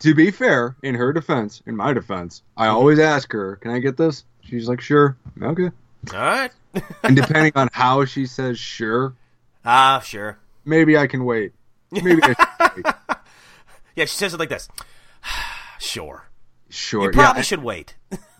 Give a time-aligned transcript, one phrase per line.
[0.00, 3.78] to be fair, in her defense, in my defense, I always ask her, "Can I
[3.78, 5.70] get this?" She's like, "Sure." Okay.
[6.12, 6.50] All right.
[7.02, 9.14] And depending on how she says "sure,"
[9.64, 10.38] Ah, sure.
[10.64, 11.52] maybe I can wait.
[11.90, 12.36] Maybe wait.
[13.96, 14.68] Yeah, she says it like this.
[15.78, 16.26] sure.
[16.68, 17.04] Sure.
[17.04, 17.42] You probably yeah.
[17.44, 17.94] should wait.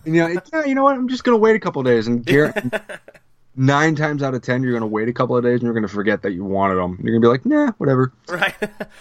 [0.05, 0.95] Know, yeah, you know what?
[0.95, 2.23] I'm just gonna wait a couple days, and
[3.55, 5.87] nine times out of ten, you're gonna wait a couple of days, and you're gonna
[5.87, 6.99] forget that you wanted them.
[7.03, 8.13] You're gonna be like, nah, whatever.
[8.29, 8.53] right.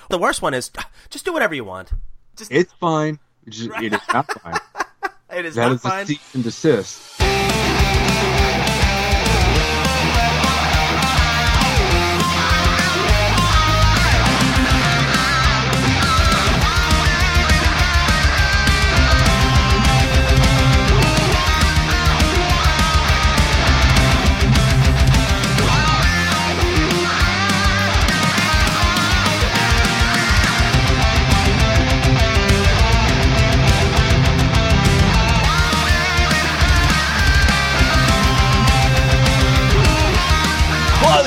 [0.09, 0.71] the worst one is
[1.11, 1.93] just do whatever you want.
[2.37, 3.19] Just It's fine.
[3.47, 3.69] It is
[4.13, 4.59] not fine.
[5.35, 7.21] it is That not is a cease and desist.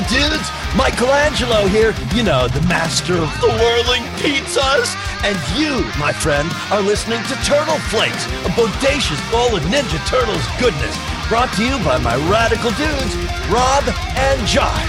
[0.07, 0.47] Dudes!
[0.77, 4.95] Michelangelo here, you know, the master of the whirling pizzas.
[5.25, 10.45] And you, my friend, are listening to Turtle Flakes, a bodacious bowl of Ninja Turtles
[10.59, 10.95] goodness,
[11.27, 13.15] brought to you by my radical dudes,
[13.51, 13.83] Rob
[14.15, 14.87] and Josh.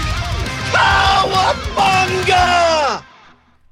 [0.71, 3.03] Cowabunga!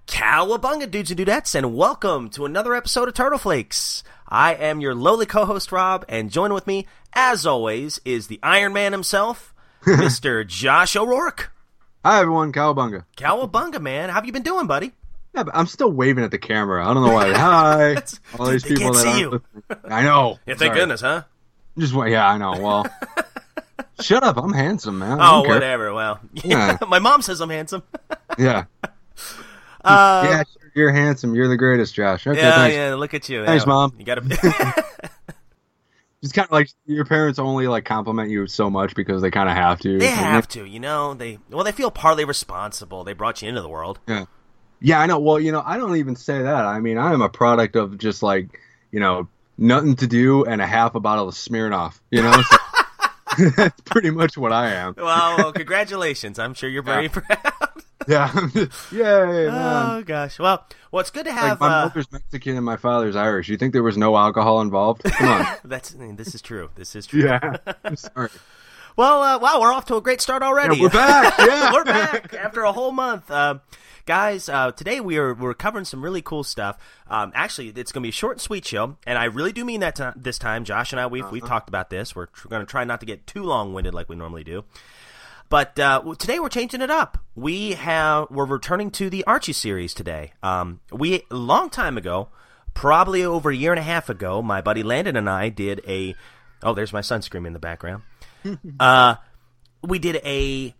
[0.07, 4.03] Cowabunga, dudes and dudettes, and welcome to another episode of Turtle Flakes.
[4.27, 8.73] I am your lowly co-host Rob, and join with me, as always, is the Iron
[8.73, 9.53] Man himself,
[9.85, 10.45] Mr.
[10.45, 11.51] Josh O'Rourke.
[12.03, 12.51] Hi, everyone.
[12.53, 13.05] Cowabunga.
[13.17, 14.09] Cowabunga, man.
[14.09, 14.93] How have you been doing, buddy?
[15.35, 16.87] Yeah, but I'm still waving at the camera.
[16.87, 17.33] I don't know why.
[17.33, 17.95] Hi.
[18.39, 19.41] All these They people that see aren't you.
[19.85, 20.39] I know.
[20.45, 20.79] Yeah, thank Sorry.
[20.79, 21.23] goodness, huh?
[21.77, 22.59] Just yeah, I know.
[22.59, 22.85] Well,
[24.01, 24.37] shut up.
[24.37, 25.19] I'm handsome, man.
[25.21, 25.53] Oh, care.
[25.53, 25.93] whatever.
[25.93, 26.77] Well, Yeah.
[26.87, 27.83] my mom says I'm handsome.
[28.37, 28.65] Yeah.
[29.83, 31.35] Uh, yeah, sure, you're handsome.
[31.35, 32.27] You're the greatest, Josh.
[32.27, 32.75] Okay, yeah, thanks.
[32.75, 32.95] yeah.
[32.95, 33.45] Look at you.
[33.45, 33.93] Thanks, Yeah, Mom.
[33.97, 34.83] You gotta.
[36.21, 39.47] It's kind of like your parents only like compliment you so much because they kind
[39.49, 39.97] of have to.
[39.97, 41.13] they have to, you know.
[41.13, 43.03] They well, they feel partly responsible.
[43.05, 43.99] They brought you into the world.
[44.07, 44.25] Yeah.
[44.81, 45.19] Yeah, I know.
[45.19, 46.65] Well, you know, I don't even say that.
[46.65, 48.59] I mean, I am a product of just like,
[48.91, 49.27] you know,
[49.57, 51.99] nothing to do and a half a bottle of Smirnoff.
[52.11, 52.57] You know, So-
[53.55, 54.95] that's pretty much what I am.
[54.97, 56.39] Well, well, congratulations.
[56.39, 57.37] I'm sure you're very proud.
[58.07, 58.33] Yeah.
[58.91, 59.49] Yay, man.
[59.99, 60.39] Oh gosh.
[60.39, 61.59] Well, well, it's good to Like have.
[61.59, 63.49] my uh, mother's Mexican and my father's Irish.
[63.49, 65.03] You think there was no alcohol involved?
[65.03, 65.45] Come on.
[65.65, 66.69] that's this is true.
[66.75, 67.23] This is true.
[67.23, 67.57] yeah.
[67.83, 68.29] I'm sorry.
[68.95, 70.77] Well, uh, wow, we're off to a great start already.
[70.77, 71.37] Yeah, we're back.
[71.39, 71.73] Yeah.
[71.73, 73.29] we're back after a whole month.
[73.29, 73.59] Uh,
[74.05, 76.77] guys, uh, today we are we're covering some really cool stuff.
[77.09, 79.63] Um, actually, it's going to be a short and sweet show, and I really do
[79.63, 80.63] mean that to- this time.
[80.65, 81.31] Josh and I we've Uh-huh.
[81.33, 82.15] we've talked about this.
[82.15, 84.63] We're tr- going to try not to get too long winded like we normally do.
[85.49, 87.17] But uh, today we're changing it up.
[87.35, 90.33] We have we're returning to the Archie series today.
[90.43, 92.29] Um, we a long time ago,
[92.75, 96.15] probably over a year and a half ago, my buddy Landon and I did a.
[96.61, 98.03] Oh, there's my son screaming in the background.
[98.79, 99.15] uh,
[99.81, 100.75] we did a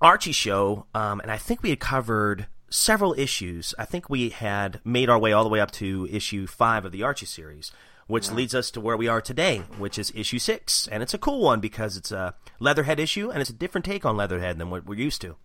[0.00, 3.74] Archie show, um, and I think we had covered several issues.
[3.76, 6.92] I think we had made our way all the way up to issue five of
[6.92, 7.72] the Archie series,
[8.10, 10.88] which leads us to where we are today, which is issue six.
[10.88, 14.04] And it's a cool one because it's a Leatherhead issue, and it's a different take
[14.04, 15.36] on Leatherhead than what we're used to.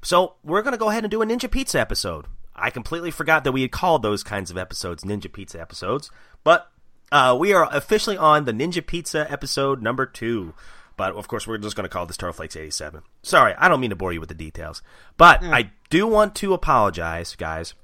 [0.00, 2.26] So we're going to go ahead and do a Ninja Pizza episode.
[2.54, 6.10] I completely forgot that we had called those kinds of episodes Ninja Pizza episodes,
[6.44, 6.70] but
[7.10, 10.54] uh, we are officially on the Ninja Pizza episode number two.
[10.96, 13.02] But of course, we're just going to call this Turtle Flakes 87.
[13.22, 14.82] Sorry, I don't mean to bore you with the details.
[15.16, 17.74] But I do want to apologize, guys,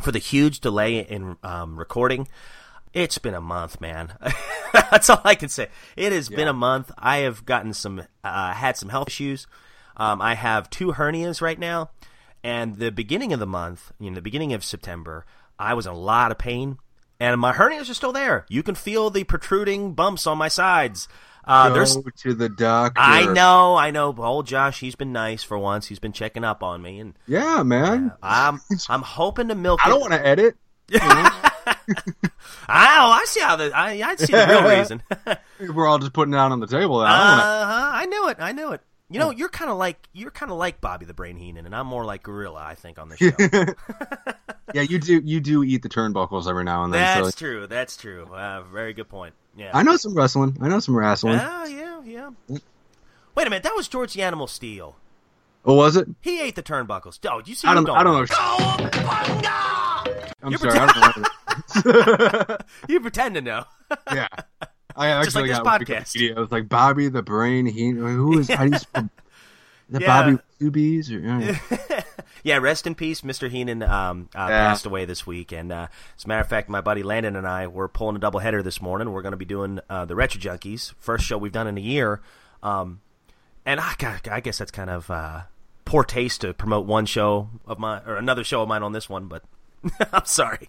[0.00, 2.26] for the huge delay in um, recording.
[2.98, 4.12] It's been a month, man.
[4.72, 5.68] That's all I can say.
[5.96, 6.90] It has been a month.
[6.98, 9.46] I have gotten some, uh, had some health issues.
[9.96, 11.90] Um, I have two hernias right now,
[12.42, 15.24] and the beginning of the month, you know, the beginning of September,
[15.60, 16.78] I was in a lot of pain,
[17.20, 18.46] and my hernias are still there.
[18.48, 21.06] You can feel the protruding bumps on my sides.
[21.44, 23.00] Uh, there's Go to the doctor.
[23.00, 24.14] I know, I know.
[24.18, 25.86] Old Josh, he's been nice for once.
[25.86, 28.12] He's been checking up on me, and Yeah, man.
[28.22, 29.80] I'm I'm hoping to milk.
[29.84, 29.92] I it.
[29.92, 30.56] don't want to edit.
[31.88, 31.94] Oh,
[32.68, 35.02] I see how the I I see the real reason.
[35.74, 37.00] We're all just putting it out on the table.
[37.00, 37.42] I don't wanna-
[37.72, 37.90] huh.
[37.94, 38.36] I knew it.
[38.40, 38.80] I knew it.
[39.10, 41.74] You know, you're kind of like you're kind of like Bobby the Brain Heenan, and
[41.74, 42.62] I'm more like Gorilla.
[42.62, 43.30] I think on the show.
[44.74, 45.22] yeah, you do.
[45.24, 47.00] You do eat the turnbuckles every now and then.
[47.00, 47.66] That's so true.
[47.66, 48.26] That's true.
[48.26, 49.32] Uh, very good point.
[49.56, 49.70] Yeah.
[49.72, 50.58] I know some wrestling.
[50.60, 51.38] I know some wrestling.
[51.40, 52.30] Ah, yeah, yeah.
[52.48, 53.62] Wait a minute.
[53.62, 54.96] That was George the Animal Steele.
[55.64, 56.06] Oh, was it?
[56.20, 57.18] He ate the turnbuckles.
[57.30, 57.66] Oh, you see?
[57.66, 57.96] I you don't.
[57.96, 58.36] I don't know.
[60.42, 60.78] I'm You're sorry.
[60.78, 61.28] I don't know.
[62.88, 63.64] You pretend to know.
[64.12, 64.28] yeah.
[64.96, 66.16] I actually Just like this got podcast.
[66.16, 66.30] Wikipedia.
[66.30, 67.66] It was like Bobby the Brain.
[67.66, 69.08] He who is how do you spell-
[69.90, 70.06] The Yeah.
[70.06, 71.58] Bobby two B's or yeah.
[72.42, 73.48] yeah, rest in peace, Mr.
[73.48, 74.68] Heenan um, uh, Yeah.
[74.68, 77.46] passed away this week, and uh, as a matter of fact, my buddy Landon and
[77.46, 79.12] I were pulling a doubleheader this morning.
[79.12, 81.82] We're going to be doing uh, the Retro Junkies, first show we've done in a
[81.82, 82.20] year,
[82.62, 83.00] um,
[83.64, 83.94] and I,
[84.30, 85.42] I guess that's kind of uh,
[85.84, 89.08] poor taste to promote one show of mine or another show of mine on this
[89.08, 89.42] one, but
[90.12, 90.68] I'm sorry.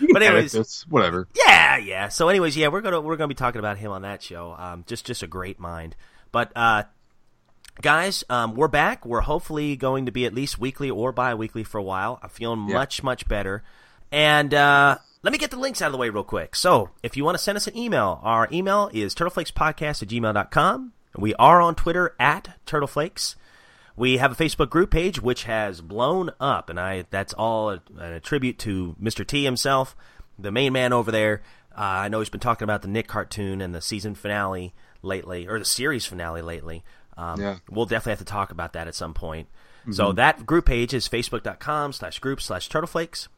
[0.12, 1.26] But anyways, It's whatever.
[1.34, 2.08] yeah, yeah.
[2.08, 4.54] So, anyways, yeah, we're gonna we're gonna be talking about him on that show.
[4.58, 5.96] Um, just just a great mind.
[6.32, 6.84] But uh,
[7.80, 9.04] guys, um, we're back.
[9.06, 12.18] We're hopefully going to be at least weekly or bi-weekly for a while.
[12.22, 12.74] I'm feeling Yeah.
[12.74, 13.62] much much better.
[14.12, 16.54] And uh, let me get the links out of the way real quick.
[16.56, 20.92] So, if you want to send us an email, our email is turtleflakespodcast at gmail.com.
[21.16, 23.34] We are on Twitter at turtleflakes.
[23.96, 27.80] We have a Facebook group page which has blown up, and I that's all a,
[27.98, 29.26] a tribute to Mr.
[29.26, 29.96] T himself,
[30.38, 31.42] the main man over there.
[31.76, 35.46] Uh, I know he's been talking about the Nick cartoon and the season finale lately,
[35.46, 36.84] or the series finale lately.
[37.16, 37.56] Um, Yeah.
[37.70, 39.48] We'll definitely have to talk about that at some point.
[39.92, 43.28] So that group page is facebook.com slash group slash turtleflakes.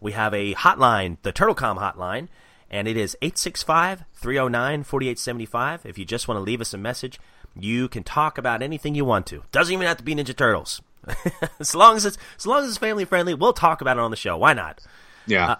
[0.00, 2.28] We have a hotline, the TurtleCom hotline,
[2.70, 5.84] and it is 865 309 4875.
[5.84, 7.18] If you just want to leave us a message,
[7.58, 9.42] you can talk about anything you want to.
[9.52, 10.82] Doesn't even have to be Ninja Turtles.
[11.60, 14.10] as long as it's as long as it's family friendly, we'll talk about it on
[14.10, 14.36] the show.
[14.36, 14.80] Why not?
[15.26, 15.56] Yeah.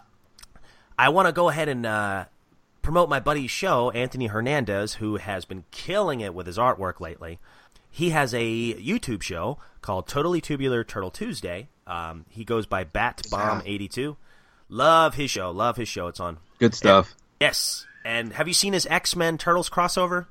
[0.99, 2.25] I want to go ahead and uh,
[2.83, 7.39] promote my buddy's show, Anthony Hernandez, who has been killing it with his artwork lately.
[7.91, 11.69] He has a YouTube show called Totally Tubular Turtle Tuesday.
[11.87, 14.17] Um, he goes by Bat Bomb eighty two.
[14.69, 15.51] Love his show.
[15.51, 16.09] Love his show.
[16.09, 16.39] It's on.
[16.59, 17.15] Good stuff.
[17.41, 17.87] Yes.
[18.05, 20.27] And have you seen his X Men Turtles crossover?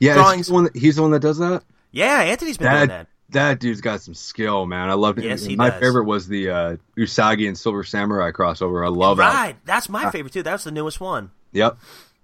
[0.00, 1.62] Yeah, drawings- he the one that, he's the one that does that.
[1.92, 3.06] Yeah, Anthony's been doing that.
[3.06, 4.90] That that dude's got some skill, man.
[4.90, 5.24] I loved it.
[5.24, 5.78] Yes, he My does.
[5.80, 8.84] favorite was the uh, Usagi and Silver Samurai crossover.
[8.84, 9.32] I love that.
[9.32, 9.56] Right.
[9.64, 10.42] That's my favorite too.
[10.42, 11.30] That's the newest one.
[11.52, 11.78] Yep.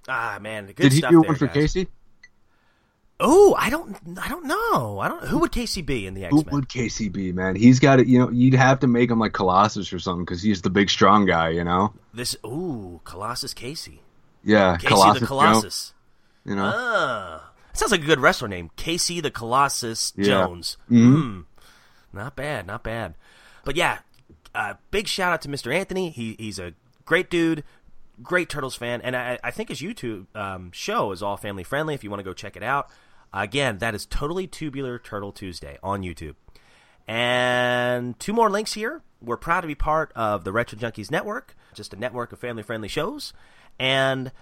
[0.08, 1.55] Ah man, good Did he do there, one for guys.
[1.55, 1.88] Casey?
[3.19, 4.99] Oh, I don't, I don't know.
[4.99, 5.25] I don't.
[5.25, 6.44] Who would Casey be in the X Men?
[6.44, 7.56] Who would Casey be, man?
[7.56, 8.06] He's got it.
[8.08, 10.90] You know, you'd have to make him like Colossus or something because he's the big
[10.90, 11.49] strong guy.
[11.50, 11.94] You know.
[12.12, 12.37] This.
[12.44, 14.02] Ooh, Colossus Casey.
[14.44, 15.20] Yeah, Casey Colossus.
[15.20, 15.94] the Colossus.
[16.44, 16.70] you know.
[16.75, 17.45] Ah,
[17.78, 20.25] sounds like a good wrestler name, Casey the Colossus Yeah.
[20.25, 20.76] Jones.
[20.90, 21.23] Mhm.
[21.23, 21.40] Hmm.
[22.12, 23.14] Not bad, not bad.
[23.64, 23.99] But yeah,
[24.55, 25.75] uh, big shout out to Mr.
[25.75, 26.11] Anthony.
[26.11, 26.73] He he's a
[27.05, 27.62] great dude,
[28.23, 31.94] great Turtles fan, and I, I think his YouTube um, show is all family friendly.
[31.94, 32.88] If you want to go check it out,
[33.32, 36.37] again, that is totally Tubular Turtle Tuesday on YouTube.
[37.06, 39.02] And two more links here.
[39.20, 42.62] We're proud to be part of the Retro Junkies Network, just a network of family
[42.62, 43.32] friendly shows.
[43.79, 44.32] And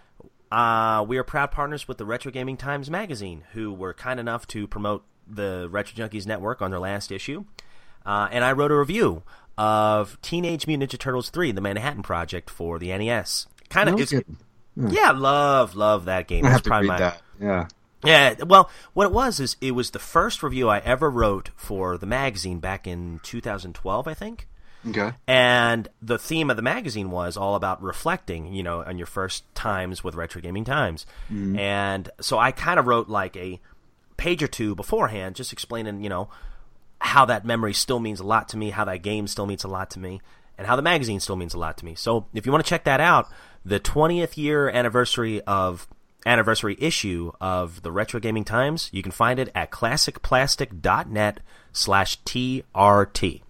[0.54, 4.46] uh, we are proud partners with the Retro Gaming Times magazine, who were kind enough
[4.48, 7.44] to promote the Retro Junkies Network on their last issue.
[8.06, 9.24] Uh, and I wrote a review
[9.58, 13.48] of Teenage Mutant Ninja Turtles 3, the Manhattan Project for the NES.
[13.68, 14.36] Kind of, kidding.
[14.76, 16.46] yeah, love, love that game.
[16.46, 17.22] I to probably read my- that.
[17.40, 17.66] Yeah.
[18.04, 21.98] yeah, well, what it was is it was the first review I ever wrote for
[21.98, 24.46] the magazine back in 2012, I think.
[24.88, 25.12] Okay.
[25.26, 29.44] And the theme of the magazine was all about reflecting, you know, on your first
[29.54, 31.06] times with Retro Gaming Times.
[31.32, 31.58] Mm-hmm.
[31.58, 33.60] And so I kind of wrote like a
[34.16, 36.28] page or two beforehand, just explaining, you know,
[37.00, 39.68] how that memory still means a lot to me, how that game still means a
[39.68, 40.20] lot to me,
[40.56, 41.94] and how the magazine still means a lot to me.
[41.94, 43.28] So if you want to check that out,
[43.64, 45.88] the 20th year anniversary of
[46.26, 51.40] anniversary issue of the Retro Gaming Times, you can find it at classicplastic.net
[51.72, 53.42] slash TRT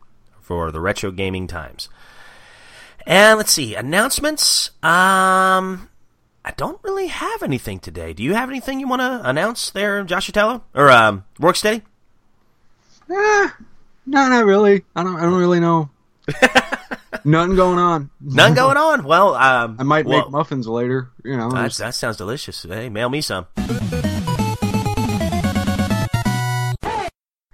[0.45, 1.89] for the Retro Gaming Times.
[3.07, 4.71] And let's see, announcements.
[4.83, 5.89] Um,
[6.45, 8.13] I don't really have anything today.
[8.13, 10.63] Do you have anything you want to announce there, JoshAtello?
[10.75, 11.83] Or um, Worksteady?
[13.11, 13.49] Eh,
[14.07, 14.85] no, not really.
[14.95, 15.17] I don't.
[15.17, 15.91] I don't really know.
[17.25, 18.11] Nothing going on.
[18.21, 19.05] None going on.
[19.05, 21.11] Well, um, I might well, make muffins later.
[21.25, 21.51] You know.
[21.51, 22.63] That, just- that sounds delicious.
[22.63, 23.47] Hey, mail me some.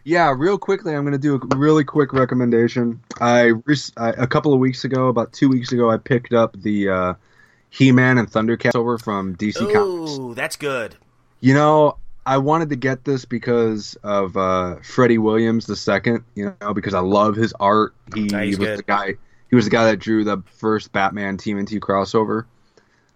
[0.04, 3.00] Yeah, real quickly, I'm going to do a really quick recommendation.
[3.20, 3.52] I,
[3.96, 7.14] I a couple of weeks ago, about two weeks ago, I picked up the uh,
[7.68, 10.18] He-Man and Thundercats over from DC Comics.
[10.18, 10.96] Ooh, that's good.
[11.40, 16.24] You know, I wanted to get this because of uh, Freddie Williams the second.
[16.34, 17.94] You know, because I love his art.
[18.14, 18.78] He he's was good.
[18.78, 19.14] the guy.
[19.48, 22.44] He was the guy that drew the first Batman Team TMNT crossover.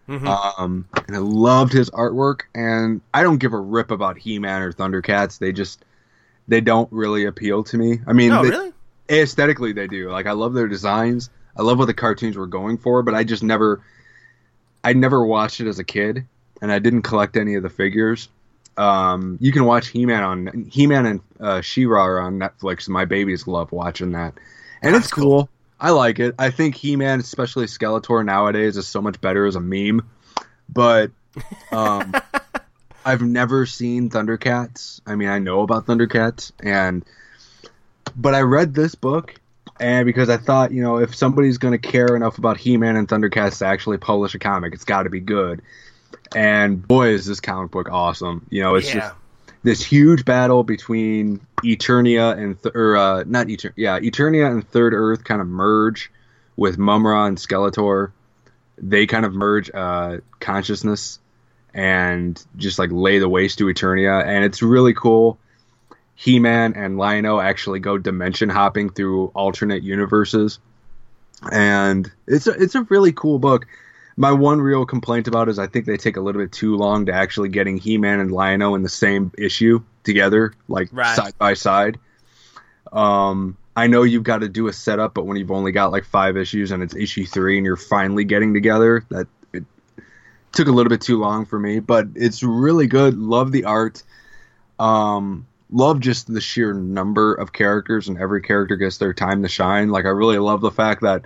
[0.08, 0.26] Mhm.
[0.58, 2.42] Um, and I loved his artwork.
[2.54, 5.38] And I don't give a rip about He-Man or Thundercats.
[5.38, 5.84] They just
[6.48, 8.00] they don't really appeal to me.
[8.06, 8.72] I mean, Oh, they- really?
[9.08, 10.10] aesthetically they do.
[10.10, 11.30] Like I love their designs.
[11.56, 13.82] I love what the cartoons were going for, but I just never
[14.82, 16.26] I never watched it as a kid
[16.60, 18.28] and I didn't collect any of the figures.
[18.76, 22.88] Um, you can watch He-Man on He-Man and uh, She-Ra are on Netflix.
[22.88, 24.34] My babies love watching that.
[24.82, 25.48] And That's it's cool.
[25.80, 26.34] I like it.
[26.38, 30.02] I think He-Man, especially Skeletor nowadays is so much better as a meme.
[30.68, 31.12] But
[31.72, 32.14] um
[33.04, 35.00] I've never seen Thundercats.
[35.06, 37.04] I mean, I know about Thundercats, and
[38.16, 39.34] but I read this book,
[39.78, 43.08] and because I thought, you know, if somebody's going to care enough about He-Man and
[43.08, 45.62] Thundercats to actually publish a comic, it's got to be good.
[46.34, 48.46] And boy, is this comic book awesome!
[48.50, 49.00] You know, it's yeah.
[49.00, 49.14] just
[49.62, 54.94] this huge battle between Eternia and th- or uh, not Eternia, yeah, Eternia and Third
[54.94, 56.11] Earth kind of merge
[56.56, 58.12] with Mumm-Ra and Skeletor.
[58.78, 61.18] They kind of merge uh, consciousness
[61.74, 65.38] and just like lay the waste to Eternia, and it's really cool.
[66.14, 70.60] He-Man and Lion-O actually go dimension hopping through alternate universes,
[71.50, 73.66] and it's a, it's a really cool book.
[74.16, 76.76] My one real complaint about it is I think they take a little bit too
[76.76, 81.16] long to actually getting He-Man and Lion-O in the same issue together, like Right.
[81.16, 81.98] side by side.
[82.92, 86.04] Um, I know you've got to do a setup, but when you've only got like
[86.04, 89.26] five issues and it's issue three and you're finally getting together, that
[90.54, 91.80] took a little bit too long for me.
[91.80, 93.18] But it's really good.
[93.18, 94.02] Love the art.
[94.78, 99.49] Um, love just the sheer number of characters and every character gets their time to
[99.49, 99.90] shine.
[99.90, 101.25] Like I really love the fact that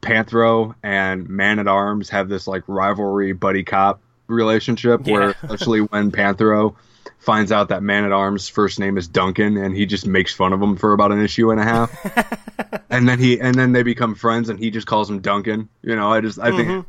[0.00, 6.10] Panthro and Man at Arms have this like rivalry buddy cop relationship where especially when
[6.10, 6.74] Panthro
[7.18, 10.52] finds out that Man at Arms' first name is Duncan and he just makes fun
[10.52, 12.84] of him for about an issue and a half.
[12.90, 15.68] and then he and then they become friends and he just calls him Duncan.
[15.82, 16.86] You know, I just I think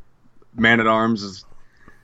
[0.55, 1.46] Man at Arms is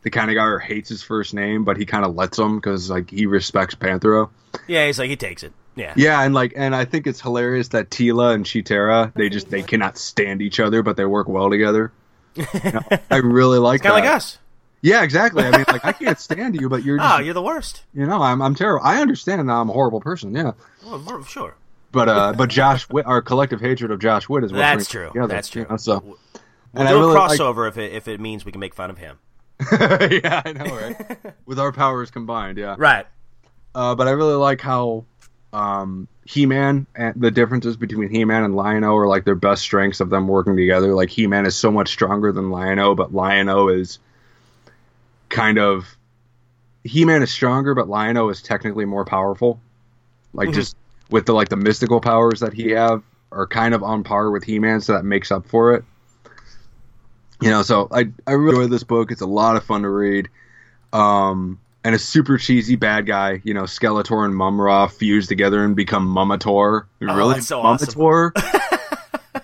[0.03, 2.57] the kind of guy who hates his first name, but he kind of lets him
[2.57, 4.29] because like he respects Panthro.
[4.67, 5.53] Yeah, he's like he takes it.
[5.75, 5.93] Yeah.
[5.95, 9.61] Yeah, and like, and I think it's hilarious that Teela and Cheetara they just they
[9.71, 11.91] cannot stand each other, but they work well together.
[12.35, 14.37] You know, I really like Kind of like us.
[14.81, 15.43] Yeah, exactly.
[15.43, 17.83] I mean, like, I can't stand you, but you're just, Oh, you're the worst.
[17.93, 18.85] you know, I'm I'm terrible.
[18.85, 20.33] I understand that I'm a horrible person.
[20.33, 20.51] Yeah,
[20.85, 21.55] Well, sure.
[21.91, 25.07] but uh, but Josh, Witt, our collective hatred of Josh Witt is what That's true.
[25.07, 25.63] together, That's true.
[25.63, 26.17] you know, so, We'll
[26.75, 28.73] and do I really a like- crossover if it if it means we can make
[28.75, 29.17] fun of him.
[29.71, 31.17] yeah, I know, right?
[31.45, 32.75] With our powers combined, yeah.
[32.77, 33.05] Right.
[33.75, 35.05] Uh, but I really like how
[35.53, 40.09] um, He-Man and the differences between He-Man and Lion-O are like their best strengths of
[40.09, 40.93] them working together.
[40.95, 43.99] Like He-Man is so much stronger than Lion-O, but Lion-O is
[45.29, 45.95] kind of
[46.83, 49.59] He-Man is stronger, but Lion-O is technically more powerful.
[50.33, 50.53] Like Mhm.
[50.53, 50.75] just
[51.09, 54.43] with the like the mystical powers that he have are kind of on par with
[54.43, 55.83] He-Man, so that makes up for it.
[57.41, 59.11] You know, so I I really enjoy this book.
[59.11, 60.27] It's a lot of fun to read.
[60.91, 65.75] Um, and a super cheesy bad guy, you know, Skeletor and Mumm-Ra fuse together and
[65.75, 66.85] become Mumator.
[67.01, 68.31] Oh, really, so awesome.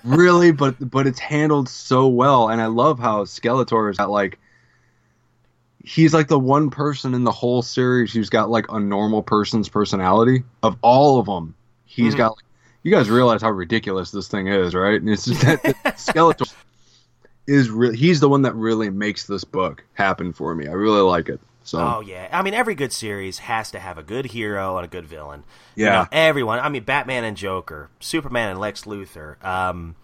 [0.03, 4.37] Really, but but it's handled so well, and I love how Skeletor is at like
[5.83, 9.69] he's like the one person in the whole series who's got like a normal person's
[9.69, 11.55] personality of all of them.
[11.85, 12.17] He's Mhm.
[12.17, 12.29] got.
[12.35, 12.45] like,
[12.83, 14.99] You guys realize how ridiculous this thing is, right?
[15.01, 16.51] And it's just that that Skeletor
[17.47, 20.67] is really he's the one that really makes this book happen for me.
[20.67, 21.39] I really like it.
[21.63, 22.27] So Oh yeah.
[22.31, 25.43] I mean, every good series has to have a good hero and a good villain.
[25.75, 25.91] You Yeah.
[25.91, 26.59] know, everyone.
[26.59, 29.95] I mean, Batman and Joker, Superman and Lex Luthor, um,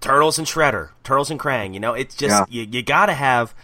[0.00, 1.74] Turtles and Shredder, Turtles and Krang.
[1.74, 2.62] You know, it's just Yeah.
[2.62, 3.54] you, you got to have.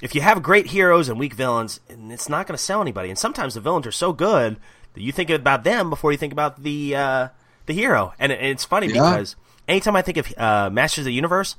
[0.00, 3.08] If you have great heroes and weak villains, and it's not going to sell anybody.
[3.08, 4.56] And sometimes the villains are so good
[4.94, 7.28] that you think about them before you think about the uh,
[7.66, 8.14] the hero.
[8.18, 8.94] And it, it's funny Yeah.
[8.94, 9.36] because
[9.68, 11.54] anytime I think of uh, Masters of the Universe,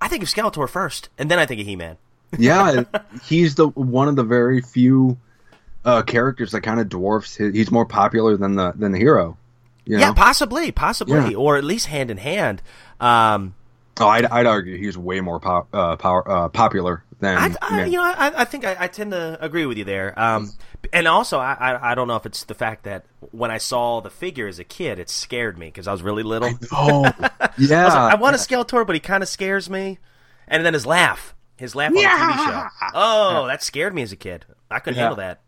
[0.00, 1.96] I think of Skeletor first, and then I think of He Man.
[2.38, 2.82] yeah,
[3.24, 5.16] he's the one of the very few
[5.84, 7.34] uh, characters that kind of dwarfs.
[7.36, 9.36] His, he's more popular than the than the hero.
[9.86, 10.00] You know?
[10.08, 11.36] Yeah, possibly, possibly, Yeah.
[11.38, 12.60] or at least hand in hand.
[13.00, 13.54] Um,
[14.00, 17.36] Oh, I'd, I'd argue he's way more pop, uh, power, uh, popular than.
[17.36, 20.18] I, I, you know, I, I think I, I tend to agree with you there.
[20.18, 20.50] Um,
[20.92, 24.00] and also, I, I, I don't know if it's the fact that when I saw
[24.00, 26.50] the figure as a kid, it scared me because I was really little.
[26.72, 27.02] oh,
[27.58, 27.82] yeah.
[27.82, 29.98] I, was like, I want a Skeletor, but he kind of scares me.
[30.46, 32.66] And then his laugh, his laugh on the TV show.
[32.94, 34.46] Oh, that scared me as a kid.
[34.70, 35.02] I couldn't Yeah.
[35.02, 35.40] handle that.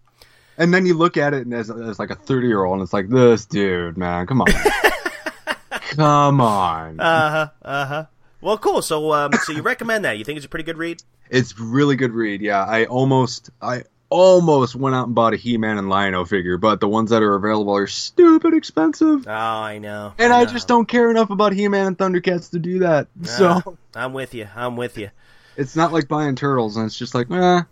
[0.58, 2.82] And then you look at it and as, as like a 30 year old, and
[2.82, 4.48] it's like, this dude, man, come on.
[5.70, 7.00] come on.
[7.00, 7.48] Uh huh.
[7.62, 8.04] Uh huh.
[8.40, 8.82] Well, cool.
[8.82, 10.18] So, um, so you recommend that?
[10.18, 11.02] You think it's a pretty good read?
[11.28, 12.40] It's really good read.
[12.40, 16.80] Yeah, I almost, I almost went out and bought a He-Man and Lion-O figure, but
[16.80, 19.26] the ones that are available are stupid expensive.
[19.28, 20.14] Oh, I know.
[20.18, 20.50] And I know.
[20.50, 23.06] just don't care enough about He-Man and Thundercats to do that.
[23.22, 24.48] So Ah, I'm with you.
[24.56, 25.10] I'm with you.
[25.56, 27.62] it's not like buying turtles, and it's just like, eh,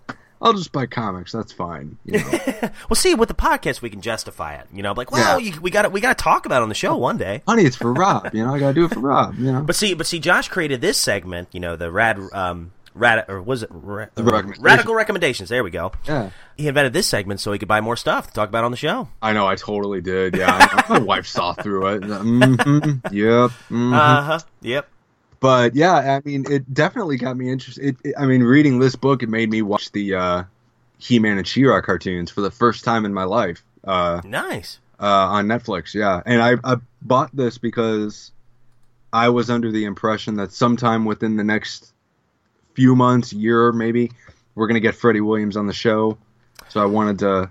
[0.40, 1.33] I'll just buy comics.
[1.33, 1.99] That's fine.
[2.04, 2.38] You know?
[2.88, 4.66] Well, see, with the podcast, we can justify it.
[4.73, 5.52] You know, like, well, Yeah.
[5.52, 7.42] you, we got to we got to talk about it on the show one day.
[7.47, 8.30] Honey, it's for Rob.
[8.35, 9.37] You know, I gotta do it for Rob.
[9.38, 9.61] You know.
[9.66, 11.49] But see, but see, Josh created this segment.
[11.52, 14.62] You know, the rad, um, rad, or was it ra- recommendation.
[14.62, 15.49] radical recommendations?
[15.49, 15.92] There we go.
[16.07, 16.30] Yeah.
[16.57, 18.76] He invented this segment so he could buy more stuff to talk about on the
[18.76, 19.09] show.
[19.23, 20.37] I know, I totally did.
[20.37, 22.04] Yeah, my wife saw through it.
[22.04, 22.54] hmm
[23.12, 23.50] Yep.
[23.71, 23.95] mhm.
[23.95, 24.38] Uh huh.
[24.62, 24.88] Yep.
[25.40, 27.85] But yeah, I mean, it definitely got me interested.
[27.85, 30.42] It, it- I mean, reading this book, it made me watch the uh,
[30.99, 33.62] He-Man and She-Ra cartoons for the first time in my life.
[33.85, 34.78] Uh, nice.
[35.00, 36.21] Uh, on Netflix, yeah.
[36.26, 38.33] And I, I bought this because
[39.12, 41.92] I was under the impression that sometime within the next
[42.75, 44.11] few months, year maybe,
[44.57, 46.18] we're gonna get Freddie Williams on the show.
[46.68, 47.50] So I wanted to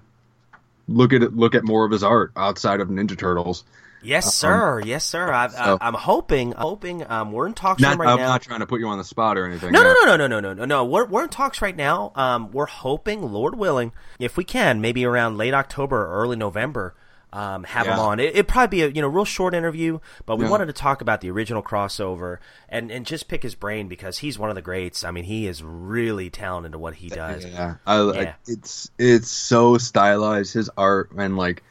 [0.89, 3.63] look at it, look at more of his art outside of Ninja Turtles.
[4.07, 4.79] Yes, sir.
[4.79, 5.31] Um, yes, sir.
[5.31, 7.05] I, so, am hoping, hoping.
[7.09, 8.23] Um, we're in talks not, right I'm now.
[8.23, 9.73] I'm not trying to put you on the spot or anything.
[9.73, 10.85] No, no, no, no, no, no, no, no.
[10.85, 12.13] We're we're in talks right now.
[12.15, 16.95] Um, we're hoping, Lord willing, if we can, maybe around late October or early November,
[17.33, 17.95] um, have yeah.
[17.95, 18.19] him on.
[18.21, 20.51] It, would probably be a you know real short interview, but we yeah.
[20.51, 22.37] wanted to talk about the original crossover
[22.69, 25.03] and and just pick his brain because he's one of the greats.
[25.03, 27.45] I mean, he is really talented at what he does.
[27.45, 28.21] Yeah, I, yeah.
[28.21, 31.63] I, it's it's so stylized his art and like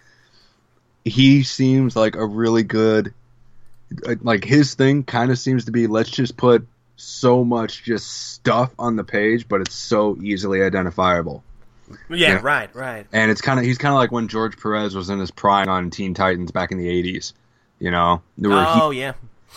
[1.07, 3.15] he seems like a really good
[4.05, 8.11] uh, like his thing kind of seems to be let's just put so much just
[8.33, 11.45] stuff on the page, but it's so easily identifiable.
[12.11, 13.07] Yeah, yeah, right, right.
[13.13, 15.69] And it's kind of he's kind of like when George Perez was in his prime
[15.69, 17.33] on Teen Titans back in the '80s.
[17.79, 19.13] You know, oh he, yeah.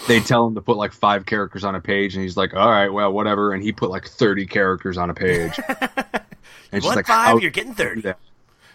[0.08, 2.70] They tell him to put like five characters on a page, and he's like, "All
[2.70, 5.60] right, well, whatever." And he put like thirty characters on a page.
[6.72, 8.14] and you like, five, you're getting thirty.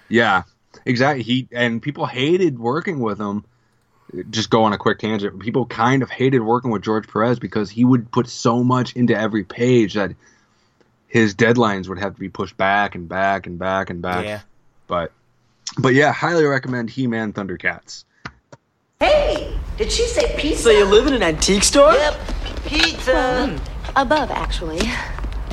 [0.08, 0.42] Yeah,
[0.84, 1.22] exactly.
[1.22, 3.44] He and people hated working with him.
[4.30, 5.40] Just go on a quick tangent.
[5.40, 9.18] People kind of hated working with George Perez because he would put so much into
[9.18, 10.12] every page that
[11.08, 14.24] his deadlines would have to be pushed back and back and back and back.
[14.24, 14.40] Yeah.
[14.86, 15.12] But
[15.78, 18.04] but yeah, highly recommend He-Man Thundercats.
[19.00, 20.64] Hey, did she say pizza?
[20.64, 21.92] So you live in an antique store?
[21.92, 22.20] Yep,
[22.66, 23.12] pizza.
[23.12, 23.60] Well,
[23.96, 24.80] above, actually.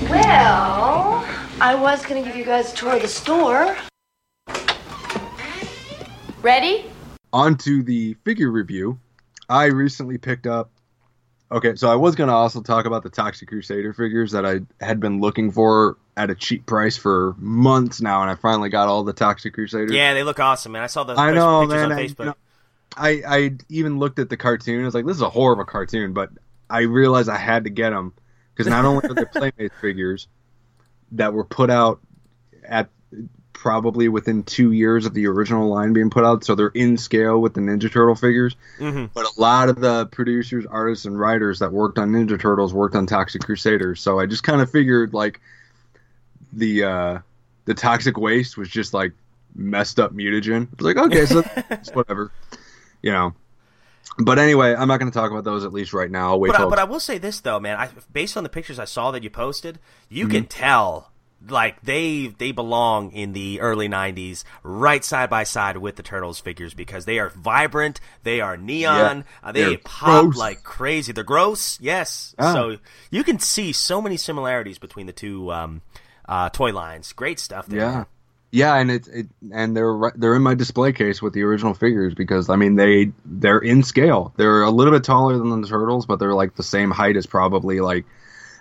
[0.09, 1.25] Well,
[1.59, 3.75] I was gonna give you guys a tour of the store.
[6.41, 6.85] Ready?
[7.33, 8.99] On to the figure review.
[9.47, 10.71] I recently picked up
[11.51, 14.61] Okay, so I was going to also talk about the Toxic Crusader figures that I
[14.79, 18.87] had been looking for at a cheap price for months now, and I finally got
[18.87, 19.91] all the Toxic Crusaders.
[19.91, 20.83] Yeah, they look awesome, man.
[20.83, 22.35] I saw the I know, pictures man, on Facebook.
[22.95, 24.81] I, you know, I, I even looked at the cartoon.
[24.81, 26.29] I was like, this is a horrible cartoon, but
[26.69, 28.13] I realized I had to get them
[28.53, 30.29] because not only are they Playmates figures
[31.11, 31.99] that were put out
[32.63, 32.87] at
[33.61, 37.39] probably within two years of the original line being put out, so they're in scale
[37.39, 38.55] with the Ninja Turtle figures.
[38.79, 39.05] Mm-hmm.
[39.13, 42.95] But a lot of the producers, artists, and writers that worked on Ninja Turtles worked
[42.95, 44.01] on Toxic Crusaders.
[44.01, 45.41] So I just kind of figured like
[46.51, 47.19] the uh,
[47.65, 49.11] the toxic waste was just like
[49.53, 50.65] messed up mutagen.
[50.65, 51.43] I was like, okay, so
[51.93, 52.31] whatever,
[53.03, 53.35] you know.
[54.17, 56.31] But anyway, I'm not going to talk about those at least right now.
[56.31, 56.51] I'll wait.
[56.51, 57.77] But, I, but I will say this though, man.
[57.77, 59.77] I, based on the pictures I saw that you posted,
[60.09, 60.31] you mm-hmm.
[60.31, 61.10] can tell
[61.49, 66.39] like they they belong in the early 90s right side by side with the turtles
[66.39, 70.37] figures because they are vibrant they are neon yeah, uh, they pop gross.
[70.37, 71.11] like crazy.
[71.11, 71.79] They're gross?
[71.81, 72.35] Yes.
[72.37, 72.53] Oh.
[72.53, 72.77] so
[73.09, 75.81] you can see so many similarities between the two um,
[76.27, 77.13] uh, toy lines.
[77.13, 77.79] Great stuff there.
[77.79, 78.03] yeah.
[78.53, 82.13] Yeah and it's it, and they're they're in my display case with the original figures
[82.13, 84.33] because i mean they they're in scale.
[84.35, 87.25] They're a little bit taller than the turtles but they're like the same height as
[87.25, 88.05] probably like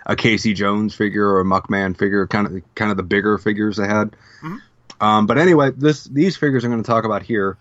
[0.05, 3.77] a Casey Jones figure or a Muckman figure, kind of kind of the bigger figures
[3.77, 4.11] they had.
[4.41, 4.57] Mm-hmm.
[4.99, 7.57] Um, but anyway, this these figures I'm going to talk about here.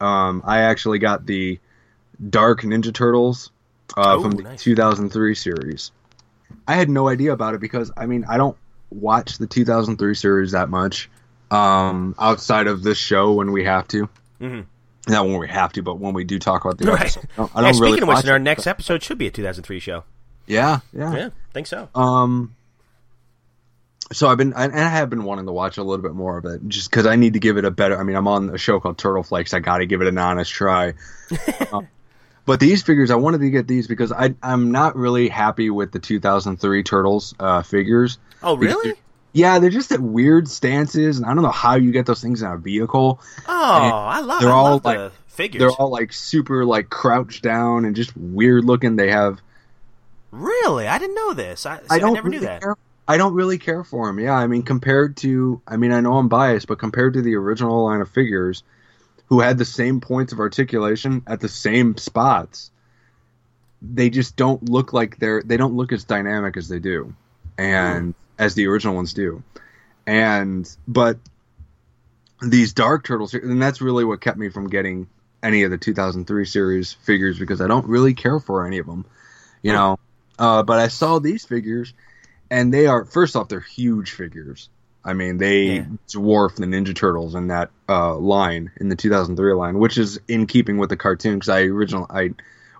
[0.00, 1.58] Um, I actually got the
[2.30, 3.50] Dark Ninja Turtles
[3.96, 4.62] uh, oh, from the nice.
[4.62, 5.92] 2003 series.
[6.66, 8.56] I had no idea about it because I mean I don't
[8.90, 11.10] watch the 2003 series that much
[11.50, 14.08] um, outside of this show when we have to.
[14.40, 14.60] Mm-hmm.
[15.06, 17.00] Not when we have to, but when we do talk about the right.
[17.00, 17.28] episode.
[17.32, 19.30] I don't, I don't hey, speaking of which, in our next episode should be a
[19.30, 20.04] 2003 show.
[20.46, 21.28] Yeah, yeah, yeah.
[21.54, 21.88] Think so.
[21.94, 22.54] Um.
[24.12, 26.44] So I've been, and I have been wanting to watch a little bit more of
[26.44, 27.98] it, just because I need to give it a better.
[27.98, 29.54] I mean, I'm on a show called Turtle Flakes.
[29.54, 30.92] I got to give it an honest try.
[31.72, 31.80] uh,
[32.44, 35.90] but these figures, I wanted to get these because I, I'm not really happy with
[35.90, 38.18] the 2003 Turtles uh, figures.
[38.42, 38.92] Oh, really?
[39.32, 42.42] Yeah, they're just at weird stances, and I don't know how you get those things
[42.42, 43.20] in a vehicle.
[43.48, 44.40] Oh, and I love.
[44.42, 45.60] They're I all love like the figures.
[45.60, 48.96] They're all like super like crouched down and just weird looking.
[48.96, 49.40] They have
[50.34, 51.64] Really, I didn't know this.
[51.64, 52.60] I, see, I, don't I never really knew that.
[52.60, 54.18] Care, I don't really care for him.
[54.18, 57.36] Yeah, I mean, compared to, I mean, I know I'm biased, but compared to the
[57.36, 58.64] original line of figures,
[59.26, 62.72] who had the same points of articulation at the same spots,
[63.80, 65.40] they just don't look like they're.
[65.40, 67.14] They don't look as dynamic as they do,
[67.56, 68.14] and mm.
[68.36, 69.42] as the original ones do,
[70.04, 71.18] and but
[72.42, 75.06] these Dark Turtles, and that's really what kept me from getting
[75.44, 79.04] any of the 2003 series figures because I don't really care for any of them.
[79.62, 79.98] You know,
[80.38, 81.94] uh, but I saw these figures,
[82.50, 84.68] and they are first off they're huge figures.
[85.04, 85.84] I mean, they yeah.
[86.08, 90.46] dwarf the Ninja Turtles in that uh, line in the 2003 line, which is in
[90.46, 92.30] keeping with the cartoon because I original I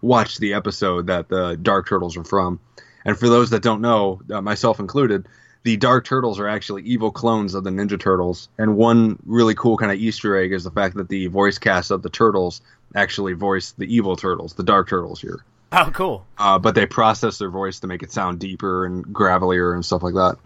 [0.01, 2.61] watched the episode that the Dark Turtles are from.
[3.05, 5.27] And for those that don't know, uh, myself included,
[5.63, 8.49] the Dark Turtles are actually evil clones of the Ninja Turtles.
[8.59, 11.91] And one really cool kind of Easter egg is the fact that the voice cast
[11.91, 12.63] of the Turtles
[12.95, 15.45] actually voice the evil Turtles, the Dark Turtles here.
[15.87, 16.27] Oh, cool.
[16.39, 20.03] Uh, but they process their voice to make it sound deeper and gravelier and stuff
[20.05, 20.37] like that.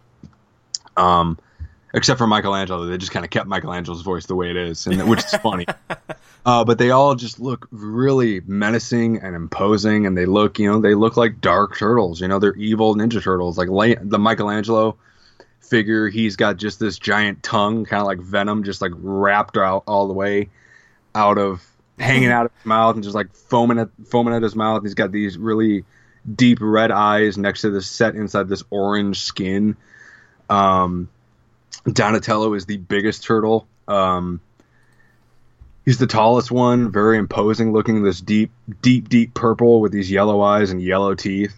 [0.97, 1.39] Um,
[1.93, 5.09] except for Michelangelo, they just kind of kept Michelangelo's voice the way it is, and
[5.09, 5.67] which is funny.
[6.47, 10.81] Uh, but they all just look really menacing and imposing, and they look, you know,
[10.81, 12.23] they look like dark turtles.
[12.23, 13.59] You know, they're evil ninja turtles.
[13.59, 14.97] Like La- the Michelangelo
[15.61, 19.83] figure, he's got just this giant tongue, kind of like Venom, just like wrapped out
[19.87, 20.49] all the way
[21.15, 21.63] out of
[21.99, 24.83] hanging out of his mouth and just like foaming at foaming at his mouth.
[24.83, 25.85] He's got these really
[26.33, 29.77] deep red eyes next to this set inside this orange skin.
[30.51, 31.09] Um,
[31.91, 33.67] Donatello is the biggest turtle.
[33.87, 34.41] Um,
[35.85, 38.03] he's the tallest one, very imposing looking.
[38.03, 38.51] This deep,
[38.83, 41.55] deep, deep purple with these yellow eyes and yellow teeth.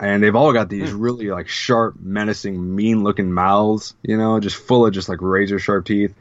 [0.00, 3.94] And they've all got these really like sharp, menacing, mean-looking mouths.
[4.02, 6.14] You know, just full of just like razor sharp teeth.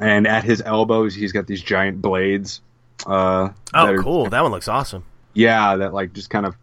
[0.00, 2.60] And at his elbows, he's got these giant blades.
[3.04, 4.26] Uh, Oh, that are- cool.
[4.30, 5.04] That one looks awesome.
[5.34, 6.54] yeah, that like just kind of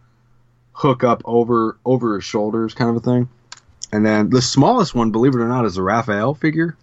[0.74, 3.30] hook up over over his shoulders, kind of a thing.
[3.92, 6.76] And then the smallest one, believe it or not, is a Raphael figure.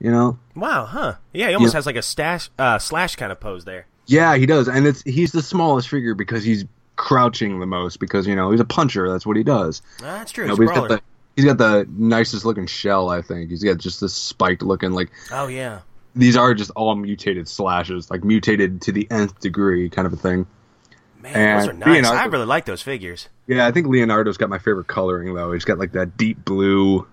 [0.00, 1.14] You know, Wow, huh?
[1.32, 1.78] Yeah, he almost Yeah.
[1.78, 3.86] has like a stash, uh, slash kind of pose there.
[4.06, 6.64] yeah, he does, and it's he's the smallest figure because he's
[6.96, 9.10] crouching the most because you know he's a puncher.
[9.10, 9.82] That's what he does.
[10.00, 10.44] Ah, that's true.
[10.44, 11.00] You know, He's but a he's got the
[11.36, 13.08] he's got the nicest looking shell.
[13.08, 15.80] I think he's got just this spiked looking like Oh yeah.
[16.14, 20.16] These are just all mutated slashes, like mutated to the nth degree, kind of a
[20.16, 20.46] thing.
[21.20, 21.88] Man, And those are nice.
[21.88, 23.28] Leonardo- I really like those figures.
[23.46, 25.52] Yeah, I think Leonardo's got my favorite coloring though.
[25.52, 27.06] He's got like that deep blue,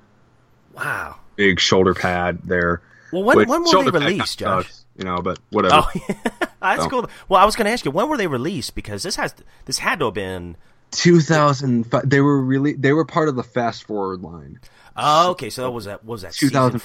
[0.74, 1.16] Wow.
[1.36, 2.82] big shoulder pad there.
[3.12, 4.66] Well, when when were they released, Josh?
[4.68, 5.76] sucks, you know, but whatever.
[5.86, 6.16] Oh,
[6.62, 6.90] that's Oh.
[6.90, 7.10] cool.
[7.28, 9.34] Well, I was going to ask you when were they released because this has
[9.66, 10.56] this had to have been.
[10.92, 12.10] 2005.
[12.10, 14.60] They were really they were part of the Fast Forward line.
[14.96, 15.50] Oh, okay.
[15.50, 16.76] So that was that what was that 2005,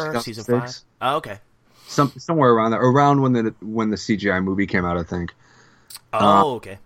[0.00, 0.60] season four, season five?
[0.60, 0.84] 2006.
[1.00, 1.38] Oh, okay.
[1.88, 5.34] Some somewhere around there, around when the when the CGI movie came out, I think.
[6.12, 6.78] Uh, Oh, okay.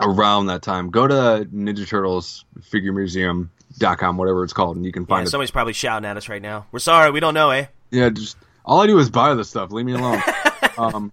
[0.00, 5.02] Around that time, go to Ninja Turtles Figure Museum.com, whatever it's called, and you can
[5.02, 5.30] Yeah, find it.
[5.30, 6.66] somebody's probably shouting at us right now.
[6.70, 7.66] We're sorry, we don't know, eh?
[7.90, 9.72] Yeah, just all I do is buy the stuff.
[9.72, 10.22] Leave me alone.
[10.78, 11.10] um,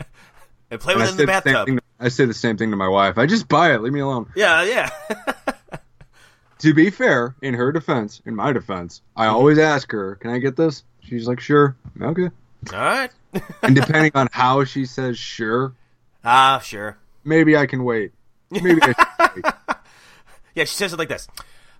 [0.69, 1.65] And play with it in the the bathtub.
[1.67, 1.79] thing.
[1.99, 3.17] I say the same thing to my wife.
[3.17, 3.81] I just buy it.
[3.81, 4.31] Leave me alone.
[4.35, 4.89] Yeah, yeah.
[6.59, 9.35] To be fair, in her defense, in my defense, I Mm-hmm.
[9.35, 12.29] always ask her, "Can I get this?" She's like, "Sure." Okay.
[12.73, 13.11] All right.
[13.61, 15.73] And depending on how she says "sure,"
[16.23, 16.97] Ah, sure.
[17.23, 18.13] maybe I can wait.
[18.49, 18.93] Maybe I
[19.35, 19.45] wait.
[20.55, 21.27] Yeah, she says it like this.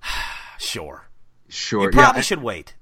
[0.60, 1.08] sure.
[1.48, 1.84] Sure.
[1.84, 2.24] You probably yeah.
[2.24, 2.74] should wait.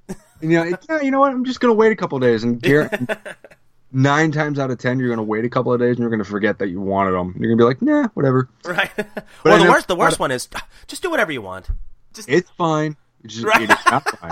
[0.42, 1.02] And, you know, it- yeah.
[1.02, 1.32] You know what?
[1.32, 2.92] I'm just gonna wait a couple days, and Garrett,
[3.92, 6.24] nine times out of ten, you're gonna wait a couple of days, and you're gonna
[6.24, 7.36] forget that you wanted them.
[7.40, 8.50] You're gonna be like, "Nah, whatever.
[8.66, 8.90] right.
[9.46, 10.50] Or the worst the worst one is
[10.88, 11.68] just do whatever you want.
[12.14, 12.96] Just It's fine.
[13.24, 13.62] It's just, Right.
[13.62, 14.32] it is not fine.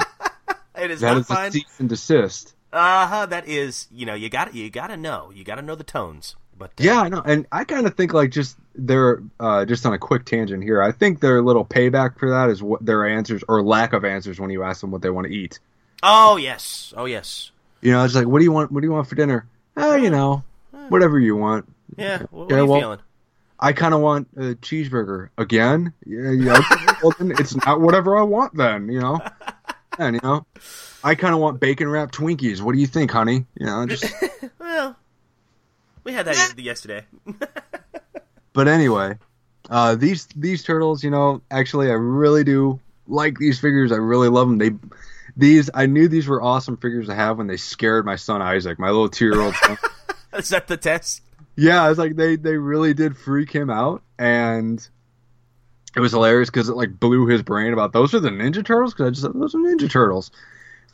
[0.78, 4.30] it is That not is a cease and desist." Uh-huh, that is, you know, you
[4.30, 5.32] got you got to know.
[5.34, 6.36] You got to know the tones.
[6.58, 9.86] But uh, Yeah, I know, and I kind of think like just their uh, just
[9.86, 10.82] on a quick tangent here.
[10.82, 14.40] I think their little payback for that is what their answers or lack of answers
[14.40, 15.60] when you ask them what they want to eat.
[16.04, 16.94] Oh, yes.
[16.96, 17.52] Oh, yes.
[17.82, 18.72] You know, it's like, what do you want?
[18.72, 19.48] What do you want for dinner?
[19.76, 20.44] Oh, you know,
[20.90, 21.68] whatever you want.
[21.98, 22.24] Yeah.
[22.30, 23.00] What, Yeah, are you well- feeling?
[23.64, 25.94] I kind of want a cheeseburger again.
[26.04, 26.60] Yeah, yeah.
[27.04, 28.90] well, then it's not whatever I want then.
[28.90, 29.20] You know,
[30.02, 30.46] and you know,
[31.04, 32.62] I kind of want bacon wrapped Twinkies.
[32.62, 33.46] What do you think, honey?
[33.60, 34.06] You know, just.
[34.60, 34.96] Well,
[36.04, 37.06] we had that yesterday.
[38.54, 39.18] But anyway,
[39.70, 43.92] uh, these these turtles, you know, actually, I really do like these figures.
[43.92, 44.58] I really love them.
[44.58, 44.72] They
[45.38, 48.80] these I knew these were awesome figures to have when they scared my son Isaac,
[48.80, 49.78] my little two year old son.
[50.34, 51.22] Is that the test?
[51.56, 54.86] yeah, it's like they they really did freak him out, and
[55.96, 58.94] it was hilarious because it like blew his brain about those are the Ninja Turtles
[58.94, 60.32] because I just said those are Ninja Turtles.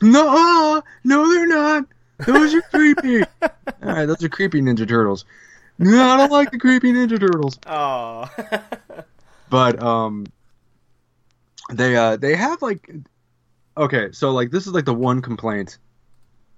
[0.00, 1.84] No, no, they're not.
[2.26, 3.22] Those are creepy.
[3.42, 3.50] All
[3.82, 5.24] right, those are creepy Ninja Turtles.
[5.78, 7.58] No, I don't like the creepy Ninja Turtles.
[7.66, 8.28] Oh.
[9.50, 10.26] but um
[11.70, 12.90] they uh they have like
[13.76, 15.78] okay so like this is like the one complaint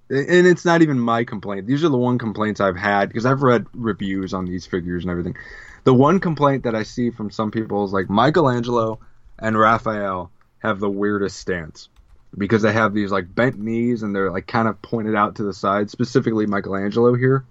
[0.09, 3.42] and it's not even my complaint these are the one complaints i've had because i've
[3.42, 5.37] read reviews on these figures and everything
[5.84, 8.98] the one complaint that i see from some people is like michelangelo
[9.38, 11.88] and raphael have the weirdest stance
[12.36, 15.42] because they have these like bent knees and they're like kind of pointed out to
[15.42, 17.44] the side specifically michelangelo here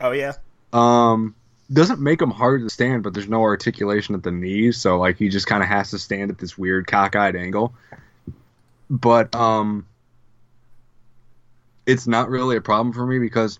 [0.00, 0.32] oh, yeah.
[0.72, 1.34] um,
[1.72, 5.16] doesn't make him hard to stand, but there's no articulation at the knees, so like
[5.16, 7.72] he just kind of has to stand at this weird cockeyed angle.
[8.90, 9.86] But um,
[11.86, 13.58] it's not really a problem for me because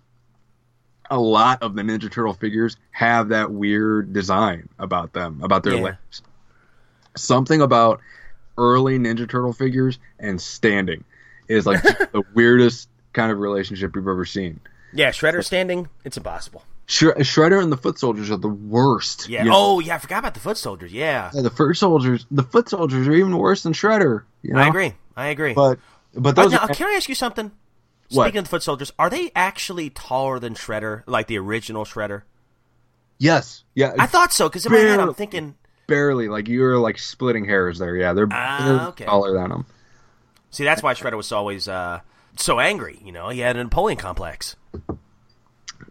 [1.12, 5.74] a lot of the Ninja Turtle figures have that weird design about them, about their
[5.76, 5.82] Yeah.
[5.82, 6.22] legs.
[7.16, 8.00] Something about
[8.56, 11.04] early Ninja Turtle figures and standing
[11.48, 14.60] is like the weirdest kind of relationship you've ever seen.
[14.94, 16.64] Yeah, Shredder standing, it's impossible.
[16.86, 19.28] Shre- Shredder and the Foot Soldiers are the worst.
[19.28, 19.44] Yeah.
[19.44, 19.56] you know?
[19.56, 20.92] Oh, yeah, I forgot about the foot soldiers.
[20.92, 21.30] Yeah.
[21.32, 24.22] Yeah, the Foot Soldiers, the Foot Soldiers are even worse than Shredder.
[24.42, 24.60] You know?
[24.60, 24.92] I agree.
[25.16, 25.52] I agree.
[25.54, 25.78] But
[26.14, 27.50] but Uh, those now, are, can I ask you something?
[28.12, 28.24] What?
[28.24, 32.22] Speaking of the foot soldiers, are they actually taller than Shredder, like the original Shredder?
[33.18, 35.54] yes, yeah, I thought so because in my head I'm thinking.
[35.86, 37.94] barely like you were like splitting hairs there.
[37.96, 39.04] Yeah, they're, they're okay.
[39.04, 39.66] taller than them.
[40.50, 42.00] See, that's why Shredder was always uh,
[42.36, 42.98] so angry.
[43.04, 44.56] You know, he had a Napoleon complex.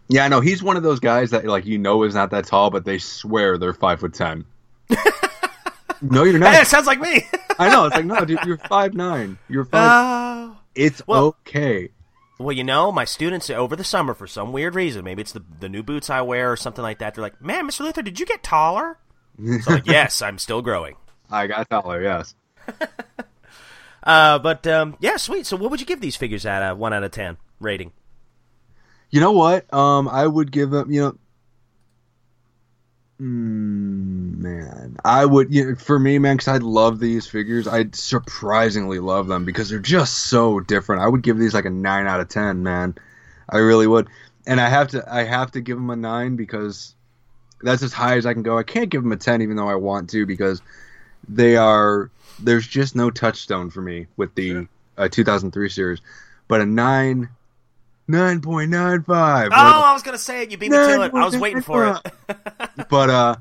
[0.10, 2.46] Yeah, I know he's one of those guys that like you know is not that
[2.46, 4.44] tall, but they swear they're five foot ten.
[6.02, 6.54] no, you're not.
[6.54, 7.26] Hey, it sounds like me.
[7.58, 7.86] I know.
[7.86, 9.38] It's like no, dude, you're five nine.
[9.48, 10.18] You're five.
[10.44, 10.58] Oh.
[10.76, 11.90] it's well- okay.
[12.42, 15.44] Well, you know, my students over the summer, for some weird reason, maybe it's the
[15.60, 17.16] the new boots I wear or something like that.
[17.16, 17.82] They're like, "Man, Mr.
[17.82, 18.98] Luther, did you get taller?"
[19.62, 20.96] So like, yes, I'm still growing.
[21.30, 22.02] I got taller.
[22.02, 22.36] Yes.
[24.04, 25.46] Uh, but um, yeah, sweet.
[25.46, 27.92] So, what would you give these figures at a one out of ten rating?
[29.12, 29.72] You know what?
[29.74, 30.92] Um, I would give them.
[30.92, 31.18] You know,
[33.22, 35.54] mm, man, I would.
[35.54, 37.68] You know, for me, man, because I love these figures.
[37.68, 41.02] I surprisingly love them because they're just so different.
[41.02, 42.96] I would give these like a nine out of ten, man.
[43.50, 44.08] I really would.
[44.48, 45.04] And I have to.
[45.08, 46.96] I have to give them a nine because
[47.62, 48.58] that's as high as I can go.
[48.58, 50.62] I can't give them a ten, even though I want to, because
[51.28, 52.10] they are.
[52.40, 56.02] There's just no touchstone for me with the uh, 2003 series,
[56.48, 57.30] but a nine.
[58.12, 60.52] 9.95 Oh, I was gonna say it.
[60.52, 61.14] You beat me to it.
[61.14, 62.38] I was waiting for it.
[62.90, 63.36] but uh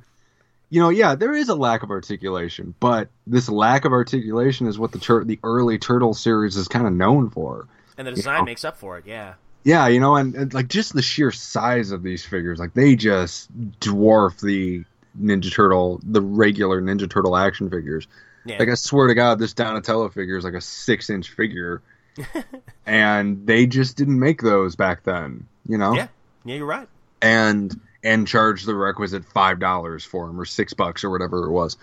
[0.69, 4.79] you know yeah there is a lack of articulation but this lack of articulation is
[4.79, 7.67] what the tur- the early turtle series is kind of known for
[7.99, 8.45] and the design know.
[8.45, 9.05] makes up for it.
[9.07, 9.35] Yeah.
[9.65, 12.95] yeah you know and, and like just the sheer size of these figures like they
[12.95, 14.85] just dwarf the
[15.21, 18.07] ninja turtle the regular ninja turtle action figures
[18.45, 18.59] Yeah.
[18.61, 21.83] like i swear to god this donatello figure is like a six inch figure
[22.87, 26.09] and they just didn't make those back then you know yeah.
[26.45, 26.89] Yeah, you're right.
[27.21, 31.51] and and charge the requisite five dollars for them or six bucks or whatever it
[31.51, 31.77] was.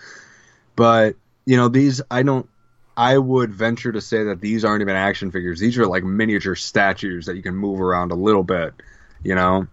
[0.76, 2.48] But you know these, I don't.
[2.96, 5.60] I would venture to say that these aren't even action figures.
[5.60, 8.74] These are like miniature statues that you can move around a little bit.
[9.22, 9.68] You know,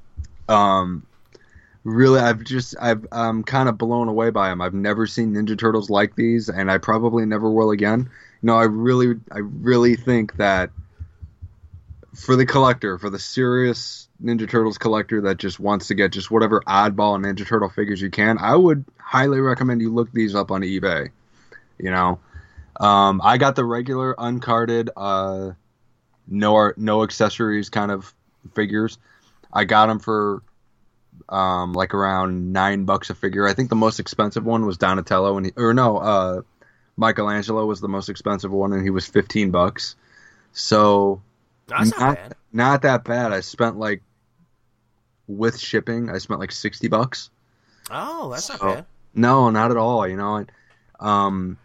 [0.48, 1.08] um,
[1.84, 4.62] really, I've just I've I'm kind of blown away by them.
[4.62, 8.12] I've never seen Ninja Turtles like these, and I probably never will again.
[8.42, 10.70] Know, I really I really think that
[12.14, 16.32] for the collector, for the serious Ninja Turtles collector that just wants to get just
[16.32, 20.52] whatever oddball Ninja Turtle figures you can, I would highly recommend you look these up
[20.52, 21.10] on eBay.
[21.78, 22.20] You know,
[22.80, 25.52] um, I got the regular uncarded, uh,
[26.28, 28.14] no no accessories kind of
[28.54, 28.98] figures.
[29.52, 30.42] I got them for
[31.30, 33.48] um, like around nine bucks a figure.
[33.48, 36.42] I think the most expensive one was Donatello, and he, or no, uh,
[36.98, 39.96] Michelangelo was the most expensive one, and he was fifteen bucks.
[40.54, 41.22] So
[41.68, 42.36] That's not, not, bad.
[42.54, 43.34] not that bad.
[43.34, 44.02] I spent like
[45.28, 47.30] with shipping, I spent like sixty bucks.
[47.92, 48.86] Oh, that's not bad.
[49.14, 50.08] No, not at all.
[50.08, 50.46] You know,
[51.00, 51.58] um,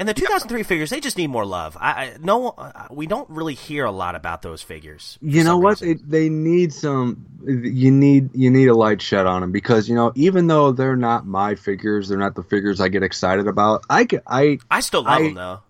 [0.00, 1.76] And the 2003 figures, they just need more love.
[1.78, 5.18] I, I no, uh, we don't really hear a lot about those figures.
[5.20, 5.82] you know what?
[5.82, 6.02] reason.
[6.08, 7.26] They, need some.
[7.46, 10.96] You need you need a light shed on them because you know even though they're
[10.96, 13.84] not my figures, they're not the figures I get excited about.
[13.90, 15.60] I I I still love I- them though.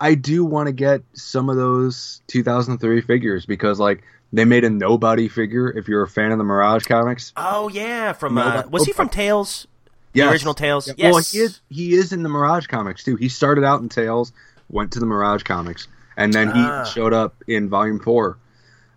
[0.00, 4.70] I do want to get some of those 2003 figures because like they made a
[4.70, 5.68] nobody figure.
[5.68, 9.08] If you're a fan of the Mirage comics, Oh yeah, from uh, was he from
[9.08, 9.66] Tales?
[10.12, 10.32] The Yes.
[10.32, 10.88] original Tales.
[10.88, 11.14] Yeah, Yes.
[11.14, 13.16] Well, he is he is in the Mirage comics too.
[13.16, 14.32] He started out in Tales,
[14.68, 16.84] went to the Mirage comics, and then he Ah.
[16.84, 18.38] showed up in Volume Four.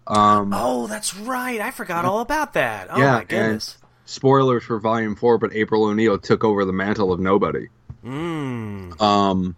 [0.07, 1.61] Um, Oh, that's right.
[1.61, 2.87] I forgot all about that.
[2.91, 3.77] Oh Yeah, my and- goodness.
[4.05, 7.69] spoilers for Volume Four, but April O'Neil took over the mantle of Nobody.
[8.05, 8.99] Mm.
[9.01, 9.55] Um,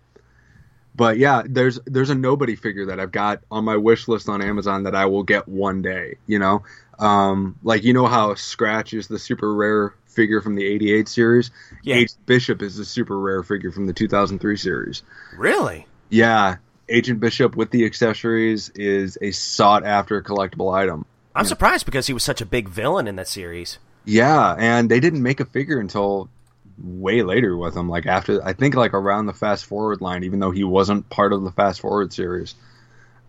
[0.95, 4.41] but yeah, there's there's a Nobody figure that I've got on my wish list on
[4.41, 6.17] Amazon that I will get one day.
[6.27, 6.63] You know,
[6.99, 11.51] um, like you know how Scratch is the super rare figure from the '88 series.
[11.83, 11.95] Yeah.
[11.95, 15.03] Agent Bishop is the super rare figure from the 2003 series.
[15.37, 15.85] Really?
[16.09, 16.57] Yeah,
[16.89, 21.05] Agent Bishop with the accessories is a sought after collectible item.
[21.35, 23.77] I'm surprised because he was such a big villain in that series.
[24.05, 26.29] Yeah, and they didn't make a figure until
[26.77, 27.89] way later with him.
[27.89, 31.33] Like after I think like around the Fast Forward line, even though he wasn't part
[31.33, 32.55] of the Fast Forward series.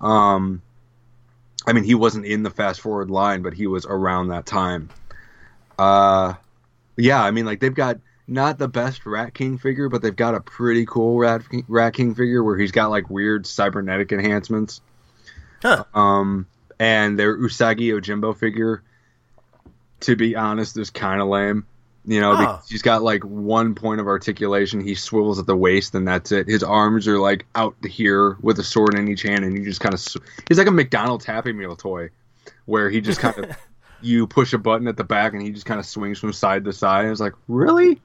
[0.00, 0.62] Um,
[1.66, 4.90] I mean he wasn't in the Fast Forward line, but he was around that time.
[5.78, 6.34] Uh,
[6.96, 10.34] yeah, I mean like they've got not the best Rat King figure, but they've got
[10.34, 14.80] a pretty cool Rat King, Rat King figure where he's got like weird cybernetic enhancements.
[15.62, 15.84] Huh.
[15.94, 16.46] Um,
[16.78, 18.82] and their Usagi Yojimbo figure,
[20.00, 21.66] to be honest, is kind of lame.
[22.08, 22.60] You know, Oh.
[22.68, 24.80] he's got like one point of articulation.
[24.80, 26.46] He swivels at the waist, and that's it.
[26.46, 29.80] His arms are like out here with a sword in each hand, and he just
[29.80, 29.98] kind of.
[30.00, 32.10] Sw- he's like a McDonald's Happy Meal toy,
[32.64, 33.56] where he just kind of.
[34.06, 36.64] you push a button at the back, and he just kind of swings from side
[36.64, 37.06] to side.
[37.06, 38.00] I was like, really?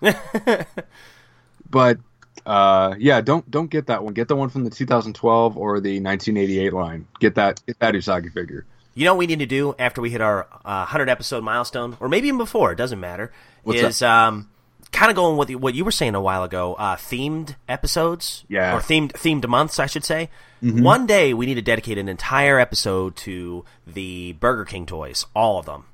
[1.70, 1.98] but
[2.44, 4.14] uh, yeah, don't don't get that one.
[4.14, 7.06] Get the one from the 2012 or the 1988 line.
[7.20, 8.66] Get that get that Usagi figure.
[8.94, 11.96] You know what we need to do after we hit our uh, 100 episode milestone,
[12.00, 13.30] or maybe even before, it doesn't matter,
[13.62, 14.48] What's is um,
[14.92, 18.44] kind of going with what you were saying a while ago, uh, themed episodes.
[18.48, 18.76] Yeah.
[18.76, 20.30] Or themed, themed months, I should say.
[20.62, 25.58] One day we need to dedicate an entire episode to the Burger King toys, all
[25.60, 25.84] of them.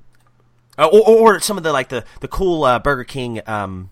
[0.79, 3.91] Uh, or, or some of the, like, the, the cool uh, Burger King um,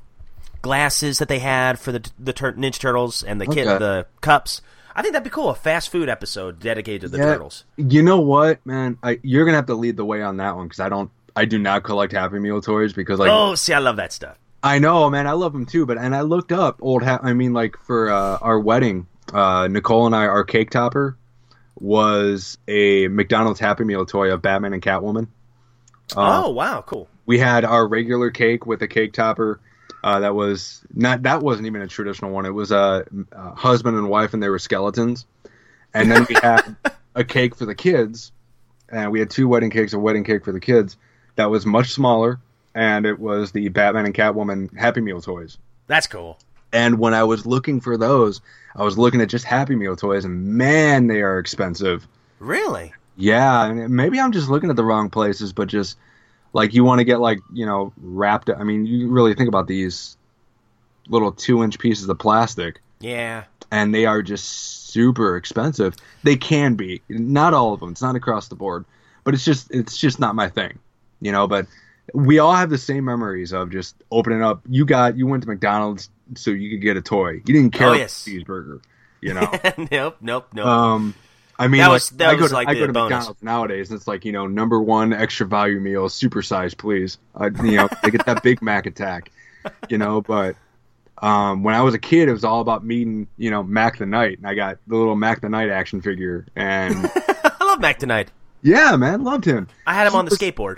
[0.64, 3.78] glasses that they had for the, the tur- Ninja Turtles and the, kid, Okay.
[3.78, 4.62] the cups.
[4.96, 7.26] I think that'd be cool, a fast food episode dedicated to the Yeah.
[7.26, 7.64] Turtles.
[7.78, 8.98] You know what, man?
[9.04, 11.10] I, you're gonna have to lead the way on that one because I don't.
[11.34, 14.38] I do not collect Happy Meal toys because like oh, see, I love that stuff.
[14.64, 15.28] I know, man.
[15.28, 15.86] I love them too.
[15.86, 17.04] But and I looked up old.
[17.04, 21.18] Ha- I mean, like for uh, our wedding, uh, Nicole and I, our cake topper
[21.80, 25.28] was a McDonald's Happy Meal toy of Batman and Catwoman.
[26.16, 27.08] Uh, oh, wow, cool.
[27.26, 29.60] we had our regular cake with a cake topper.
[30.04, 31.24] Uh, that was not.
[31.24, 32.46] That wasn't even a traditional one.
[32.46, 35.26] It was a, uh husband and wife, and they were skeletons.
[35.94, 36.76] And then we had
[37.16, 38.32] a cake for the kids,
[38.90, 39.94] and we had two wedding cakes.
[39.94, 40.98] A wedding cake for the kids
[41.36, 42.40] that was much smaller,
[42.76, 45.58] and it was the Batman and Catwoman Happy Meal toys.
[45.88, 46.38] That's cool.
[46.74, 48.40] And when I was looking for those,
[48.76, 52.08] I was looking at just Happy Meal toys, and man, they are expensive.
[52.40, 52.94] Really?
[53.18, 55.98] Yeah, and maybe I'm just looking at the wrong places, but just
[56.54, 58.50] like you want to get like you know wrapped.
[58.50, 60.16] I mean, you really think about these
[61.10, 63.44] little two inch pieces of plastic, Yeah.
[63.70, 65.96] and they are just super expensive.
[66.24, 67.92] They can be, not all of them.
[67.92, 68.86] It's not across the board,
[69.26, 70.80] but it's just it's just not my thing,
[71.20, 71.48] you know.
[71.48, 71.68] But
[72.14, 74.62] we all have the same memories of just opening up.
[74.70, 77.34] You got you went to McDonald's so you could get a toy.
[77.34, 78.24] You didn't care Oh, about yes.
[78.26, 78.82] the cheeseburger,
[79.22, 79.52] you know.
[79.92, 80.66] nope, nope, nope.
[80.66, 81.16] Um,
[81.60, 82.94] I mean, That like, was- that I go was to, like I the go to
[82.94, 83.12] bonus.
[83.12, 87.18] McDonald's nowadays, and it's like you know, number one extra value meal, super size, please.
[87.36, 89.32] I, you know, they get that Big Mac attack,
[89.90, 90.22] you know.
[90.22, 90.56] But
[91.22, 94.40] um, when I was a kid, it was all about meeting, you know, Mac Tonight,
[94.40, 98.32] and I got the little Mac Tonight action figure, and I love Mac tonight.
[98.64, 99.68] yeah, man, loved him.
[99.86, 100.78] I had him on the skateboard.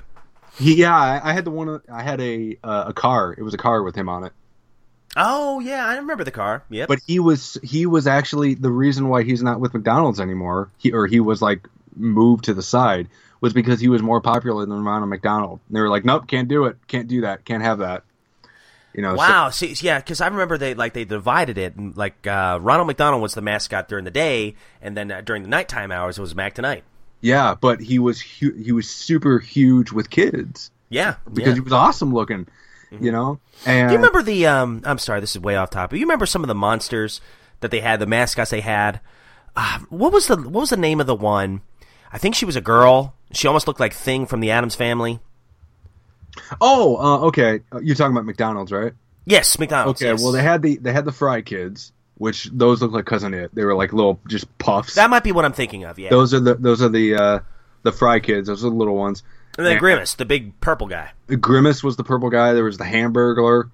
[0.58, 1.82] He, yeah, I, I had the one.
[1.92, 3.34] I had a uh, a car.
[3.38, 4.34] It was a car with him on it.
[5.16, 6.63] Oh yeah, I remember the car.
[6.70, 6.88] Yep.
[6.88, 10.70] But he was he was actually the reason why he's not with McDonald's anymore.
[10.78, 13.08] He or he was like moved to the side
[13.42, 15.60] was because he was more popular than Ronald McDonald.
[15.68, 18.04] And they were like, nope, can't do it, can't do that, can't have that.
[18.94, 19.50] You know, so- wow.
[19.50, 21.76] See, yeah, because I remember they like they divided it.
[21.76, 25.44] And, like uh, Ronald McDonald was the mascot during the day, and then uh, during
[25.44, 26.84] the nighttime hours it was Mac tonight.
[27.24, 31.16] Yeah, but he was hu- he was super huge with kids Yeah.
[31.34, 31.54] because yeah.
[31.56, 32.48] he was awesome looking.
[33.00, 34.46] You know, and Do you remember the?
[34.46, 35.98] Um, I'm sorry, this is way off topic.
[35.98, 37.22] You remember some of the monsters
[37.62, 39.00] that they had, the mascots they had?
[39.56, 41.62] Uh, what was the What was the name of the one?
[42.12, 43.16] I think she was a girl.
[43.32, 45.20] She almost looked like Thing from the Addams Family.
[46.62, 47.62] Oh, uh, okay.
[47.72, 48.94] Uh, You're talking about McDonald's, right?
[49.26, 50.02] Yes, McDonald's.
[50.02, 50.12] Okay.
[50.12, 50.22] yes.
[50.22, 53.54] Well, they had the they had the Fry Kids, which those look like Cousin It.
[53.54, 54.95] They were like little just puffs.
[54.95, 55.97] that might be what I'm thinking of.
[55.99, 56.10] Yeah.
[56.10, 57.39] those are the those are the uh,
[57.84, 58.47] the Fry Kids.
[58.47, 59.23] Those are the little ones.
[59.58, 59.80] and then Yeah.
[59.80, 61.12] Grimace, the big purple guy.
[61.39, 62.54] Grimace was the purple guy.
[62.54, 63.69] There was the Hamburglar,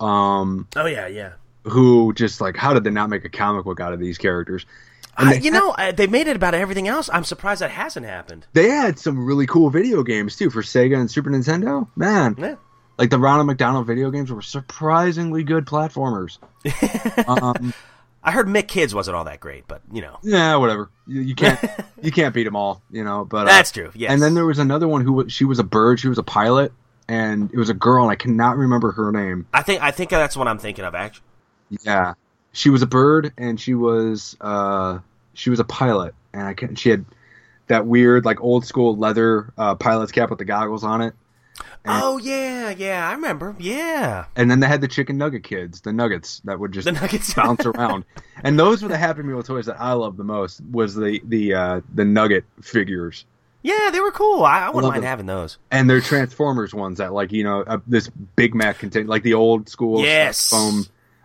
[0.00, 1.32] um, Oh yeah, yeah.
[1.64, 4.66] who just like how did they not make a comic book out of these characters?
[5.16, 7.10] I, you know, I, they made it about everything else.
[7.12, 8.46] I'm surprised that hasn't happened.
[8.54, 11.88] they had some really cool video games too for Sega and Super Nintendo.
[11.96, 12.54] Man, Yeah.
[13.00, 16.36] Like the Ronald McDonald video games were surprisingly good platformers.
[17.26, 17.72] um,
[18.22, 20.90] I heard Mick Kids wasn't all that great, but you know, yeah, whatever.
[21.06, 21.58] You, you can't
[22.02, 23.24] you can't beat them all, you know.
[23.24, 23.90] But uh, that's true.
[23.94, 24.12] Yes.
[24.12, 25.98] And then there was another one who was, she was a bird.
[25.98, 26.72] She was a pilot,
[27.08, 29.46] and it was a girl, and I cannot remember her name.
[29.54, 30.94] I think I think that's what I'm thinking of.
[30.94, 31.24] Actually,
[31.82, 32.12] Yeah,
[32.52, 34.98] she was a bird, and she was uh
[35.32, 37.06] she was a pilot, and I can she had
[37.68, 41.14] that weird like old school leather uh, pilot's cap with the goggles on it.
[41.84, 43.56] And, oh yeah, yeah, I remember.
[43.58, 46.92] Yeah, and then they had the chicken nugget kids, the nuggets that would just the
[46.92, 47.32] Nuggets.
[47.34, 48.04] bounce around.
[48.44, 50.60] And those were the Happy Meal toys that I loved the most.
[50.70, 53.24] Was the the uh, the nugget figures.
[53.62, 54.42] yeah, they were cool.
[54.44, 55.08] I, I wouldn't Love mind them.
[55.08, 55.58] having those.
[55.70, 59.34] and they're Transformers ones that like you know uh, this Big Mac contain like the
[59.34, 60.48] old school Yes.
[60.50, 60.84] foam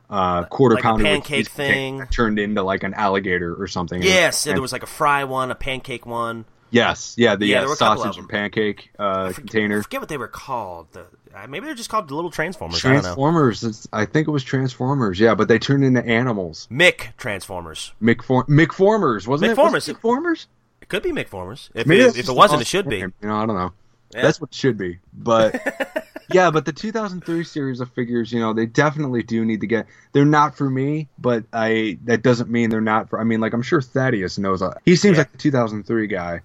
[0.09, 2.05] uh, quarter Like pounder pancake thing.
[2.11, 4.01] turned into like an alligator or something.
[4.03, 6.45] Yes, And- there was like a fry one, a pancake one.
[6.71, 9.33] Yes, yeah, the Yeah, uh, there were a couple of sausage and pancake uh, I
[9.33, 9.79] forget, container.
[9.79, 10.87] I forget what they were called.
[10.91, 11.05] The,
[11.35, 12.83] uh, maybe they're just called the little Transformers.
[12.83, 13.01] I don't know.
[13.01, 13.63] Transformers.
[13.63, 15.19] It's, I think it was Transformers.
[15.19, 16.67] Yeah, but they turned into animals.
[16.71, 17.93] Mick Transformers.
[18.01, 19.57] McFor- McFormers wasn't it?
[19.57, 19.89] McFormers.
[19.89, 20.45] It McFormers.
[20.81, 21.69] It could be McFormers.
[21.73, 22.97] If, Maybe it, if it wasn't, it should be.
[22.99, 23.73] You know, I don't know.
[24.13, 24.21] Yeah.
[24.21, 24.99] That's what it should be.
[25.13, 29.67] But yeah, but the 2003 series of figures, you know, they definitely do need to
[29.67, 29.87] get.
[30.13, 33.19] They're not for me, but I that doesn't mean they're not for.
[33.19, 34.61] I mean, like I'm sure Thaddeus knows.
[34.61, 35.21] uh, He seems Yeah.
[35.21, 36.41] like the 2003 guy.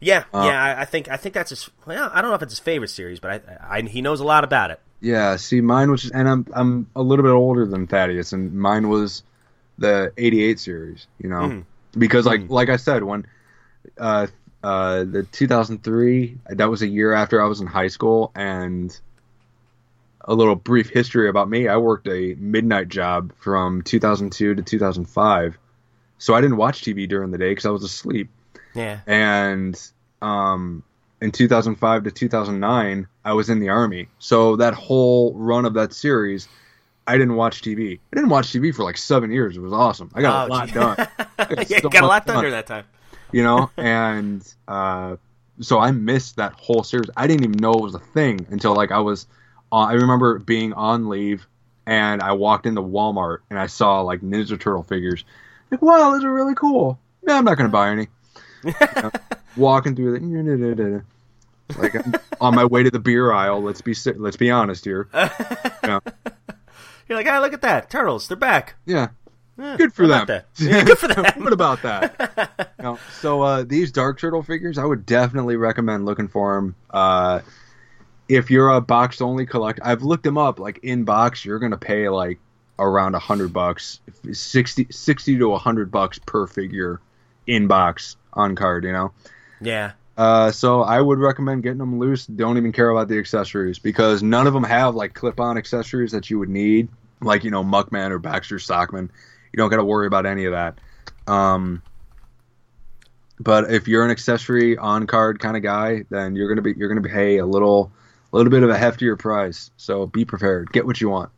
[0.00, 0.62] Yeah, Uh, yeah.
[0.62, 1.70] I, I think I think that's his.
[1.86, 4.24] Well, I don't know if it's his favorite series, but I, I he knows a
[4.24, 4.80] lot about it.
[5.00, 8.88] Yeah, see, mine was, and I'm I'm a little bit older than Thaddeus, and mine
[8.88, 9.22] was
[9.78, 11.06] the '88 series.
[11.18, 11.64] You know, Mhm.
[11.98, 13.26] because like like I said, when
[13.98, 14.26] uh
[14.62, 18.98] uh the 2003, that was a year after I was in high school, and
[20.22, 25.58] a little brief history about me: I worked a midnight job from 2002 to 2005,
[26.18, 28.28] so I didn't watch TV during the day because I was asleep
[28.76, 29.00] Yeah.
[29.06, 29.80] and
[30.22, 30.82] um,
[31.20, 34.08] in 2005 to 2009 i was in the army.
[34.18, 36.48] So that whole run of that series
[37.06, 39.56] i didn't watch tv i didn't watch tv for like seven years.
[39.56, 40.10] It was awesome.
[40.14, 40.96] I got Oh, a lot done.
[41.38, 42.84] I got yeah, so got a lot done during that time.
[43.32, 43.70] you know?
[43.76, 45.16] And uh,
[45.60, 47.08] so i missed that whole series.
[47.16, 49.26] I didn't even know it was a thing until like i was
[49.72, 51.46] uh, i remember being on leave
[51.86, 55.24] and i walked into walmart and i saw like ninja turtle figures.
[55.70, 56.98] Like wow those are really cool.
[57.26, 58.08] Yeah i'm not gonna buy any
[58.66, 59.10] you know,
[59.56, 61.04] walking through the
[61.78, 63.62] like I'm on my way to the beer aisle.
[63.62, 65.08] Let's be let's be honest here.
[65.14, 66.00] Yeah,
[67.08, 68.74] You're like, ah, look at that, turtles, they're back.
[68.84, 69.08] yeah.
[69.58, 70.26] Good for them.
[70.58, 71.24] Yeah, good for them.
[71.42, 72.66] what about that?
[72.78, 76.74] You know, so uh, these Dark Turtle figures, I would definitely recommend looking for them.
[76.90, 77.40] Uh,
[78.28, 80.58] if you're a box only collector, I've looked them up.
[80.60, 82.38] Like in box, you're gonna pay like
[82.78, 84.00] around a hundred bucks,
[84.30, 87.00] 60, 60 to a hundred bucks per figure
[87.46, 88.84] in box on card.
[88.84, 89.12] You know.
[89.60, 89.92] Yeah.
[90.16, 92.26] Uh, so I would recommend getting them loose.
[92.26, 96.30] Don't even care about the accessories because none of them have like clip-on accessories that
[96.30, 96.88] you would need,
[97.20, 99.10] like you know Muckman or Baxter Stockman.
[99.52, 100.78] You don't got to worry about any of that.
[101.26, 101.82] Um,
[103.38, 106.88] but if you're an accessory on card kind of guy, then you're gonna be you're
[106.88, 107.92] gonna pay a little
[108.32, 109.70] a little bit of a heftier price.
[109.76, 110.72] So be prepared.
[110.72, 111.30] Get what you want.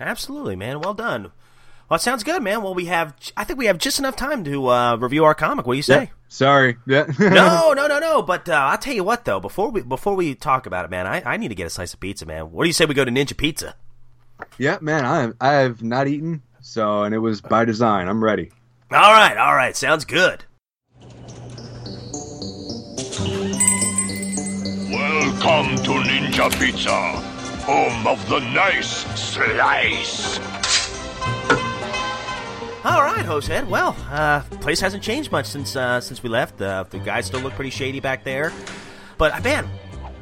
[0.00, 0.80] Absolutely, man.
[0.80, 1.32] Well done.
[1.88, 2.62] Well, it sounds good, man.
[2.62, 3.14] Well, we have.
[3.36, 5.66] I think we have just enough time to uh, review our comic.
[5.66, 6.10] What do you say?
[6.32, 6.78] Sorry.
[6.86, 8.22] No, no, no, no.
[8.22, 9.38] But uh, I'll tell you what, though.
[9.38, 11.92] Before we before we talk about it, man, I, I need to get a slice
[11.92, 12.50] of pizza, man.
[12.50, 13.74] What do you say we go to Ninja Pizza?
[14.56, 15.04] yeah, man.
[15.04, 18.08] I I have not eaten, so and it was by design.
[18.08, 18.50] I'm ready.
[18.90, 19.76] All right, all right.
[19.76, 20.44] Sounds good.
[24.90, 26.90] Welcome to Ninja Pizza,
[27.66, 30.40] home of the nice slice.
[32.84, 33.68] All right, Josehead.
[33.68, 36.60] Well, uh, place hasn't changed much since uh, since we left.
[36.60, 38.52] Uh, the guys still look pretty shady back there.
[39.18, 39.68] But uh, man,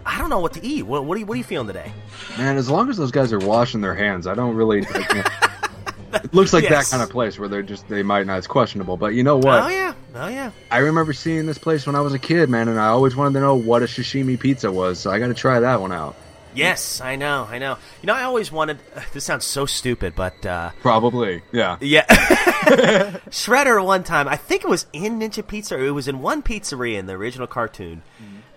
[0.04, 0.82] I don't know what to eat.
[0.82, 1.90] What, what are you What are you feeling today?
[2.36, 4.82] Man, as long as those guys are washing their hands, I don't really.
[4.82, 4.88] Know,
[6.12, 6.90] it looks like Yes.
[6.90, 8.36] that kind of place where they're just they might not.
[8.36, 9.62] It's questionable, but you know what?
[9.62, 10.50] Oh yeah, oh yeah.
[10.70, 13.34] I remember seeing this place when I was a kid, man, and I always wanted
[13.34, 14.98] to know what a sashimi pizza was.
[14.98, 16.14] So I got to try that one out.
[16.54, 17.76] Yes, I know, I know.
[18.02, 18.78] You know, I always wanted.
[19.12, 21.76] This sounds so stupid, but uh, Probably, yeah.
[21.80, 22.04] yeah.
[23.30, 26.42] Shredder one time, I think it was in Ninja Pizza, or it was in one
[26.42, 28.02] pizzeria in the original cartoon,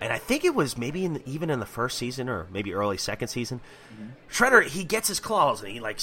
[0.02, 2.74] and I think it was maybe in the, even in the first season or maybe
[2.74, 3.62] early second season.
[4.32, 6.00] Shredder he gets his claws and he like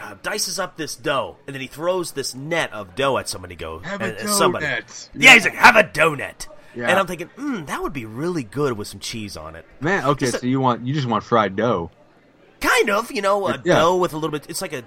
[0.00, 3.56] uh, dices up this dough, and then he throws this net of dough at somebody.
[3.56, 4.66] Go Have a and- and somebody.
[4.66, 5.08] donut.
[5.14, 6.46] Yeah, he's like, have a donut.
[6.78, 6.88] Yeah.
[6.90, 9.64] And I'm thinking, mm, that would be really good with some cheese on it.
[9.80, 11.90] Man, okay, so you want you just want fried dough?
[12.60, 13.80] Kind of, you know, a Yeah.
[13.80, 14.46] dough with a little bit.
[14.48, 14.82] It's like a,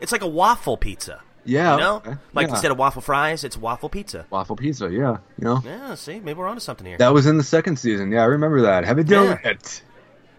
[0.00, 1.22] it's like a waffle pizza.
[1.46, 2.16] Yeah, You know, okay.
[2.34, 2.52] like Yeah.
[2.52, 4.26] instead of waffle fries, it's waffle pizza.
[4.28, 4.90] waffle pizza.
[4.92, 6.98] Yeah, you know Yeah, see, maybe we're onto something here.
[6.98, 8.12] that was in the second season.
[8.12, 8.84] Yeah, I remember that.
[8.84, 9.80] Have a donut.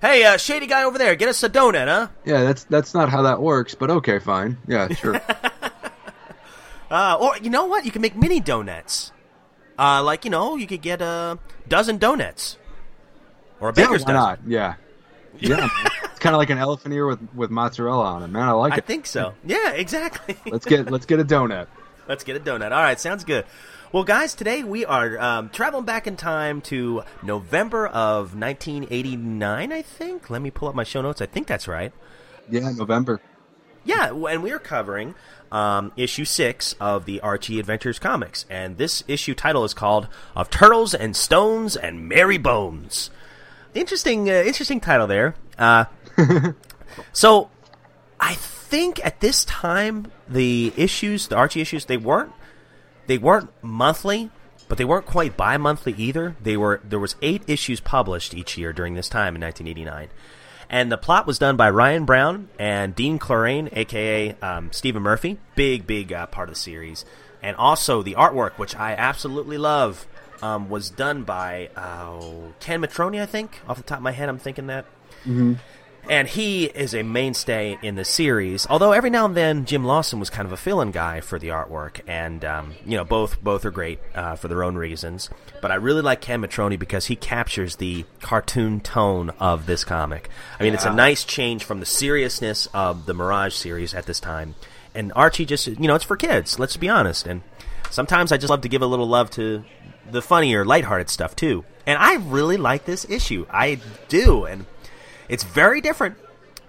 [0.02, 2.08] Hey, uh, shady guy over there, get us a donut, huh?
[2.26, 4.58] Yeah, that's that's not how that works, but okay, fine.
[4.68, 5.20] Yeah, sure.
[6.90, 7.86] Uh, or you know what?
[7.86, 9.14] You can make mini donuts.
[9.82, 12.58] Uh, like you know, you could get a dozen donuts,
[13.60, 14.14] or a yeah, baker's why dozen.
[14.14, 14.40] not?
[14.46, 14.76] Yeah,
[15.40, 15.68] yeah.
[16.04, 18.48] it's kind of like an elephant ear with with mozzarella on it, man.
[18.48, 18.84] I like I it.
[18.84, 19.34] I think so.
[19.44, 20.38] Yeah, exactly.
[20.52, 21.66] Let's get let's get a donut.
[22.08, 22.72] Let's get a donut.
[22.72, 23.44] All right, sounds good.
[23.92, 29.82] Well, guys, today we are um, traveling back in time to November of 1989, I
[29.82, 30.30] think.
[30.30, 31.22] Let me pull up my show notes.
[31.22, 31.92] I think that's right.
[32.50, 33.20] Yeah, November.
[33.84, 35.16] Yeah, and we are covering
[35.52, 40.50] um, issue six of the Archie Adventures comics, and this issue title is called "Of
[40.50, 43.10] Turtles and Stones and Merry Bones."
[43.74, 45.36] Interesting, uh, interesting title there.
[45.58, 45.86] Uh,
[47.14, 47.50] so,
[48.20, 52.34] I think at this time the issues, the Archie issues, they weren't
[53.08, 54.30] they weren't monthly,
[54.68, 56.38] but they weren't quite bi-monthly either.
[56.42, 60.10] They were there was eight issues published each year during this time in 1989,
[60.72, 65.38] and the plot was done by Ryan Brown and Dean Clarrain, aka um, Stephen Murphy.
[65.56, 67.06] Big big uh, part of the series,
[67.44, 70.08] and also the artwork, which I absolutely love,
[70.42, 72.22] um, was done by uh,
[72.62, 73.22] Ken Mitchroney.
[73.22, 74.86] I think off the top of my head, I'm thinking that.
[76.10, 78.68] And he is a mainstay in the series.
[78.70, 81.50] Although every now and then Jim Lawson was kind of a fill-in guy for the
[81.50, 85.30] artwork, and um, you know both both are great uh, for their own reasons.
[85.62, 90.30] But I really like Ken Mitchroney because he captures the cartoon tone of this comic.
[90.60, 94.20] I mean, it's a nice change from the seriousness of the Mirage series at this
[94.20, 94.56] time.
[94.94, 96.60] And Archie just you know it's for kids.
[96.60, 97.28] Let's be honest.
[97.28, 97.44] And
[97.90, 99.64] sometimes I just love to give a little love to
[100.10, 101.64] the funnier, lighthearted stuff too.
[101.86, 103.46] And I really like this issue.
[103.50, 104.66] I do, and
[105.32, 106.18] it's very different.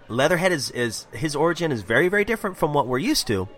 [0.09, 3.49] Leatherhead is, is his origin is very very different from what we're used to.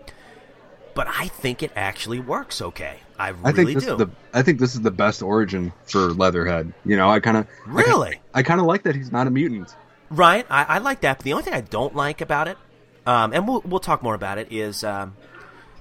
[0.95, 2.99] But I think it actually works okay.
[3.19, 3.91] I really I think this do.
[3.93, 6.73] is the I think this is the best origin for Leatherhead.
[6.85, 8.19] You know, I kind of Really?
[8.33, 9.75] I, kind of like that he's not a mutant.
[10.09, 11.17] Right, I, I like that.
[11.17, 12.57] But the only thing I don't like about it,
[13.05, 15.15] um, and we'll we'll talk more about it, is um,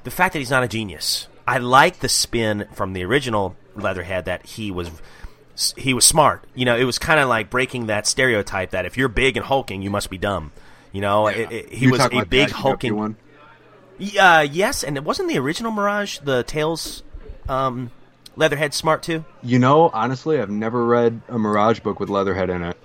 [0.04, 1.28] the fact that he's not a genius.
[1.46, 4.90] I like the spin from the original Leatherhead that he was
[5.76, 6.44] he was smart.
[6.54, 9.46] You know, it was kind of like breaking that stereotype that if you're big and
[9.46, 10.52] hulking, you must be dumb.
[10.92, 13.16] You know, it, it, he You was a big that hulking one.
[13.98, 17.02] Yeah, yes, and it wasn't the original Mirage the Tales
[17.48, 17.90] um,
[18.36, 19.24] Leatherhead smart too.
[19.42, 22.76] You know, honestly, I've never read a Mirage book with Leatherhead in it.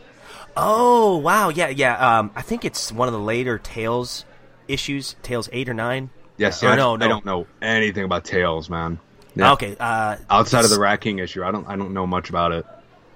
[0.56, 2.20] Oh wow, yeah, yeah.
[2.20, 4.26] Um, I think it's one of the later Tales
[4.68, 6.10] issues, Tales eight or nine.
[6.38, 7.08] Yes, yeah, I, no, I no.
[7.08, 9.00] don't know anything about Tales, man.
[9.36, 9.54] Yeah.
[9.54, 12.52] Okay, uh, Outside of the Rat King issue, I don't I don't know much about
[12.52, 12.66] it.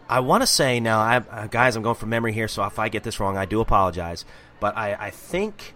[0.10, 2.78] I want to say now, I, uh, guys, I'm going from memory here, so if
[2.78, 4.26] I get this wrong, I do apologize.
[4.60, 5.74] But I, I think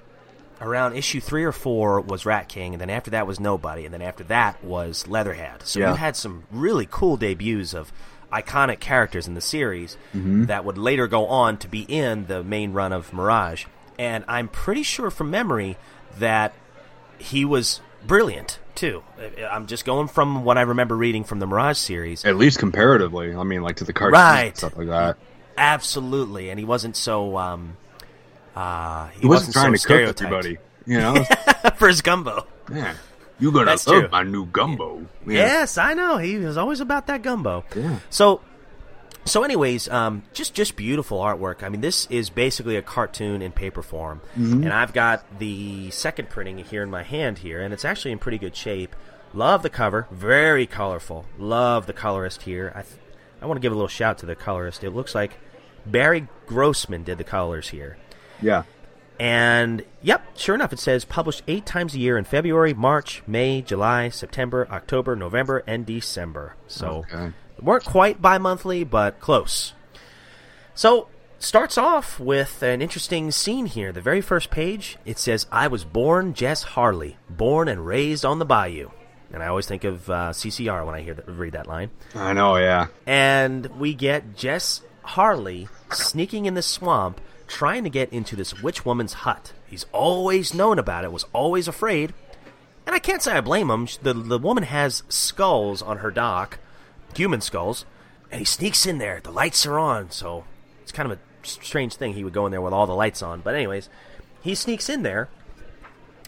[0.61, 3.93] around issue three or four was Rat King, and then after that was Nobody, and
[3.93, 5.61] then after that was Leatherhead.
[5.63, 5.91] So Yeah.
[5.91, 7.91] you had some really cool debuts of
[8.31, 10.45] iconic characters in the series Mm-hmm.
[10.45, 13.65] that would later go on to be in the main run of Mirage.
[13.97, 15.77] And I'm pretty sure from memory
[16.19, 16.53] that
[17.17, 19.03] he was brilliant too.
[19.51, 22.23] I'm just going from what I remember reading from the Mirage series.
[22.25, 23.35] At least comparatively.
[23.35, 24.43] I mean, like to the cartoons Right.
[24.47, 25.17] and stuff like that.
[25.57, 27.37] Absolutely, and he wasn't so.
[27.37, 27.77] Um,
[28.55, 30.57] uh, he, He wasn't, trying so to cook stereotyped everybody.
[30.85, 31.23] You know?
[31.75, 32.47] for his gumbo.
[32.73, 32.93] yeah.
[33.39, 34.09] You gonna That's love true.
[34.11, 35.05] my new gumbo.
[35.27, 35.33] Yeah.
[35.33, 36.17] Yes, I know.
[36.17, 37.65] He was always about that gumbo.
[37.75, 37.99] Yeah.
[38.09, 38.41] So,
[39.27, 41.61] so, anyways, um, just just beautiful artwork.
[41.63, 44.63] I mean, this is basically a cartoon in paper form, Mm-hmm.
[44.63, 48.19] and I've got the second printing here in my hand here, and it's actually in
[48.19, 48.95] pretty good shape.
[49.33, 51.25] Love the cover, very colorful.
[51.37, 52.71] Love the colorist here.
[52.75, 52.95] I th-
[53.41, 54.83] I want to give a little shout to the colorist.
[54.83, 55.37] It looks like
[55.85, 57.97] Barry Grossman did the colors here.
[58.41, 58.63] Yeah.
[59.19, 63.61] And yep, sure enough, it says published eight times a year in February, March, May,
[63.61, 66.55] July, September, October, November, and December.
[66.67, 67.31] So Okay.
[67.61, 69.73] Weren't quite bi monthly, but close.
[70.73, 71.07] So
[71.39, 73.91] starts off with an interesting scene here.
[73.91, 78.39] The very first page, it says, I was born Jess Harley, born and raised on
[78.39, 78.89] the bayou.
[79.31, 82.31] And I always think of uh, CCR when I hear that, read that line I
[82.33, 82.87] know, yeah.
[83.05, 88.85] and we get Jess Harley sneaking in the swamp trying to get into this witch
[88.85, 89.53] woman's hut.
[89.65, 92.13] He's always known about it, was always afraid.
[92.85, 93.87] And I can't say I blame him.
[94.01, 96.59] The, the woman has skulls on her dock,
[97.17, 97.85] human skulls,
[98.31, 99.19] and he sneaks in there.
[99.21, 100.45] The lights are on, so
[100.81, 102.13] it's kind of a strange thing.
[102.13, 103.41] He would go in there with all the lights on.
[103.41, 103.89] But, anyways,
[104.41, 105.29] he sneaks in there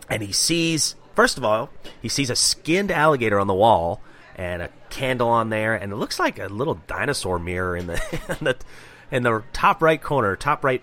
[0.09, 1.69] and he sees first of all
[2.01, 4.01] he sees a skinned alligator on the wall
[4.35, 7.93] and a candle on there and it looks like a little dinosaur mirror in the
[8.39, 8.57] in the,
[9.11, 10.81] in the top right corner top right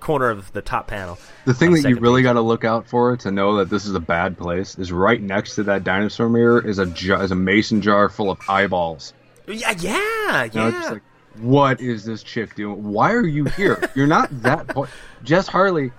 [0.00, 3.16] corner of the top panel The thing that you really got to look out for
[3.18, 6.66] to know that this is a bad place is right next to that dinosaur mirror
[6.66, 9.14] is a jar, is a mason jar full of eyeballs.
[9.48, 11.02] Yeah yeah You know, yeah just like,
[11.38, 12.82] what is this chick doing?
[12.92, 13.82] Why are you here?
[13.94, 14.68] You're not that.
[14.74, 14.88] Po-
[15.24, 15.90] Jess Harley.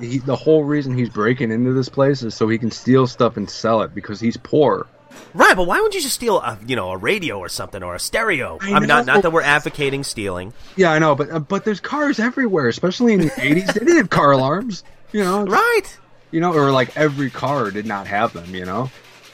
[0.00, 3.36] He, the whole reason he's breaking into this place is so he can steal stuff
[3.36, 4.86] and sell it because he's poor.
[5.34, 7.96] right but why wouldn't you just steal a you know a radio or something or
[7.96, 11.38] a stereo I i'm not not that we're advocating stealing Yeah, I know, but uh,
[11.40, 13.66] but there's cars everywhere, especially in the '80s.
[13.74, 15.44] They didn't have car alarms, you know.
[15.46, 15.98] right
[16.30, 18.54] You know, or like every car did not have them.
[18.54, 18.90] You know.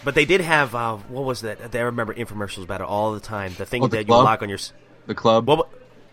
[0.07, 3.21] But they did have uh, what was that i remember infomercials about it all the
[3.21, 4.25] time the thing Oh, the that you club?
[4.25, 4.59] lock on your
[5.07, 5.47] The club.
[5.47, 5.69] what,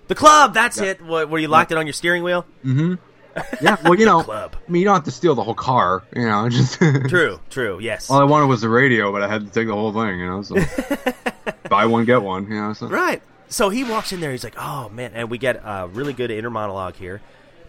[0.10, 2.96] the club that's it wh- where you locked it on your steering wheel Mm-hmm.
[3.64, 4.56] yeah, well, you know, club.
[4.56, 6.04] I mean, you don't have to steal the whole car.
[6.16, 8.12] You know, just True, true, yes.
[8.12, 10.20] all I wanted was the radio, but I had to take the whole thing.
[10.20, 10.56] You know, so
[11.70, 12.44] buy one get one.
[12.44, 13.24] You know, so right.
[13.48, 14.30] So he walks in there.
[14.30, 17.22] He's like, "Oh man!" And we get a really good inner monologue here.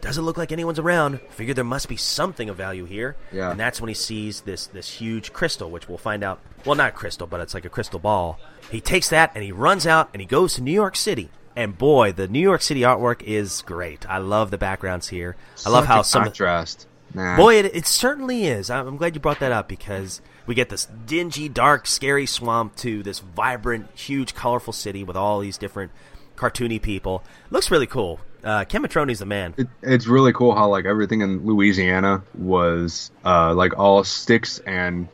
[0.04, 1.18] Doesn't look like anyone's around.
[1.30, 3.16] Figure there must be something of value here.
[3.32, 3.50] Yeah.
[3.50, 6.40] And that's when he sees this this huge crystal, which we'll find out.
[6.66, 8.38] Well, not crystal, but it's like a crystal ball.
[8.70, 11.30] He takes that and he runs out and he goes to New York City.
[11.56, 14.06] And boy, the New York City artwork is great.
[14.06, 15.36] I love the backgrounds here.
[15.64, 16.86] I love how some contrast.
[17.14, 17.36] Nah.
[17.36, 18.68] Boy, it, it certainly is.
[18.68, 23.02] I'm glad you brought that up because we get this dingy, dark, scary swamp to
[23.02, 25.92] this vibrant, huge, colorful city with all these different
[26.36, 27.22] cartoony people.
[27.50, 28.20] Looks really cool.
[28.44, 29.54] Uh, Ken Mitchroney's the man.
[29.56, 35.08] It, it's really cool how like everything in Louisiana was uh, like all sticks and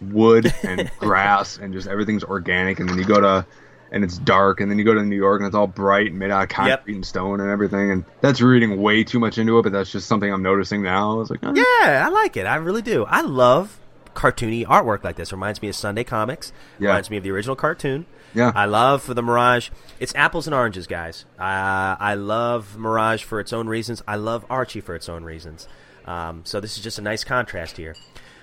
[0.00, 2.80] wood and grass and just everything's organic.
[2.80, 3.46] And then you go to
[3.90, 6.18] and it's dark, and then you go to New York and it's all bright and
[6.18, 6.88] made out of concrete Yep.
[6.88, 7.90] and stone and everything.
[7.90, 11.12] And that's reading way too much into it, but that's just something I'm noticing now.
[11.12, 12.44] I was like, oh, Yeah, I like it.
[12.44, 13.06] I really do.
[13.06, 13.78] I love
[14.18, 15.30] cartoony artwork like this.
[15.32, 16.52] Reminds me of Sunday Comics.
[16.80, 16.88] Yeah.
[16.88, 18.06] Reminds me of the original cartoon.
[18.34, 18.52] Yeah.
[18.54, 19.70] I love for the Mirage.
[20.00, 21.24] It's apples and oranges, guys.
[21.38, 24.02] Uh, I love Mirage for its own reasons.
[24.08, 25.68] I love Archie for its own reasons.
[26.04, 27.94] Um, so this is just a nice contrast here.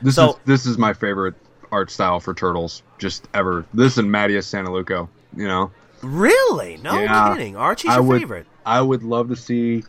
[0.02, 1.36] This So- is this is my favorite
[1.72, 3.66] art style for turtles just ever.
[3.74, 5.10] This and Mateus Santolouco.
[5.36, 5.72] You know,
[6.02, 6.78] Really?
[6.84, 7.34] No Yeah.
[7.34, 7.56] kidding.
[7.58, 8.46] Archie's I your would, favorite.
[8.66, 9.84] I would love to see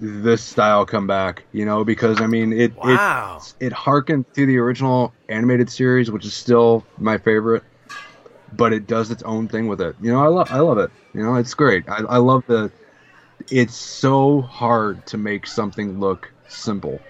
[0.00, 1.44] this style come back.
[1.52, 3.40] You know, because I mean, it Wow.
[3.60, 7.62] it it harkens to the original animated series, which is still my favorite.
[8.52, 9.96] But it does its own thing with it.
[10.00, 10.90] You know, I love I love it.
[11.14, 11.88] You know, it's great.
[11.88, 12.70] I, I love the.
[13.50, 17.00] It's so hard to make something look simple,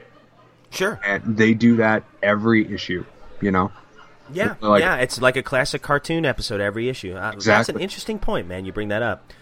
[0.70, 0.98] Sure.
[1.04, 3.04] and they do that every issue.
[3.40, 3.70] You know.
[4.32, 7.14] Yeah, Like- yeah, it's like a classic cartoon episode every issue.
[7.14, 8.64] Uh, That's an interesting point, man.
[8.64, 9.32] You bring that up.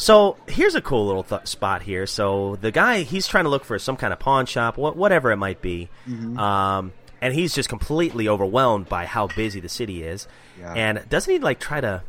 [0.00, 2.06] So here's a cool little th- spot here.
[2.06, 5.30] So the guy, he's trying to look for some kind of pawn shop, wh- whatever
[5.30, 6.38] it might be, Mm-hmm.
[6.38, 10.26] um, and he's just completely overwhelmed by how busy the city is.
[10.58, 10.72] Yeah.
[10.72, 12.02] And doesn't he like try to?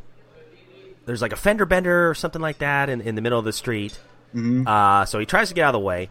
[1.05, 3.51] There's like a fender bender or something like that in, in the middle of the
[3.51, 3.99] street.
[4.33, 4.65] Mm-hmm.
[4.65, 6.09] Uh, so he tries to get out of the way,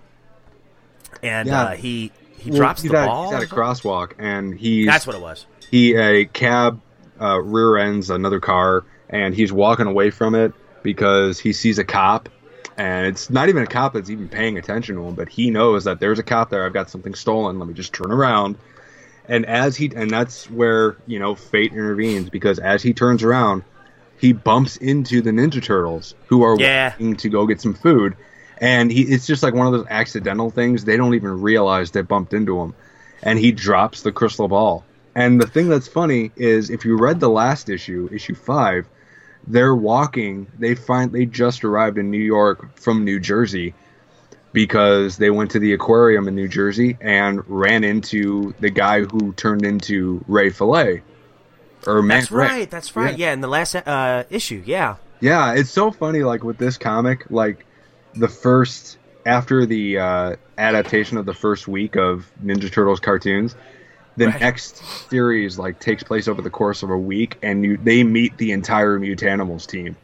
[1.22, 1.62] and Yeah.
[1.62, 3.32] uh, he he Well, drops the at, ball.
[3.32, 5.46] He's at a crosswalk, and he's That's what it was.
[5.70, 6.82] he a cab
[7.18, 10.52] uh, rear ends another car and he's walking away from it
[10.82, 12.28] because he sees a cop
[12.76, 15.84] and it's not even a cop that's even paying attention to him but he knows
[15.84, 18.56] that there's a cop there i've got something stolen let me just turn around
[19.28, 23.62] and as he and that's where you know fate intervenes because as he turns around
[24.18, 26.90] he bumps into the ninja turtles who are Yeah.
[26.90, 28.16] walking to go get some food
[28.58, 32.02] and he it's just like one of those accidental things they don't even realize they
[32.02, 32.74] bumped into him
[33.22, 34.84] and he drops the crystal ball.
[35.14, 38.88] And the thing that's funny is if you read the last issue, issue 5,
[39.46, 43.74] they're walking, they find they just arrived in New York from New Jersey
[44.52, 49.32] because they went to the aquarium in New Jersey and ran into the guy who
[49.32, 51.02] turned into Ray Fillet.
[51.86, 52.46] Or Man That's Ray.
[52.46, 52.70] right.
[52.70, 53.16] That's right.
[53.16, 54.62] Yeah, in the last uh, issue.
[54.66, 54.96] Yeah.
[55.20, 56.22] Yeah, it's so funny.
[56.22, 57.64] Like with this comic, like
[58.14, 63.54] the first after the uh, adaptation of the first week of Ninja Turtles cartoons,
[64.16, 64.40] the Right.
[64.40, 68.36] next series like takes place over the course of a week, and you, they meet
[68.38, 69.96] the entire Mutanimals team.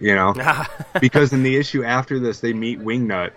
[0.00, 0.68] You know, ah.
[1.00, 3.30] because in the issue after this, they meet Wingnut.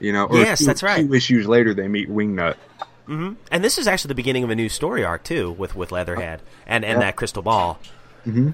[0.00, 1.06] You know, or Yes, two- that's right.
[1.06, 2.54] Two issues later, they meet Wingnut.
[3.08, 3.32] Mm-hmm.
[3.50, 6.40] And this is actually the beginning of a new story arc too, with with Leatherhead
[6.66, 7.06] and and Yeah.
[7.06, 7.78] that crystal ball.
[8.26, 8.50] Mm-hmm.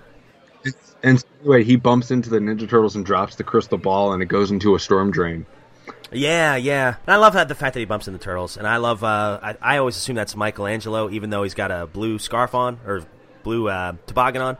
[1.02, 4.22] And so anyway, he bumps into the Ninja Turtles and drops the crystal ball, and
[4.22, 5.46] it goes into a storm drain.
[6.12, 6.96] Yeah, yeah.
[7.06, 9.04] And I love that the fact that he bumps into turtles, and I love.
[9.04, 12.78] Uh, I, I always assume that's Michelangelo, even though he's got a blue scarf on
[12.86, 13.02] or
[13.42, 14.56] blue uh, toboggan on.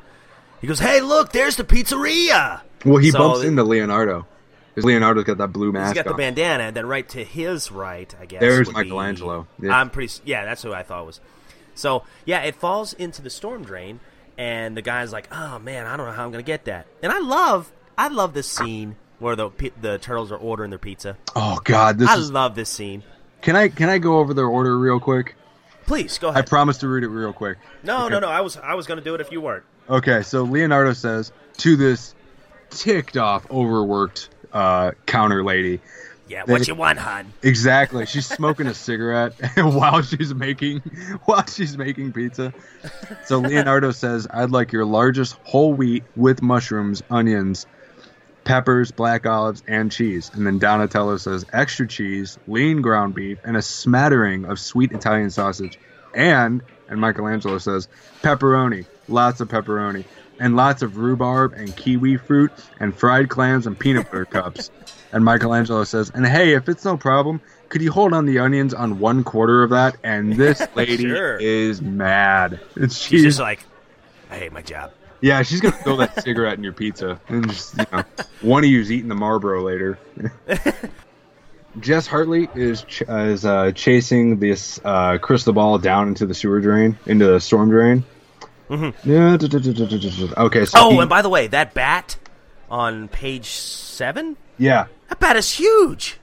[0.60, 4.26] He goes, "Hey, look, there's the pizzeria." Well, he So- bumps into Leonardo.
[4.74, 7.72] Because Leonardo's got that blue mask He's got the bandana, and then right to his
[7.72, 8.40] right, I guess.
[8.40, 9.48] There's would be- Michelangelo.
[9.60, 9.72] Yeah.
[9.76, 10.12] I'm pretty.
[10.24, 11.20] Yeah, that's who I thought it was.
[11.74, 13.98] So yeah, it falls into the storm drain,
[14.36, 17.10] and the guy's like, "Oh man, I don't know how I'm gonna get that." And
[17.10, 19.50] I love, I love this scene where the
[19.80, 21.16] the turtles are ordering their pizza.
[21.36, 22.30] Oh God, this I is.
[22.32, 23.02] love this scene.
[23.42, 25.34] Can I can I go over their order real quick?
[25.86, 26.44] Please go ahead.
[26.44, 27.58] I promise to read it real quick.
[27.82, 28.10] no, Okay.
[28.14, 28.28] no, no.
[28.28, 29.64] I was I was gonna do it if you weren't.
[29.88, 32.14] Okay, so Leonardo says to this
[32.70, 35.80] ticked off, overworked uh, counter lady.
[36.28, 37.32] Yeah, what you want, hon?
[37.42, 38.04] Exactly.
[38.04, 40.80] She's smoking a cigarette while she's making
[41.24, 42.52] while she's making pizza.
[43.24, 47.64] So Leonardo says, "I'd like your largest whole wheat with mushrooms, onions,
[48.48, 53.56] peppers, black olives, and cheese." And then Donatello says, "Extra cheese, lean ground beef, and
[53.56, 55.78] a smattering of sweet Italian sausage."
[56.14, 57.86] And and Michelangelo says,
[58.22, 60.04] "Pepperoni, lots of pepperoni."
[60.40, 64.70] And lots of rhubarb and kiwi fruit and fried clams and peanut butter cups.
[65.12, 67.40] And Michelangelo says, and hey, if it's no problem,
[67.70, 69.96] could you hold on the onions on one quarter of that?
[70.04, 71.38] And this lady Sure.
[71.38, 72.60] is mad.
[72.76, 73.64] And She's she's, just like,
[74.30, 74.92] I hate my job.
[75.20, 78.04] Yeah, she's gonna throw that cigarette in your pizza, and just you know,
[78.42, 79.98] one of you's eating the Marlboro later.
[81.80, 86.34] Jess Harley is ch- uh, is uh, chasing this uh, crystal ball down into the
[86.34, 88.04] sewer drain, into the storm drain.
[88.70, 88.86] Yeah,
[89.36, 90.34] duh.
[90.36, 90.64] okay.
[90.64, 92.16] So Oh, he- and by the way, that bat
[92.70, 96.18] on page seven, yeah, that bat is huge.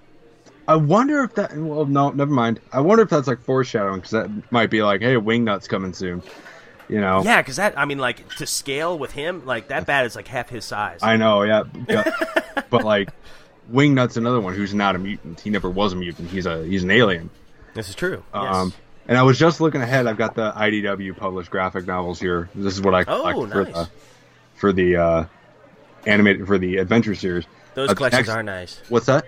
[0.67, 1.55] I wonder if that.
[1.55, 2.59] Well, no, never mind.
[2.73, 6.23] I wonder if that's like foreshadowing because that might be like, hey, Wingnut's coming soon.
[6.87, 7.23] You know.
[7.23, 10.27] Yeah, because that I mean, like to scale with him, like that bat is like
[10.27, 10.99] half his size.
[11.01, 12.11] I know, yeah, yeah.
[12.69, 13.09] but like,
[13.71, 15.39] Wingnut's another one who's not a mutant.
[15.39, 16.29] He never was a mutant.
[16.29, 17.29] He's a he's an alien.
[17.73, 18.23] This is true.
[18.33, 18.77] Um, yes.
[19.07, 20.05] and I was just looking ahead.
[20.07, 22.49] I've got the IDW published graphic novels here.
[22.53, 23.73] This is what I Oh, collect for nice.
[23.73, 23.89] the
[24.55, 25.25] for the uh,
[26.05, 27.45] animated for the adventure series.
[27.73, 28.81] Those Uh, collections next- are nice.
[28.89, 29.25] What's that?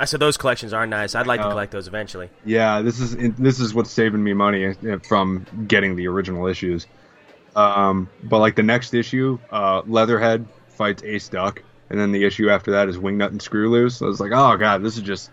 [0.00, 1.14] I said those collections are nice.
[1.14, 1.50] I'd like to Oh.
[1.50, 2.30] collect those eventually.
[2.44, 6.86] Yeah, this is this is what's saving me money uh, from getting the original issues.
[7.56, 12.48] Um, but like the next issue, uh, Leatherhead fights Ace Duck, and then the issue
[12.48, 14.00] after that is Wingnut and Screw Loose.
[14.02, 15.30] I was like, oh god, this is just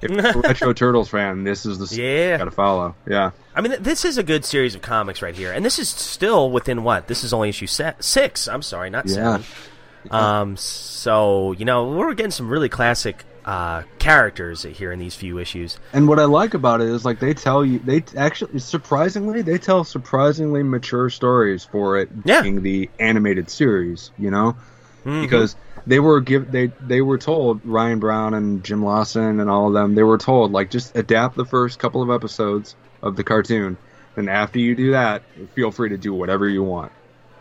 [0.00, 2.32] if you're a Retro Turtles fan, this is the Yeah.
[2.32, 2.94] you gotta follow.
[3.06, 5.88] Yeah, I mean, this is a good series of comics right here, and this is
[5.90, 7.06] still within what?
[7.06, 8.48] This is only issue se- six.
[8.48, 9.14] I'm sorry, not Yeah.
[9.14, 9.44] seven.
[10.10, 15.38] Um, so you know we're getting some really classic uh, characters here in these few
[15.38, 15.78] issues.
[15.92, 19.58] and what I like about it is like they tell you they actually surprisingly they
[19.58, 22.42] tell surprisingly mature stories for it Yeah.
[22.42, 24.10] being the animated series.
[24.18, 24.56] You know.
[25.06, 25.22] Mhm.
[25.22, 29.68] because they were give they they were told Ryan Brown and Jim Lawson and all
[29.68, 33.24] of them they were told like just adapt the first couple of episodes of the
[33.24, 33.78] cartoon
[34.16, 35.22] and after you do that
[35.54, 36.92] feel free to do whatever you want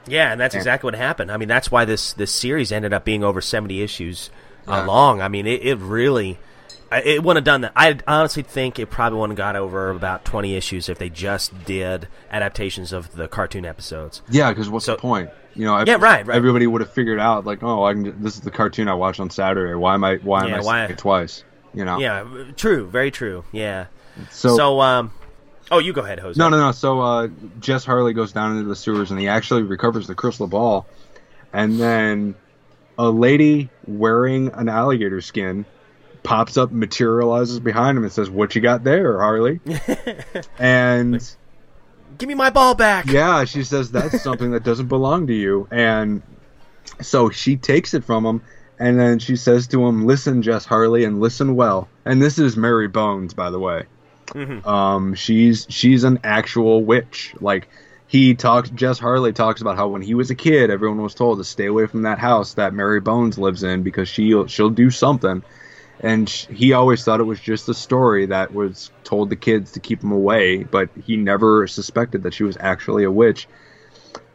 [0.07, 0.59] Yeah, and that's Yeah.
[0.61, 1.29] exactly what happened.
[1.33, 4.29] I mean, that's why this this series ended up being over seventy issues
[4.69, 4.85] Yeah.
[4.85, 5.21] long.
[5.21, 6.37] I mean, it, it really.
[6.91, 7.73] I- It wouldn't have done that.
[7.75, 11.65] I honestly think it probably wouldn't have got over about twenty issues if they just
[11.65, 14.21] did adaptations of the cartoon episodes.
[14.29, 16.35] yeah because what's So- the point you know Yeah, right, right.
[16.35, 19.19] everybody would have figured out like oh I can this is the cartoon I watched
[19.19, 21.43] on Saturday why am I why am I why- it twice
[21.75, 23.43] you know Yeah, true, very true.
[23.51, 23.85] Yeah.
[24.31, 25.11] so, So, um,
[25.71, 26.39] oh, you go ahead, Jose.
[26.39, 26.71] No, no, no.
[26.71, 27.27] So uh,
[27.59, 30.87] Jess Harley goes down into the sewers and he actually recovers the crystal ball,
[31.53, 32.33] and then
[32.99, 35.65] a lady wearing an alligator skin
[36.21, 39.61] pops up, materializes behind him, and says, "What you got there, Harley?"
[40.59, 41.35] and
[42.17, 43.05] Give me my ball back.
[43.07, 46.21] yeah, she says that's something that doesn't belong to you, and
[47.01, 48.41] so she takes it from him.
[48.81, 52.57] And then she says to him, "Listen, Jess Harley, and listen well." And this is
[52.57, 53.83] Mary Bones, by the way.
[54.65, 57.33] Um, she's she's an actual witch.
[57.39, 57.69] Like
[58.09, 61.37] he talks, Jess Harley talks about how when he was a kid, everyone was told
[61.37, 64.89] to stay away from that house that Mary Bones lives in because she'll she'll do
[64.89, 65.43] something.
[65.99, 69.79] And he always thought it was just a story that was told the kids to
[69.79, 73.47] keep him away, but he never suspected that she was actually a witch.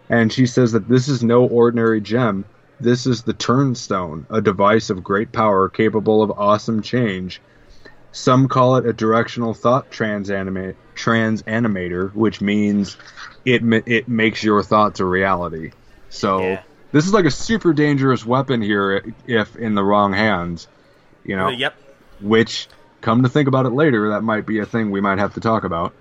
[0.08, 2.44] And she says that this is no ordinary gem.
[2.78, 7.40] This is the Turnstone, a device of great power capable of awesome change.
[8.14, 12.96] Some call it a directional thought transanimate, transanimator, which means
[13.44, 15.72] it ma- it makes your thoughts a reality.
[16.10, 16.62] So Yeah.
[16.92, 20.68] this is like a super dangerous weapon here if in the wrong hands,
[21.24, 21.46] you know.
[21.48, 21.74] Uh, Yep.
[22.20, 22.68] Which,
[23.00, 25.40] come to think about it later, that might be a thing we might have to
[25.40, 25.92] talk about.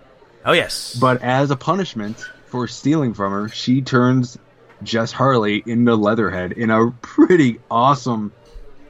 [0.45, 0.95] Oh yes.
[1.01, 4.37] But as a punishment for stealing from her, she turns
[4.83, 8.31] Jess Harley into Leatherhead in a pretty awesome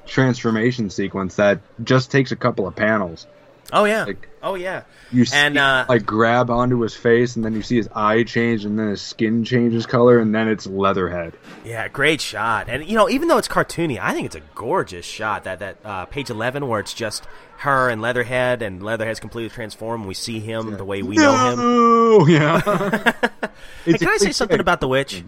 [0.06, 3.28] transformation sequence that just takes a couple of panels.
[3.72, 4.04] oh yeah.
[4.06, 4.84] like- oh yeah.
[5.12, 8.24] You see, And, uh, like grab onto his face, and then you see his eye
[8.24, 11.34] change, and then his skin changes color, and then it's Leatherhead.
[11.64, 12.68] Yeah, great shot.
[12.68, 15.43] And you know, even though it's cartoony, I think it's a gorgeous shot.
[15.43, 17.28] That that uh, page eleven where it's just
[17.58, 20.08] her and Leatherhead, and Leatherhead's completely transformed.
[20.08, 21.60] We see him the way we know him.
[21.60, 22.60] No, yeah.
[23.86, 25.24] Can I say something about the witch?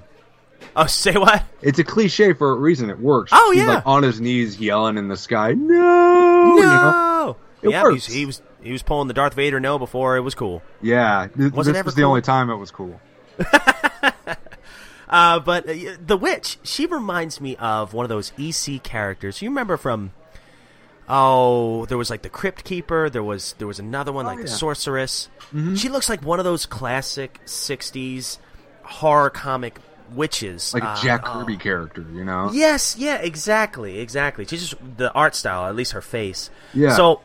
[0.75, 1.43] Oh, say what?
[1.61, 2.89] It's a cliche for a reason.
[2.89, 3.31] It works.
[3.33, 3.75] Oh, He's yeah.
[3.75, 5.53] like on his knees yelling in the sky.
[5.53, 6.91] No, you know?
[6.91, 7.37] No.
[7.61, 8.05] It yeah, works.
[8.05, 10.61] He, was, he was pulling the Darth Vader no before it was cool.
[10.81, 12.99] Yeah, th- Was this was the only time it was cool.
[15.07, 15.73] Uh, but uh,
[16.03, 19.41] the witch, she reminds me of one of those EC characters.
[19.41, 20.11] You remember from?
[21.07, 23.09] Oh, there was like the Crypt Keeper.
[23.09, 24.49] There was there was another one like the Oh, yeah.
[24.49, 24.57] Mm-hmm.
[24.57, 25.29] Sorceress.
[25.75, 28.39] She looks like one of those classic '60s
[28.81, 29.79] horror comic
[30.13, 31.39] witches, Like a Uh, Jack oh.
[31.39, 32.49] Kirby character, you know?
[32.53, 34.45] Yes, yeah, exactly, exactly.
[34.45, 36.49] She's just the art style, at least her face.
[36.73, 36.95] Yeah.
[36.95, 37.21] So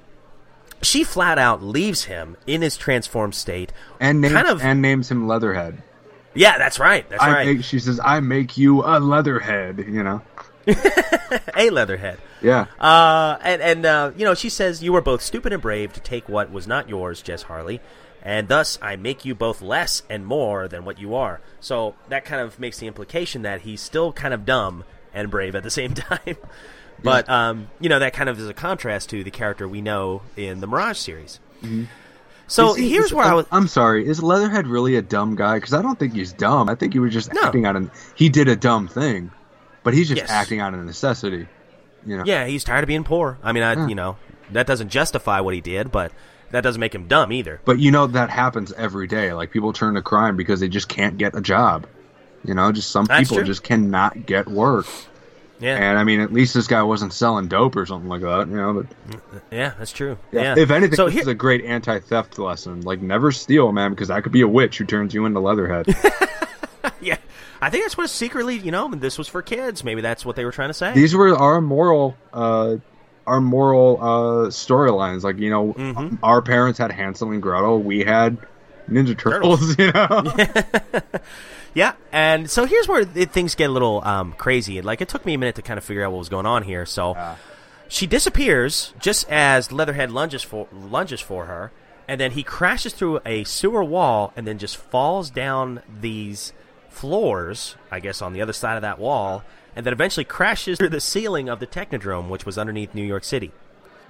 [0.82, 4.62] she flat out leaves him in his transformed state, And names kind of.
[4.62, 5.82] and names him Leatherhead.
[6.34, 7.08] yeah, that's right.
[7.10, 7.46] That's I right.
[7.56, 10.22] make, she says, "I make you a Leatherhead," you know?
[11.56, 12.18] a Leatherhead.
[12.42, 12.66] Yeah.
[12.78, 16.00] Uh, and and uh, you know, she says you were both stupid and brave to
[16.00, 17.80] take what was not yours, Jess Harley,
[18.22, 21.40] and thus I make you both less and more than what you are.
[21.60, 25.54] So that kind of makes the implication that he's still kind of dumb and brave
[25.54, 26.36] at the same time.
[27.02, 30.22] but um, you know, that kind of is a contrast to the character we know
[30.36, 31.40] in the Mirage series.
[32.46, 33.46] So he- here's is- where I was.
[33.52, 34.06] I'm sorry.
[34.06, 35.56] Is Leatherhead really a dumb guy?
[35.56, 36.68] Because I don't think he's dumb.
[36.68, 37.42] I think he was just No.
[37.42, 37.90] acting out an.
[38.16, 39.30] He did a dumb thing,
[39.82, 40.30] but he's just Yes.
[40.30, 41.46] acting out of necessity.
[42.04, 42.24] You know?
[42.26, 43.38] Yeah, he's tired of being poor.
[43.42, 44.16] I mean, I, you know,
[44.52, 46.12] that doesn't justify what he did, but
[46.50, 47.60] that doesn't make him dumb either.
[47.64, 49.32] But you know that happens every day.
[49.32, 51.86] Like people turn to crime because they just can't get a job.
[52.44, 53.46] You know, just some That's people true.
[53.46, 54.86] just cannot get work.
[55.60, 55.76] Yeah.
[55.76, 58.56] And I mean, at least this guy wasn't selling dope or something like that, you
[58.56, 58.72] know.
[58.72, 60.16] But Yeah, that's true.
[60.32, 60.54] Yeah.
[60.56, 62.80] if anything, so this is a great anti-theft lesson.
[62.80, 65.86] Like, never steal, man, because that could be a witch who turns you into Leatherhead.
[67.02, 67.18] yeah,
[67.60, 69.84] I think that's what secretly, you know, this was for kids.
[69.84, 70.94] Maybe that's what they were trying to say.
[70.94, 72.76] These were our moral, uh,
[73.30, 75.22] our moral uh, storylines.
[75.22, 76.16] Like, you know, Mm-hmm.
[76.22, 77.80] our parents had Hansel and Gretel.
[77.80, 78.36] We had
[78.88, 79.76] Ninja Turtles.
[79.78, 81.00] You know.
[81.72, 84.82] Yeah, and so here's where it, things get a little um, crazy.
[84.82, 86.64] Like it took me a minute to kind of figure out what was going on
[86.64, 86.84] here.
[86.84, 87.16] So
[87.86, 91.70] she disappears just as Leatherhead lunges for lunges for her,
[92.08, 96.52] and then he crashes through a sewer wall and then just falls down these
[96.88, 97.76] floors.
[97.88, 99.44] I guess on the other side of that wall,
[99.80, 103.24] and then eventually crashes through the ceiling of the Technodrome, which was underneath New York
[103.24, 103.50] City.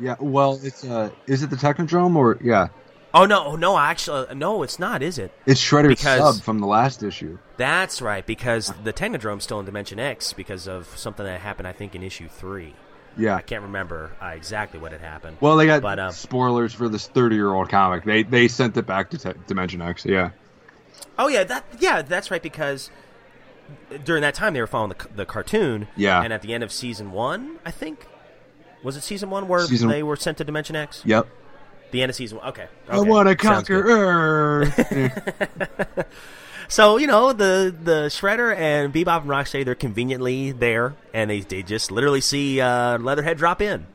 [0.00, 0.16] yeah.
[0.18, 2.68] Well, it's uh, is it the Technodrome or yeah?
[3.14, 5.32] Oh no, no, actually, no, it's not, is it?
[5.46, 7.38] It's Shredder's Because- sub from the last issue.
[7.56, 11.72] That's right, because the Technodrome's still in Dimension X because of something that happened, I
[11.72, 12.74] think, in issue three.
[13.16, 13.36] Yeah.
[13.36, 15.36] I can't remember uh, exactly what had happened.
[15.40, 18.04] Well, they got But, um, spoilers for this thirty-year-old comic.
[18.04, 20.04] They they sent it back to te- Dimension X.
[20.04, 20.30] Yeah.
[21.16, 22.90] oh yeah, that yeah, that's right because
[24.04, 25.88] during that time they were following the, the cartoon.
[25.96, 26.22] Yeah.
[26.22, 28.06] and at the end of season one, I think
[28.82, 31.02] was it season one where Season- they were sent to Dimension X?
[31.04, 31.26] Yep.
[31.90, 32.48] The end of season one.
[32.50, 33.82] Okay, I want to conquer.
[33.84, 36.06] Earth.
[36.68, 41.40] So you know the the Shredder and Bebop and Rocksteady they're conveniently there, and they
[41.40, 43.86] they just literally see uh, Leatherhead drop in,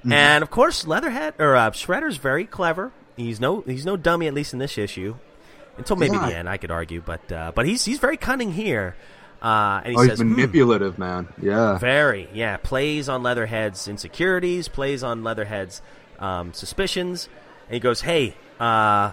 [0.00, 0.12] Mm-hmm.
[0.12, 2.92] and of course Leatherhead or uh, Shredder's very clever.
[3.16, 5.16] He's no he's no dummy at least in this issue,
[5.76, 6.28] until maybe Yeah.
[6.28, 8.96] the end I could argue, but uh, but he's he's very cunning here,
[9.42, 11.28] uh, and he oh, he's says "Hmm, manipulative, man.
[11.40, 11.78] Yeah.
[11.78, 15.82] very yeah plays on Leatherhead's insecurities, plays on Leatherhead's
[16.18, 17.28] um, suspicions,
[17.66, 18.36] and he goes hey.
[18.60, 19.12] Uh,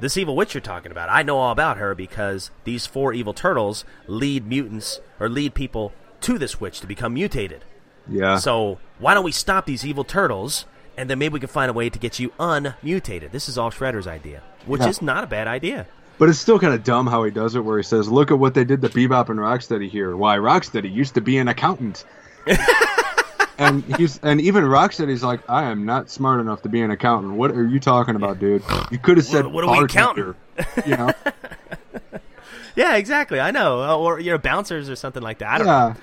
[0.00, 3.32] this evil witch you're talking about, I know all about her because these four evil
[3.32, 5.92] turtles lead mutants or lead people
[6.22, 7.64] to this witch to become mutated.
[8.10, 8.36] Yeah.
[8.38, 10.66] So why don't we stop these evil turtles
[10.96, 13.32] and then maybe we can find a way to get you unmutated?
[13.32, 14.88] This is all Shredder's idea, which Yeah.
[14.88, 15.86] is not a bad idea.
[16.18, 18.38] But it's still kind of dumb how he does it, where he says, "Look at
[18.38, 20.16] what they did to Bebop and Rocksteady here.
[20.16, 22.04] Why Rocksteady used to be an accountant."
[23.58, 27.34] and he's and even Rocksteady's like, "I am not smart enough to be an accountant.
[27.34, 28.62] What are you talking about, dude?
[28.90, 30.36] You could have said What- what are we bartender."
[30.86, 31.10] You know?
[32.76, 33.38] Yeah, exactly.
[33.38, 35.48] I know, or you know, bouncers or something like that.
[35.48, 35.94] I don't know.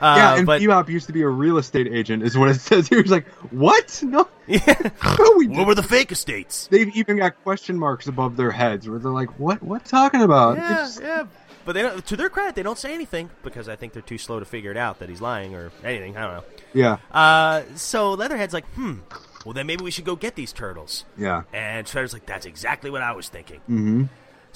[0.00, 0.12] Yeah.
[0.12, 2.54] Uh, yeah, and but Bebop used to be a real estate agent, is what it
[2.60, 2.88] says.
[2.88, 4.02] He was like, "What?
[4.02, 6.66] No, no, we what were the fake estates?
[6.68, 9.62] They've even got question marks above their heads, where they're like, "What?
[9.62, 11.24] What talking about?" Yeah, It's- yeah.
[11.64, 14.18] But they don't, to their credit, they don't say anything because I think they're too
[14.18, 16.16] slow to figure it out that he's lying or anything.
[16.16, 16.44] I don't know.
[16.72, 18.98] yeah, Uh, so Leatherhead's like, hmm,
[19.44, 21.04] well then maybe we should go get these turtles.
[21.18, 21.42] yeah.
[21.52, 23.58] And Shredder's like, that's exactly what I was thinking.
[23.68, 24.04] Mm-hmm.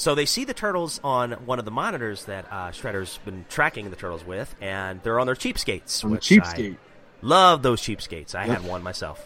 [0.00, 3.90] So they see the turtles on one of the monitors that uh, Shredder's been tracking
[3.90, 6.02] the turtles with, and they're on their cheapskates.
[6.02, 6.78] On the cheapskate.
[7.20, 8.34] Love those cheapskates.
[8.34, 9.22] I had one myself.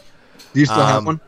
[0.52, 1.20] Do you still have Um, one?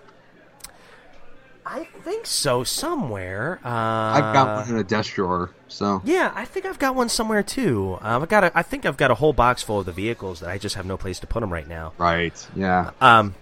[1.64, 3.60] I think so, somewhere.
[3.64, 5.52] Uh, I've got one in a desk drawer.
[5.68, 7.98] So Yeah, I think I've got one somewhere too.
[8.00, 8.42] Um, I got.
[8.42, 10.74] A, I think I've got a whole box full of the vehicles that I just
[10.74, 11.92] have no place to put them right now.
[11.98, 12.90] right, yeah.
[13.00, 13.36] Um,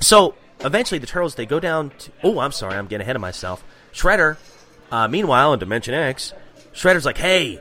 [0.00, 1.90] so eventually the turtles they go down.
[1.98, 3.62] To, oh, I'm sorry, I'm getting ahead of myself.
[3.92, 4.38] Shredder.
[4.90, 6.32] Uh, meanwhile, in Dimension X,
[6.72, 7.60] Shredder's like, "Hey,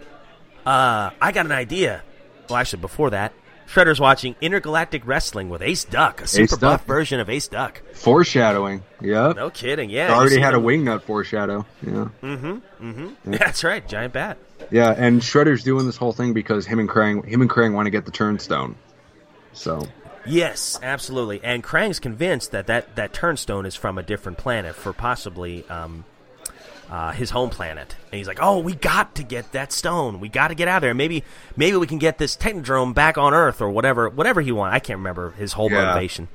[0.65, 2.03] uh, I got an idea."
[2.49, 3.33] Well, actually, before that,
[3.67, 6.87] Shredder's watching Intergalactic Wrestling with Ace Duck, a super buff Duck.
[6.87, 7.81] version of Ace Duck.
[7.93, 8.83] Foreshadowing.
[9.01, 9.35] Yep.
[9.35, 9.89] No kidding.
[9.89, 11.65] Yeah, already had a wingnut foreshadow.
[11.85, 12.09] Yeah.
[12.23, 12.57] Mm-hmm.
[12.81, 13.09] Mm-hmm.
[13.31, 14.37] That's right, giant bat.
[14.71, 17.87] Yeah, and Shredder's doing this whole thing because him and Krang him and Krang want
[17.87, 18.75] to get the turnstone.
[19.53, 19.85] So
[20.27, 21.41] Yes, absolutely.
[21.43, 26.03] And Krang's convinced that that, that turnstone is from a different planet for possibly um,
[26.89, 27.95] uh, his home planet.
[28.11, 30.19] And he's like, "Oh, we got to get that stone.
[30.19, 30.93] We got to get out of there.
[30.93, 31.23] Maybe
[31.55, 34.75] maybe we can get this Technodrome back on Earth or whatever whatever he wants.
[34.75, 35.83] I can't remember his whole Yeah.
[35.85, 36.27] motivation.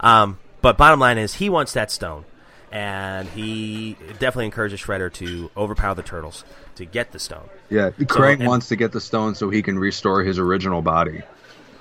[0.00, 2.24] Um, but bottom line is he wants that stone,
[2.70, 6.44] and he definitely encourages Shredder to overpower the turtles
[6.76, 7.48] to get the stone.
[7.70, 11.22] yeah, Krang and- wants to get the stone so he can restore his original body.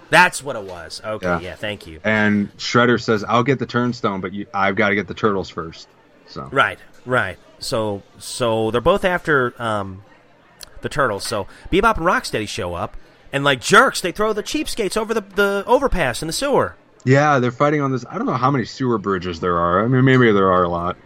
[0.10, 1.02] That's what it was.
[1.06, 1.40] Okay, Yeah.
[1.42, 2.00] yeah, thank you.
[2.04, 5.50] And Shredder says, "I'll get the turnstone, but you, I've got to get the turtles
[5.50, 5.88] first.
[6.28, 7.38] So Right, right.
[7.60, 10.04] So, so they're both after um,
[10.82, 11.26] the turtles.
[11.26, 12.96] So Bebop and Rocksteady show up,
[13.34, 16.76] and like jerks, they throw the cheapskates over the, the overpass in the sewer.
[17.06, 18.06] yeah, they're fighting on this.
[18.10, 19.84] I don't know how many sewer bridges there are.
[19.84, 20.98] I mean, maybe there are a lot,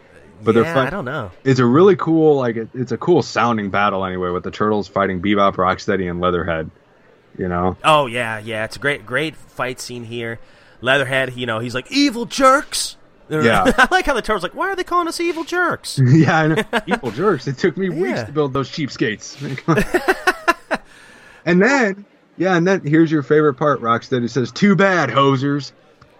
[0.43, 1.32] but they're yeah, fight- I don't know.
[1.43, 4.88] It's a really cool, like it, it's a cool sounding battle anyway, with the turtles
[4.88, 6.70] fighting Bebop, Rocksteady, and Leatherhead.
[7.38, 8.66] You know, Oh yeah, yeah.
[8.66, 10.39] It's a great, great fight scene here.
[10.82, 12.97] Leatherhead, you know, he's like evil jerks.
[13.32, 13.64] Yeah.
[13.78, 14.54] I like how the turtles like.
[14.56, 16.00] Why are they calling us evil jerks?
[16.04, 16.64] yeah, I know.
[16.88, 17.48] Evil jerks.
[17.48, 18.26] It took me weeks Yeah.
[18.26, 19.38] to build those cheapskates.
[21.46, 22.06] and then,
[22.38, 25.72] Yeah, and then here's your favorite part, Rocksteady says, "Too bad, hosers."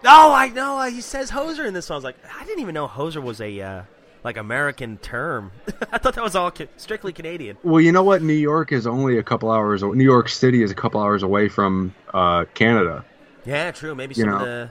[0.04, 0.80] Oh, I know.
[0.82, 1.94] He says hoser in this song.
[1.94, 3.82] I was like, I didn't even know hoser was a uh,
[4.24, 5.52] like American term.
[5.92, 7.56] I thought that was all ca- strictly Canadian.
[7.62, 8.20] Well, you know what?
[8.22, 9.82] New York is only a couple hours.
[9.82, 13.04] New York City is a couple hours away from uh, Canada.
[13.44, 13.94] Yeah, true.
[13.94, 14.44] Maybe You some of know.
[14.44, 14.70] the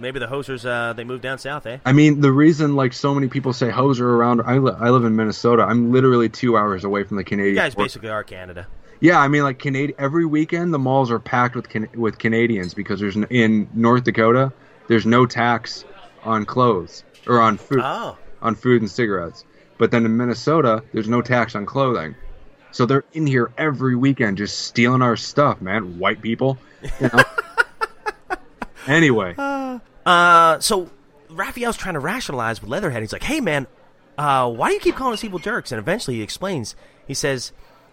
[0.00, 1.78] maybe the hosers uh, they moved down south, eh?
[1.84, 4.40] I mean, the reason like so many people say hoser around.
[4.42, 5.62] I, li- I live in Minnesota.
[5.62, 7.54] I'm literally two hours away from the Canadian.
[7.54, 7.86] You guys border.
[7.86, 8.66] basically are Canada.
[9.00, 9.98] Yeah, I mean, like Canadian.
[9.98, 14.04] Every weekend, the malls are packed with can- with Canadians because there's n- in North
[14.04, 14.52] Dakota,
[14.88, 15.84] there's no tax
[16.24, 19.44] on clothes or on food Oh, on food and cigarettes.
[19.78, 22.14] But then in Minnesota, there's no tax on clothing.
[22.72, 25.98] So they're in here every weekend just stealing our stuff, man.
[25.98, 26.58] White people.
[27.00, 27.22] You know?
[28.86, 29.78] anyway, uh,
[30.60, 30.90] so
[31.28, 33.02] Raphael's trying to rationalize with Leatherhead.
[33.02, 33.66] He's like, "Hey, man,
[34.18, 36.74] uh, why do you keep calling us evil jerks?" And eventually he explains.
[37.06, 37.52] He says,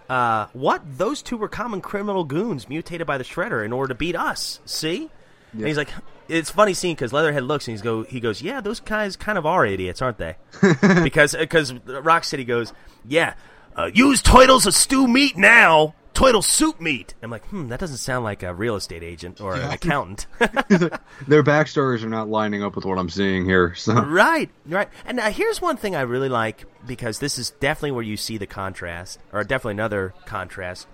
[0.10, 0.98] uh, "What?
[0.98, 4.60] Those two were common criminal goons mutated by the Shredder in order to beat us.
[4.66, 5.10] See?"
[5.54, 5.90] And he's like,
[6.28, 9.38] "It's funny scene because Leatherhead looks and he's go, he goes, yeah, those guys kind
[9.38, 10.36] of are idiots, aren't they?
[11.04, 12.74] because because Rocksteady goes,
[13.08, 13.34] yeah,
[13.76, 17.14] uh, use Toidles of stew meat now." Toidle soup meat.
[17.22, 20.26] I'm like, hmm, that doesn't sound like a real estate agent or an accountant.
[20.40, 23.76] their backstories are not lining up with what I'm seeing here.
[23.76, 24.90] So Right, right.
[25.06, 28.40] And uh, here's one thing I really like because this is definitely where you see
[28.40, 30.88] the contrast, or definitely another contrast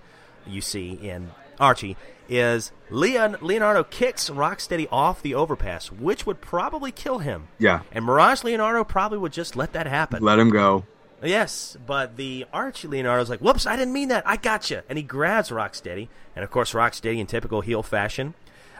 [0.46, 1.96] you see in Archie
[2.28, 7.48] is Leon Leonardo kicks Rocksteady off the overpass, which would probably kill him.
[7.58, 10.22] yeah, And Mirage Leonardo probably would just let that happen.
[10.22, 10.84] let him go.
[11.24, 14.26] Yes, but the Archie Leonardo's like, "Whoops, I didn't mean that.
[14.26, 18.34] I gotcha." And he grabs Rocksteady, and of course, Rocksteady, in typical heel fashion,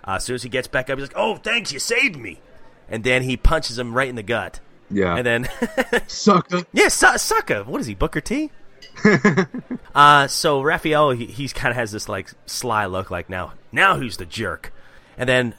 [0.07, 2.41] uh, as soon as he gets back up, he's like, "Oh, thanks, you saved me."
[2.89, 4.61] And then he punches him right in the gut.
[4.91, 5.49] Yeah, And then,
[6.07, 6.63] sucker.
[6.75, 7.65] yeah, su- sucker.
[7.65, 8.51] What is he, Booker T?
[9.95, 13.97] uh, so Raphael, he, he kind of has this like sly look, like now, now
[13.97, 14.73] who's the jerk?
[15.17, 15.55] And then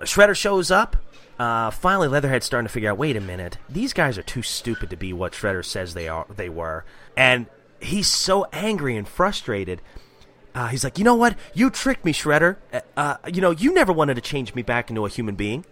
[0.00, 0.96] Shredder shows up.
[1.42, 2.98] Uh, finally, Leatherhead's starting to figure out.
[2.98, 6.24] Wait a minute, these guys are too stupid to be what Shredder says they are.
[6.30, 6.84] They were,
[7.16, 7.46] and
[7.80, 9.82] he's so angry and frustrated.
[10.54, 11.34] Uh, he's like, you know what?
[11.52, 12.58] You tricked me, Shredder.
[12.72, 15.64] Uh, Uh, you know, you never wanted to change me back into a human being.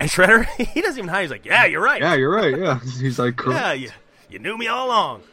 [0.00, 1.22] And Shredder, he doesn't even hide.
[1.22, 2.00] He's like, yeah, you're right.
[2.00, 2.56] Yeah, you're right.
[2.56, 3.90] Yeah, he's like, Yeah, you,
[4.30, 5.24] you knew me all along.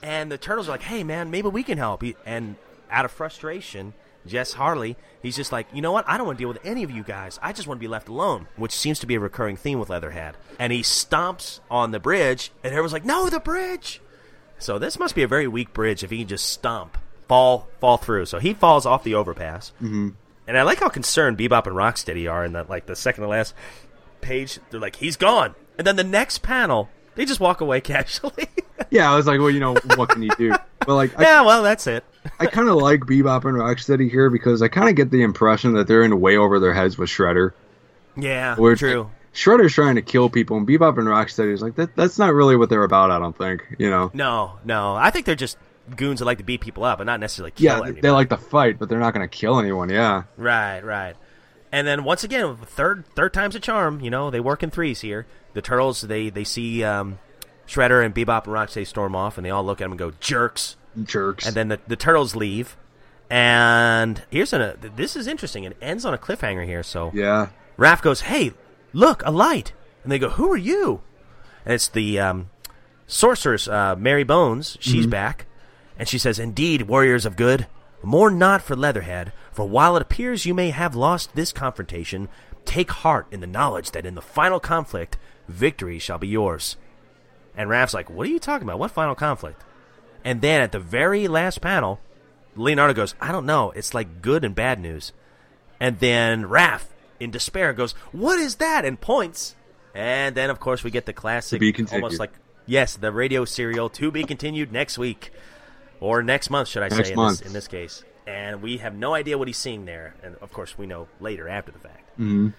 [0.00, 2.02] And the turtles are like, hey, man, maybe we can help.
[2.02, 2.54] He, and
[2.88, 3.94] out of frustration,
[4.26, 6.08] Jess Harley, he's just like, you know what?
[6.08, 7.38] I don't want to deal with any of you guys.
[7.42, 9.90] I just want to be left alone, which seems to be a recurring theme with
[9.90, 10.36] Leatherhead.
[10.58, 14.00] And he stomps on the bridge, and everyone's like, no, the bridge.
[14.58, 16.98] So this must be a very weak bridge if he can just stomp,
[17.28, 18.26] fall, fall through.
[18.26, 19.72] So he falls off the overpass.
[19.82, 20.10] Mm-hmm.
[20.46, 23.28] And I like how concerned Bebop and Rocksteady are in that, like the second to
[23.28, 23.54] last
[24.20, 24.58] page.
[24.70, 25.54] They're like, he's gone.
[25.76, 26.88] And then the next panel,
[27.18, 28.46] they just walk away casually.
[28.90, 29.12] yeah.
[29.12, 30.54] I was like, well, you know, what can you do?
[30.86, 32.04] But like, I, yeah, well, that's it.
[32.40, 35.74] I kind of like Bebop and Rocksteady here because I kind of get the impression
[35.74, 37.52] that they're in way over their heads with Shredder.
[38.16, 39.10] Yeah, Where true.
[39.34, 41.94] Shredder's trying to kill people, and Bebop and Rocksteady is like that.
[41.94, 43.10] That's not really what they're about.
[43.10, 43.62] I don't think.
[43.78, 44.10] You know.
[44.14, 44.94] No, no.
[44.96, 45.56] I think they're just
[45.96, 48.00] goons that like to beat people up, but not necessarily kill Yeah, anybody.
[48.00, 49.88] they like to fight, but they're not going to kill anyone.
[49.88, 50.24] Yeah.
[50.36, 51.14] Right, right.
[51.70, 54.00] And then once again, third third time's a charm.
[54.00, 55.26] You know, they work in threes here.
[55.52, 57.18] The turtles they they see um,
[57.66, 60.12] Shredder and Bebop and Rocksteady storm off, and they all look at them and go
[60.20, 60.76] jerks.
[61.02, 61.46] Jerks.
[61.46, 62.76] And then the, the turtles leave.
[63.30, 65.64] And here's a this is interesting.
[65.64, 66.82] It ends on a cliffhanger here.
[66.82, 67.48] So yeah.
[67.78, 68.52] Raph goes, "Hey,
[68.92, 71.02] look, a light!" And they go, "Who are you?"
[71.64, 72.50] And it's the um,
[73.06, 74.78] sorceress, uh, Mary Bones.
[74.80, 75.44] She's back,
[75.98, 77.66] and she says, "Indeed, warriors of good,
[78.02, 79.32] more not for Leatherhead.
[79.58, 82.28] For while it appears you may have lost this confrontation,
[82.64, 86.76] take heart in the knowledge that in the final conflict, victory shall be yours."
[87.56, 88.78] And Raph's like, "What are you talking about?
[88.78, 89.64] What final conflict?"
[90.24, 91.98] And then at the very last panel,
[92.54, 93.72] Leonardo goes, "I don't know.
[93.72, 95.12] It's like good and bad news."
[95.80, 96.84] And then Raph,
[97.18, 99.56] in despair, goes, "What is that?" and points.
[99.92, 102.30] And then, of course, we get the classic, almost like
[102.64, 105.32] yes, the radio serial to be continued next week
[105.98, 107.14] or next month, should I Next say?
[107.14, 110.36] In this, in this case, and we have no idea what he's seeing there, and
[110.42, 112.04] of course, we know later after the fact.
[112.20, 112.52] Mhm.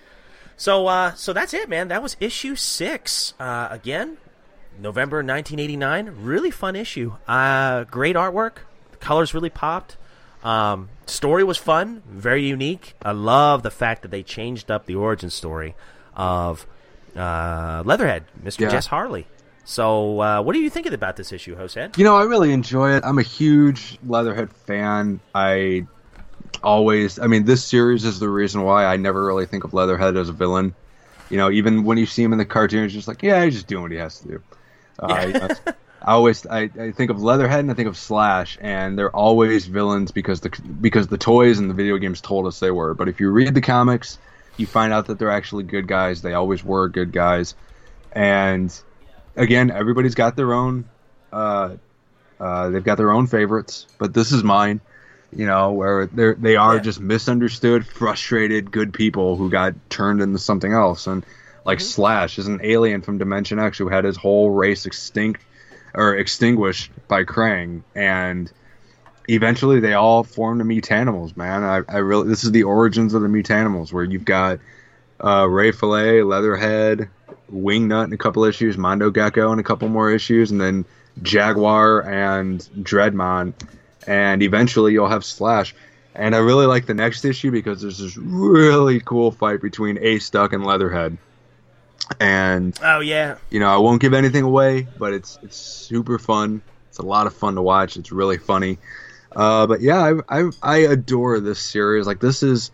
[0.57, 1.87] So, uh, so that's it, man.
[1.89, 3.33] That was issue six.
[3.39, 4.17] Uh, again,
[4.79, 6.11] November 1989.
[6.21, 7.13] Really fun issue.
[7.27, 8.53] Uh, great artwork.
[8.91, 9.95] The colors really popped.
[10.43, 12.95] Um, story was fun, very unique.
[13.01, 15.75] I love the fact that they changed up the origin story
[16.15, 16.65] of
[17.15, 18.61] uh, Leatherhead, Mr.
[18.61, 18.69] Yeah.
[18.69, 19.27] Jess Harley.
[19.69, 21.89] So, uh, what are you thinking about this issue, Jose?
[21.95, 23.03] You know, I really enjoy it.
[23.05, 25.19] I'm a huge Leatherhead fan.
[25.35, 25.85] I
[26.63, 30.17] always, I mean, this series is the reason why I never really think of Leatherhead
[30.17, 30.73] as a villain.
[31.29, 33.53] You know, even when you see him in the cartoon, it's just like, yeah, he's
[33.53, 34.43] just doing what he has to do.
[34.97, 35.45] Uh, Yeah.
[35.45, 39.15] you I always I, I think of Leatherhead and I think of Slash, and they're
[39.15, 40.49] always villains because the
[40.81, 42.95] because the toys and the video games told us they were.
[42.95, 44.17] But if you read the comics,
[44.57, 46.23] you find out that they're actually good guys.
[46.23, 47.53] They always were good guys,
[48.13, 48.75] and
[49.35, 50.85] again, everybody's got their own.
[51.31, 51.75] Uh,
[52.39, 54.81] uh, they've got their own favorites, but this is mine.
[55.31, 56.81] You know, where they're they are Yeah.
[56.81, 61.05] just misunderstood, frustrated, good people who got turned into something else.
[61.05, 61.23] And
[61.65, 65.41] like Slash is an alien from Dimension X who had his whole race extinct
[65.93, 68.51] or extinguished by Krang, and
[69.27, 71.37] eventually they all formed the Mutanimals.
[71.37, 74.59] Man, I, I really this is the origins of the Mutanimals, where you've got
[75.23, 77.09] uh, Ray Fillet, Leatherhead,
[77.51, 80.85] Wingnut in a couple issues, Mondo Gecko in a couple more issues, and then
[81.21, 83.53] Jaguar and Dreadmon,
[84.07, 85.75] and eventually you'll have Slash.
[86.15, 90.29] And I really like the next issue because there's this really cool fight between Ace
[90.29, 91.17] Duck and Leatherhead.
[92.19, 96.61] And Oh yeah, you know, I won't give anything away, but it's it's super fun.
[96.89, 97.97] It's a lot of fun to watch.
[97.97, 98.79] It's really funny.
[99.35, 102.07] Uh, but yeah, I, I I adore this series.
[102.07, 102.71] Like this is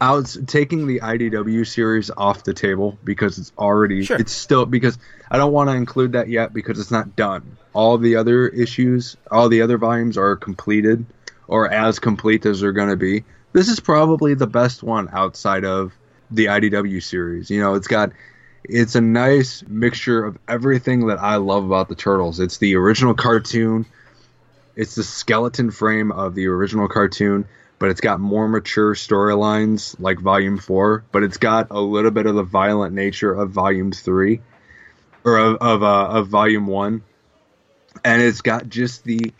[0.00, 4.16] out taking the IDW series off the table because it's already Sure.
[4.18, 4.98] it's still because
[5.30, 7.56] I don't want to include that yet because it's not done.
[7.72, 11.06] All the other issues, all the other volumes are completed
[11.48, 13.24] or as complete as they're going to be.
[13.52, 15.92] This is probably the best one outside of
[16.30, 17.50] the IDW series.
[17.50, 18.10] You know, it's got
[18.64, 22.40] it's a nice mixture of everything that I love about the Turtles.
[22.40, 23.86] It's the original cartoon,
[24.74, 27.46] it's the skeleton frame of the original cartoon,
[27.84, 32.24] but it's got more mature storylines like Volume 4, but it's got a little bit
[32.24, 34.40] of the violent nature of Volume 3
[35.22, 37.02] or of of, uh, of Volume 1.
[38.02, 39.34] And it's got just the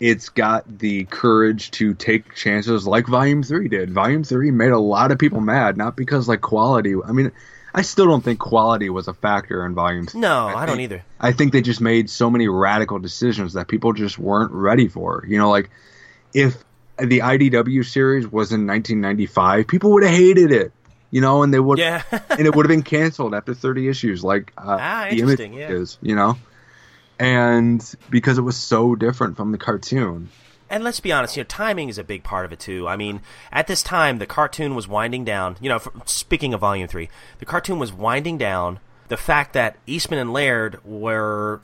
[0.00, 3.92] it's got the courage to take chances like Volume 3 did.
[3.92, 6.96] Volume 3 made a lot of people mad, not because like quality.
[7.04, 7.30] I mean,
[7.72, 10.20] I still don't think quality was a factor in Volume 3.
[10.22, 11.04] no, I, don't either.
[11.20, 15.24] I think they just made so many radical decisions that people just weren't ready for.
[15.28, 15.70] You know, like
[16.34, 16.65] if
[16.98, 20.72] the IDW series was in 1995, people would have hated it.
[21.12, 22.02] You know, and they would, Yeah.
[22.30, 25.68] and it would have been canceled after 30 issues, like uh, Ah, the image yeah.
[25.70, 25.98] is.
[26.02, 26.36] You know,
[27.18, 30.28] and because it was so different from the cartoon.
[30.68, 32.88] And let's be honest, you know, timing is a big part of it too.
[32.88, 33.20] I mean,
[33.52, 35.56] at this time, the cartoon was winding down.
[35.60, 38.80] You know, for, speaking of Volume Three, the cartoon was winding down.
[39.08, 41.60] The fact that Eastman and Laird were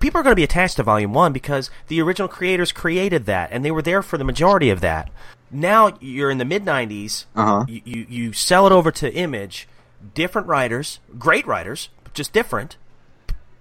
[0.00, 3.50] people are going to be attached to Volume One because the original creators created that,
[3.52, 5.10] and they were there for the majority of that.
[5.50, 7.26] Now you're in the mid '90s.
[7.36, 7.64] Uh-huh.
[7.68, 9.68] You, you you sell it over to Image,
[10.14, 12.76] different writers, great writers, just different.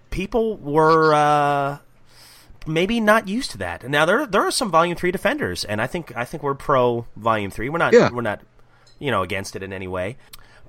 [0.10, 1.14] People were.
[1.14, 1.78] Uh,
[2.66, 3.88] maybe not used to that.
[3.90, 7.06] Now there there are some Volume Three defenders, and I think I think we're pro
[7.16, 7.70] Volume Three.
[7.70, 8.10] We're not Yeah.
[8.12, 8.42] we're not
[9.00, 10.18] you know against it in any way.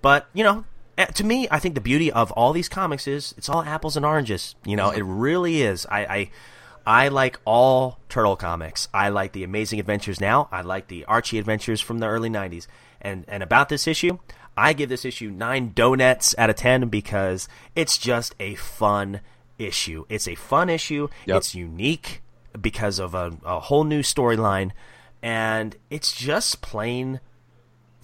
[0.03, 0.64] But you know,
[0.97, 3.97] Eh, to me, I think the beauty of all these comics is it's all apples
[3.97, 4.55] and oranges.
[4.65, 5.87] You know, it really is.
[5.87, 6.07] I.
[6.07, 6.31] I
[6.87, 8.89] I like all turtle comics.
[8.93, 10.49] I like the Amazing Adventures now.
[10.53, 12.67] I like the Archie Adventures from the early '90s.
[13.01, 14.19] And and about this issue,
[14.57, 19.21] I give this issue nine donuts out of ten because it's just a fun
[19.59, 20.05] issue.
[20.09, 21.09] It's a fun issue.
[21.27, 21.37] Yep.
[21.39, 22.23] It's unique
[22.61, 24.71] because of a, a whole new storyline,
[25.23, 27.21] and it's just plain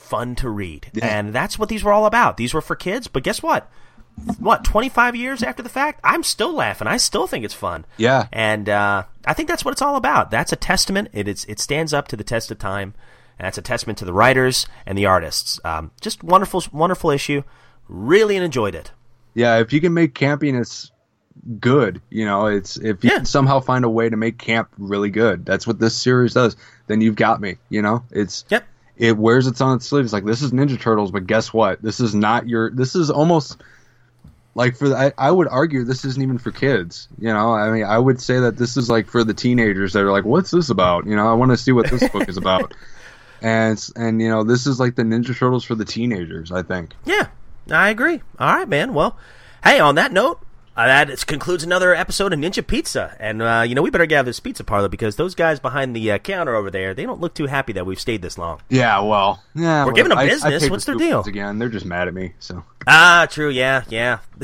[0.01, 0.91] fun to read.
[1.03, 2.37] And that's what these were all about.
[2.37, 3.71] These were for kids, but guess what?
[4.39, 6.01] What, 25 years after the fact?
[6.05, 6.89] I'm still laughing.
[6.89, 7.87] I still think it's fun.
[7.97, 8.27] Yeah.
[8.33, 10.31] And uh, I think that's what it's all about.
[10.31, 11.09] That's a testament.
[11.13, 12.95] It, is, it stands up to the test of time.
[13.39, 15.59] And that's a testament to the writers and the artists.
[15.65, 17.43] Um, just wonderful, wonderful issue.
[17.89, 18.91] Really enjoyed it.
[19.35, 20.91] Yeah, if you can make campiness
[21.59, 23.17] good, you know, it's if you Yeah.
[23.19, 25.47] can somehow find a way to make camp really good.
[25.47, 26.57] That's what this series does.
[26.89, 27.57] Then you've got me.
[27.71, 28.65] You know, it's Yep.
[29.01, 30.05] It wears its on its sleeve.
[30.05, 31.81] It's like this is Ninja Turtles, but guess what?
[31.81, 32.71] This is not your.
[32.71, 33.61] This is almost
[34.55, 37.09] like for the, I, I would argue this isn't even for kids.
[37.19, 40.03] You know, I mean, I would say that this is like for the teenagers that
[40.03, 41.07] are like, what's this about?
[41.07, 42.75] You know, I want to see what this book is about.
[43.43, 46.53] And and you know, this is like the Ninja Turtles for the teenagers.
[46.53, 46.93] I think.
[47.07, 47.29] Yeah,
[47.71, 48.21] I agree.
[48.39, 48.93] All right, man.
[48.93, 49.17] Well,
[49.65, 50.43] hey, on that note,
[50.77, 53.17] uh, that is- concludes another episode of Ninja Pizza.
[53.21, 55.61] And, uh, you know, we better get out of this pizza parlor because those guys
[55.61, 58.39] behind the uh, counter over there, they don't look too happy that we've stayed this
[58.39, 58.61] long.
[58.69, 60.63] Yeah, well, yeah, We're giving them I- I business.
[60.63, 61.21] paid What's their deal?
[61.23, 62.33] Again, they're just mad at me.
[62.39, 63.51] So Ah, true.
[63.51, 64.19] Yeah, yeah.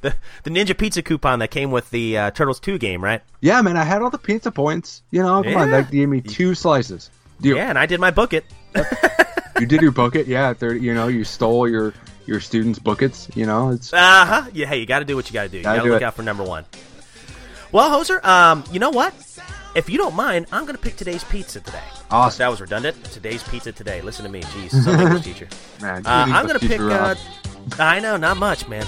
[0.00, 0.14] the,
[0.44, 3.22] the Ninja Pizza coupon that came with the uh, Turtles 2 game, right?
[3.40, 5.02] yeah, man, I had all the pizza points.
[5.10, 5.82] You know, come on, Yeah.
[5.82, 7.10] that gave me two slices.
[7.40, 8.44] You, Yeah, and I did my book it.
[9.58, 10.54] you did your bucket, yeah.
[10.54, 11.92] Thirty, you know, you stole your
[12.26, 13.28] your students' buckets.
[13.34, 13.96] You know, it's Uh
[14.26, 14.50] huh.
[14.52, 15.58] Yeah, hey, you got to do what you got to do.
[15.58, 16.04] You Gotta got to look it.
[16.04, 16.64] out for number one.
[17.72, 19.14] Well, Hoser, um, you know what?
[19.74, 21.80] If you don't mind, I'm going to pick today's pizza today.
[22.10, 22.38] Awesome.
[22.40, 23.02] That was redundant.
[23.04, 24.02] Today's pizza today.
[24.02, 24.42] Listen to me.
[24.42, 25.48] Jeez, some English teacher.
[25.80, 26.04] man.
[26.06, 27.14] Uh, I'm going to pick uh.
[27.78, 28.86] I know, not much, man.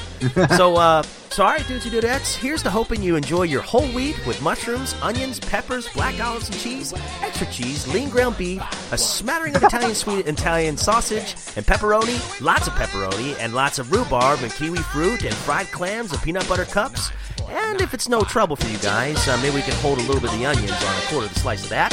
[0.57, 3.87] so, uh, so all right, dudes and dudettes, here's to hoping you enjoy your whole
[3.89, 6.93] wheat with mushrooms, onions, peppers, black olives and cheese,
[7.23, 12.67] extra cheese, lean ground beef, a smattering of Italian sweet Italian sausage, and pepperoni, lots
[12.67, 16.65] of pepperoni, and lots of rhubarb and kiwi fruit, and fried clams and peanut butter
[16.65, 17.11] cups.
[17.49, 20.21] And if it's no trouble for you guys, uh, maybe we can hold a little
[20.21, 21.91] bit of the onions on a quarter of the slice of that.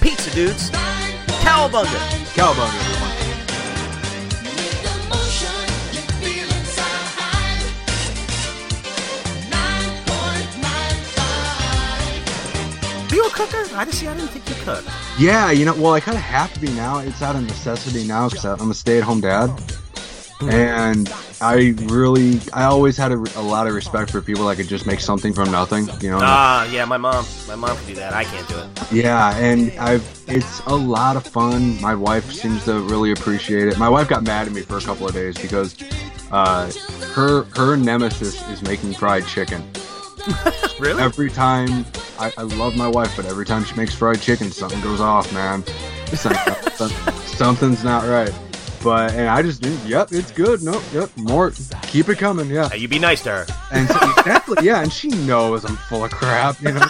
[0.00, 0.70] Pizza, dudes.
[1.42, 1.86] Cowabunga.
[2.34, 3.11] Cowabunga, everyone.
[13.22, 13.76] You a cooker?
[13.76, 14.06] I just see.
[14.06, 14.88] I didn't think you cooked.
[15.18, 16.98] Yeah, you know, well, I kind of have to be now.
[16.98, 19.50] It's out of necessity now because I'm a stay-at-home dad,
[20.40, 24.68] and I really, I always had a, a lot of respect for people that could
[24.68, 25.88] just make something from nothing.
[26.00, 26.20] You know?
[26.20, 27.24] Ah, yeah, my mom.
[27.46, 28.12] My mom can do that.
[28.12, 28.92] I can't do it.
[28.92, 31.80] Yeah, and I've it's a lot of fun.
[31.80, 33.78] My wife seems to really appreciate it.
[33.78, 35.76] My wife got mad at me for a couple of days because
[36.32, 36.72] uh,
[37.14, 39.62] her her nemesis is making fried chicken.
[40.80, 41.00] Really?
[41.02, 41.86] Every time
[42.18, 45.32] I, I love my wife, but every time she makes fried chicken, something goes off,
[45.32, 45.64] man.
[46.06, 48.32] Something- something's not right.
[48.82, 50.60] But and I just yep, it's good.
[50.62, 51.52] Nope, yep, more.
[51.82, 52.68] Keep it coming, yeah.
[52.68, 53.46] Hey, you be nice to her.
[53.70, 56.60] And so, exactly, yeah, and she knows I'm full of crap.
[56.60, 56.84] You know,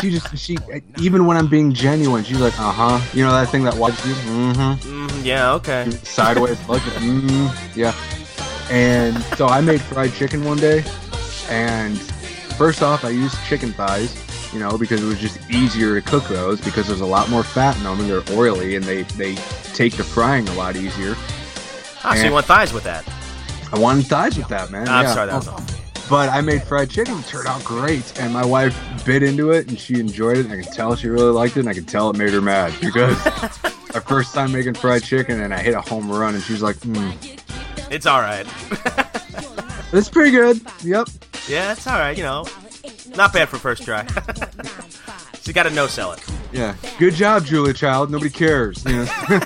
[0.00, 0.56] she just she
[1.00, 3.00] even when I'm being genuine, she's like, uh huh.
[3.12, 5.08] You know that thing that watches you, mm-hmm.
[5.08, 5.90] Mm, yeah, okay.
[6.04, 7.92] Sideways look, mm, yeah.
[8.70, 10.84] And so I made fried chicken one day,
[11.48, 12.00] and
[12.60, 14.14] first off, I used chicken thighs.
[14.52, 17.44] You know, because it was just easier to cook those because there's a lot more
[17.44, 19.36] fat in them and they're oily and they they
[19.74, 21.14] take to frying a lot easier.
[22.02, 23.06] Ah, so you want thighs with that?
[23.72, 24.88] I wanted thighs with that, man.
[24.88, 25.14] I'm yeah.
[25.14, 25.62] sorry, that was all.
[26.10, 28.76] But I made fried chicken, it turned out great, and my wife
[29.06, 30.46] bit into it and she enjoyed it.
[30.46, 32.40] And I could tell she really liked it, and I could tell it made her
[32.40, 33.24] mad because
[33.94, 36.76] our first time making fried chicken, and I hit a home run, and she's like,
[36.78, 37.40] mm,
[37.88, 38.48] It's all right.
[39.92, 41.08] "It's pretty good." Yep.
[41.48, 42.16] yeah, it's all right.
[42.16, 42.46] You know,
[43.16, 44.06] not bad for first try.
[45.34, 46.24] so you got to no sell it.
[46.52, 46.74] Yeah.
[46.98, 48.10] Good job, Julia Child.
[48.10, 48.84] Nobody cares.
[48.84, 49.06] You know?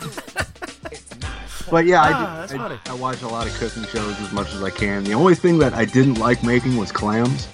[1.70, 2.78] but yeah, Ah, I, funny.
[2.86, 5.04] I, I watch a lot of cooking shows as much as I can.
[5.04, 7.48] The only thing that I didn't like making was clams.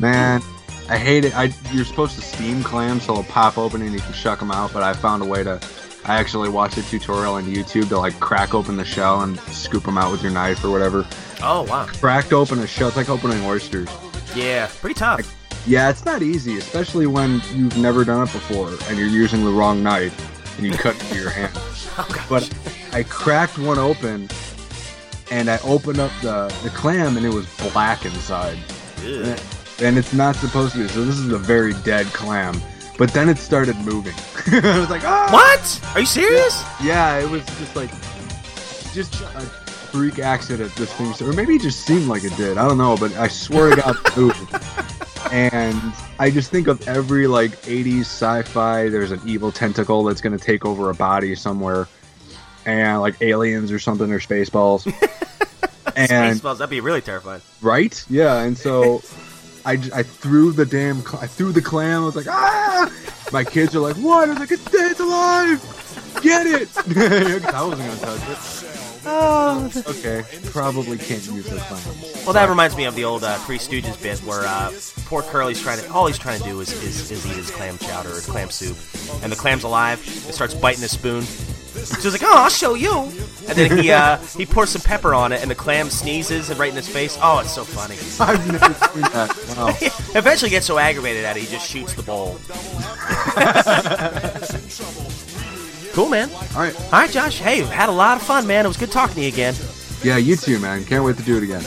[0.00, 0.40] Man,
[0.88, 1.36] I hate it.
[1.36, 4.50] I you're supposed to steam clams so they'll pop open and you can shuck them
[4.50, 5.60] out, but I found a way to.
[6.04, 9.84] I actually watched a tutorial on YouTube to like crack open the shell and scoop
[9.84, 11.06] them out with your knife or whatever.
[11.44, 11.86] Oh wow.
[11.86, 13.88] Cracked open a shell, it's like opening oysters.
[14.34, 15.36] Yeah, pretty tough.
[15.66, 19.50] Yeah, it's not easy, especially when you've never done it before and you're using the
[19.50, 21.52] wrong knife and you cut into your hand.
[21.98, 22.48] Oh, But
[22.92, 24.28] I cracked one open
[25.30, 28.58] and I opened up the, the clam and it was black inside.
[29.02, 29.34] Ew.
[29.80, 30.88] And it's not supposed to be.
[30.88, 32.60] So this is a very dead clam.
[32.98, 34.14] But then it started moving.
[34.64, 35.28] I was like, ah!
[35.32, 35.80] What?
[35.94, 36.62] Are you serious?
[36.82, 37.90] Yeah, it was just like,
[38.92, 39.50] just a
[39.92, 41.28] freak accident this thing.
[41.28, 42.56] Or maybe it just seemed like it did.
[42.56, 44.56] I don't know, but I swear to God, it moved.
[45.30, 48.90] And I just think of every like 80s sci-fi.
[48.90, 51.88] There's an evil tentacle that's gonna take over a body somewhere,
[52.66, 54.84] and like aliens or something or spaceballs.
[55.96, 57.40] and Spaceballs, that'd be really terrifying.
[57.62, 58.42] right, yeah.
[58.42, 58.96] And so
[59.64, 62.02] I, I threw the damn cl- I threw the clam.
[62.02, 62.92] I was like, ah!
[63.32, 64.28] My kids are like, what?
[64.28, 66.18] I was like, it's it's alive.
[66.20, 66.68] Get it!
[67.54, 68.81] I wasn't gonna touch it.
[69.04, 69.70] Oh.
[69.86, 72.24] Okay, probably can't use the clam.
[72.24, 74.72] Well, that reminds me of the old uh, Three Stooges bit where uh,
[75.06, 77.78] poor Curly's trying to all he's trying to do is, is, is eat his clam
[77.78, 78.76] chowder or clam soup,
[79.22, 80.00] and the clam's alive.
[80.28, 81.22] It starts biting the spoon.
[81.22, 83.10] So he's like, "Oh, I'll show you."
[83.48, 86.58] And then he uh, he pours some pepper on it, and the clam sneezes and
[86.58, 87.18] right in his face.
[87.20, 87.96] Oh, it's so funny.
[88.20, 89.56] I've never seen that.
[89.56, 89.68] Wow.
[90.18, 92.38] Eventually, gets so aggravated at it, he just shoots the bowl.
[95.92, 96.30] Cool, man.
[96.32, 96.74] All right.
[96.84, 97.38] All right, Josh.
[97.38, 98.64] Hey, had a lot of fun, man.
[98.64, 99.54] It was good talking to you again.
[100.02, 100.84] Yeah, you too, man.
[100.84, 101.62] Can't wait to do it again.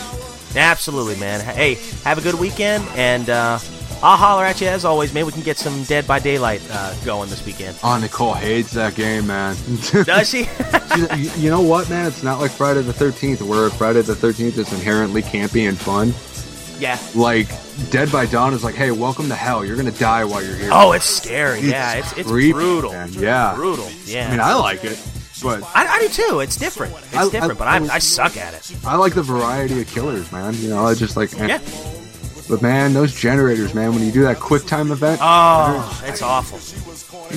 [0.56, 1.42] Absolutely, man.
[1.42, 3.60] Hey, have a good weekend, and uh,
[4.02, 5.14] I'll holler at you as always.
[5.14, 7.78] Maybe we can get some Dead by Daylight uh, going this weekend.
[7.84, 9.56] Oh, Nicole hates that game, man.
[10.06, 10.48] Does she?
[11.42, 12.08] You know what, man?
[12.08, 16.14] It's not like Friday the 13th, where Friday the 13th is inherently campy and fun.
[16.80, 17.00] Yeah.
[17.16, 17.48] Like,
[17.90, 19.66] Dead by Dawn is like, hey, welcome to hell.
[19.66, 20.70] You're going to die while you're here.
[20.72, 21.60] Oh, it's scary.
[21.60, 22.92] It's yeah, it's it's creepy, brutal.
[22.92, 23.12] man.
[23.14, 23.54] Yeah.
[23.56, 23.90] brutal.
[24.06, 24.28] Yeah.
[24.28, 25.00] I mean, I like it,
[25.44, 26.40] but I, I do too.
[26.40, 26.94] It's different.
[26.98, 28.76] It's I- I- different, but I I, I suck at it.
[28.86, 30.54] I like the variety of killers, man.
[30.56, 31.48] You know, I just like, eh.
[31.48, 31.60] Yeah.
[32.48, 36.60] But man, those generators, man, when you do that quick time event, Oh, it's awful.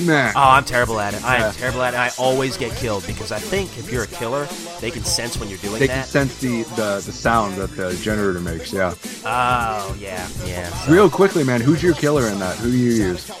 [0.05, 0.33] man.
[0.35, 1.23] Oh, I'm terrible at it.
[1.25, 1.51] I am Yeah.
[1.53, 1.97] terrible at it.
[1.97, 4.47] I always get killed because I think if you're a killer,
[4.81, 5.79] they can sense when you're doing it.
[5.79, 8.93] they can sense the, the, the sound that the generator makes, yeah.
[9.25, 10.69] oh, yeah, yeah.
[10.69, 12.55] So- Real quickly, man, who's your killer in that?
[12.57, 13.31] Who do you use?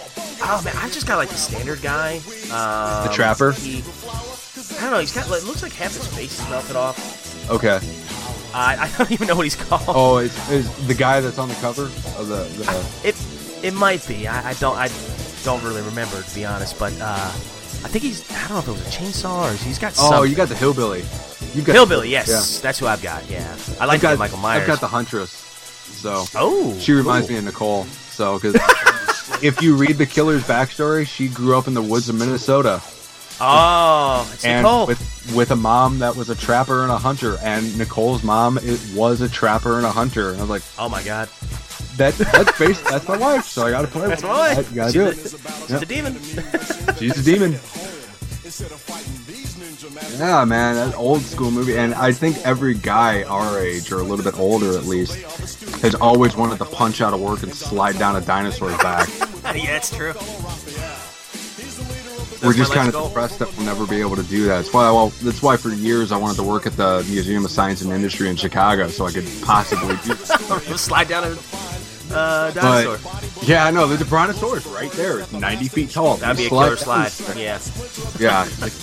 [0.41, 2.15] Oh man, I just got like the standard guy.
[2.51, 3.51] Um, The trapper?
[3.51, 3.83] He,
[4.77, 4.99] I don't know.
[4.99, 5.29] He's got.
[5.29, 7.49] Like, it looks like half his face is melted off.
[7.51, 7.79] Okay.
[8.53, 9.83] I, I don't even know what he's called.
[9.87, 12.43] Oh, it's, it's the guy that's on the cover of the.
[12.43, 13.15] the It
[13.63, 14.27] it might be.
[14.27, 14.89] I, I don't I
[15.43, 18.67] don't really remember to be honest, but uh, I think he's I don't know if
[18.67, 21.03] it was a chainsaw or he's got oh, some you got the hillbilly.
[21.53, 22.09] You got hillbilly.
[22.09, 22.61] Yes, Yeah.
[22.61, 23.29] that's who I've got.
[23.29, 24.61] Yeah, I like got Michael Myers.
[24.61, 25.31] I've got the huntress.
[25.31, 27.33] So oh, she reminds cool.
[27.33, 27.83] me of Nicole.
[27.85, 28.55] So because
[29.43, 32.81] if you read the killer's backstory, she grew up in the woods of Minnesota
[33.41, 34.87] Oh, it's and Nicole.
[34.87, 37.37] with with a mom that was a trapper and a hunter.
[37.41, 40.29] And Nicole's mom it was a trapper and a hunter.
[40.31, 41.29] And I was like, oh my god,
[41.97, 43.45] that that's based, that's my wife.
[43.45, 44.07] So I got to play.
[44.07, 44.57] that's with my it.
[44.57, 44.71] wife.
[44.71, 45.17] I gotta she's do a, it.
[45.17, 45.81] she's Yep.
[45.81, 46.19] a demon.
[46.99, 47.59] She's a demon.
[50.17, 54.03] Yeah, man, that old school movie, and I think every guy our age or a
[54.03, 55.15] little bit older at least
[55.81, 59.07] has always wanted to punch out of work and slide down a dinosaur's back.
[59.55, 60.13] yeah, it's true.
[62.43, 64.57] We're just kind of depressed that we'll never be able to do that.
[64.57, 67.51] That's why, well, that's why for years I wanted to work at the Museum of
[67.51, 70.15] Science and Industry in Chicago, so I could possibly do.
[70.77, 71.37] Slide down a
[72.13, 72.97] uh, dinosaur.
[73.35, 75.19] But yeah, I know the Brontosaurus right there.
[75.19, 76.17] It's 90 feet tall.
[76.17, 77.37] That'd be a Slide killer slide.
[77.37, 77.59] Yeah.
[78.19, 78.73] Yeah, like,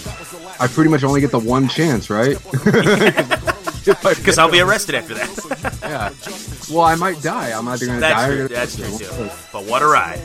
[0.61, 2.37] I pretty much only get the one chance, right?
[4.03, 5.77] Because I'll be arrested after that.
[5.87, 6.11] Yeah.
[6.75, 7.57] Well, I might die.
[7.57, 8.57] I'm either gonna die That's or true.
[8.57, 9.31] That's true too.
[9.53, 10.21] But what a ride!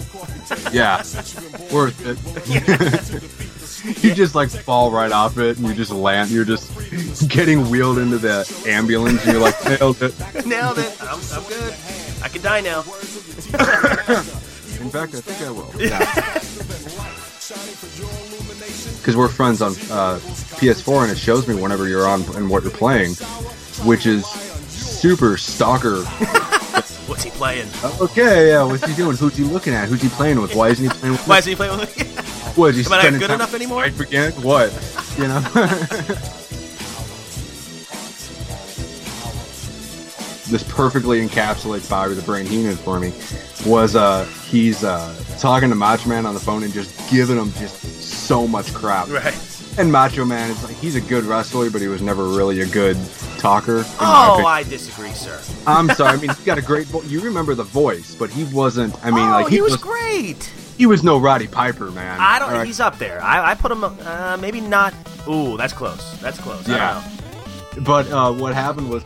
[0.74, 0.98] Yeah,
[1.72, 2.18] worth it.
[4.04, 6.32] you just like fall right off it, and you just land.
[6.32, 10.16] You're just getting wheeled into the ambulance, and you're like nailed it.
[10.48, 10.98] Nailed it.
[11.02, 11.76] I'm, I'm good.
[12.24, 12.80] I can die now.
[12.80, 12.84] In
[14.90, 15.72] fact, I think I will.
[15.80, 16.00] Yeah.
[19.02, 20.20] Because we're friends on uh,
[20.60, 23.16] PS4, and it shows me whenever you're on and what you're playing,
[23.84, 24.28] which is
[24.70, 26.04] super stalker.
[27.08, 27.68] What's he playing?
[28.00, 29.18] Okay, yeah, what's he doing?
[29.18, 29.90] Who's he looking at?
[29.90, 30.56] Who's he playing with?
[30.56, 31.28] Why isn't he playing with?
[31.28, 32.06] Why is he playing with me?
[32.56, 33.84] What, is he Am I not good enough anymore?
[33.86, 34.32] Again?
[34.42, 34.72] What?
[35.18, 36.32] You know?
[40.52, 43.14] this perfectly encapsulates Bobby the Brain Heenan for me.
[43.66, 47.52] Was uh he's uh talking to Macho Man on the phone and just giving him
[47.54, 49.08] just so much crap.
[49.10, 49.36] right.
[49.78, 52.66] And Macho Man is like he's a good wrestler, but he was never really a
[52.66, 52.98] good
[53.38, 53.84] talker.
[54.00, 54.44] Oh.
[54.46, 55.42] I disagree, sir.
[55.66, 56.18] I'm sorry.
[56.18, 56.88] I mean, he's got a great.
[56.88, 58.94] Vo- you remember the voice, but he wasn't.
[59.06, 60.44] I mean, oh, like he, was, great.
[60.78, 62.20] He was no Roddy Piper, man.
[62.20, 62.52] I don't.
[62.52, 62.68] Right?
[62.68, 63.22] He's up there.
[63.24, 63.84] I, I put him.
[63.86, 64.94] Uh, maybe not.
[65.30, 66.20] Ooh, that's close.
[66.20, 66.68] That's close.
[66.68, 67.04] I Yeah.
[67.74, 67.84] don't know.
[67.84, 69.04] But uh, what happened was,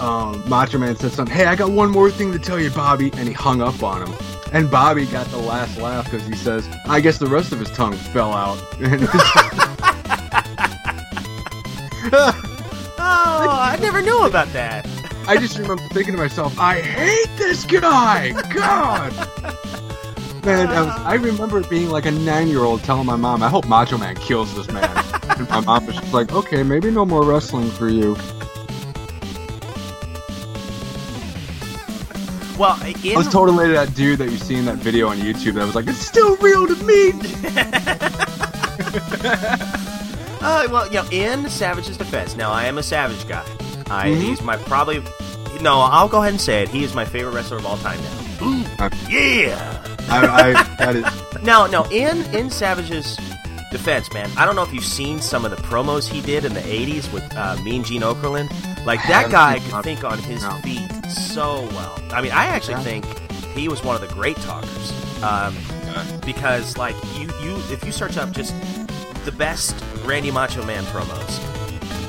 [0.00, 1.34] um, Macho Man said something.
[1.34, 4.06] Hey, I got one more thing to tell you, Bobby, and he hung up on
[4.06, 4.14] him.
[4.52, 7.70] And Bobby got the last laugh because he says, "I guess the rest of his
[7.70, 8.58] tongue fell out."
[13.38, 14.86] Oh, I never knew about that.
[15.28, 19.12] I just remember thinking to myself, "I hate this guy." God.
[20.44, 23.98] Man, I, was, I remember being like a nine-year-old telling my mom, "I hope Macho
[23.98, 24.84] Man kills this man."
[25.38, 28.16] and my mom was just like, "Okay, maybe no more wrestling for you."
[32.58, 35.54] Well, I in, was totally that dude that you see in that video on YouTube
[35.54, 37.12] that was like, "It's still real to me."
[40.40, 42.36] uh, well, you know, in Savage's defense.
[42.36, 43.44] Now, I am a Savage guy.
[43.88, 44.20] I, Mhm.
[44.22, 45.02] He's my probably.
[45.60, 46.68] No, I'll go ahead and say it.
[46.68, 48.46] He is my favorite wrestler of all time now.
[48.46, 48.64] Ooh,
[49.08, 49.82] yeah.
[50.08, 51.04] I, I that is
[51.42, 53.18] Now, now, in in Savage's
[53.70, 56.54] defense, man, I don't know if you've seen some of the promos he did in
[56.54, 58.50] the '80s with uh, Mean Gene Okerlund.
[58.86, 60.56] Like that guy could think on his No.
[60.58, 61.98] feet so well.
[62.12, 62.82] I mean, I actually Yeah.
[63.00, 63.04] think
[63.56, 64.92] he was one of the great talkers.
[65.22, 65.56] Um,
[66.24, 68.54] because, like, you you if you search up just
[69.24, 69.74] the best
[70.04, 71.40] Randy Macho Man promos,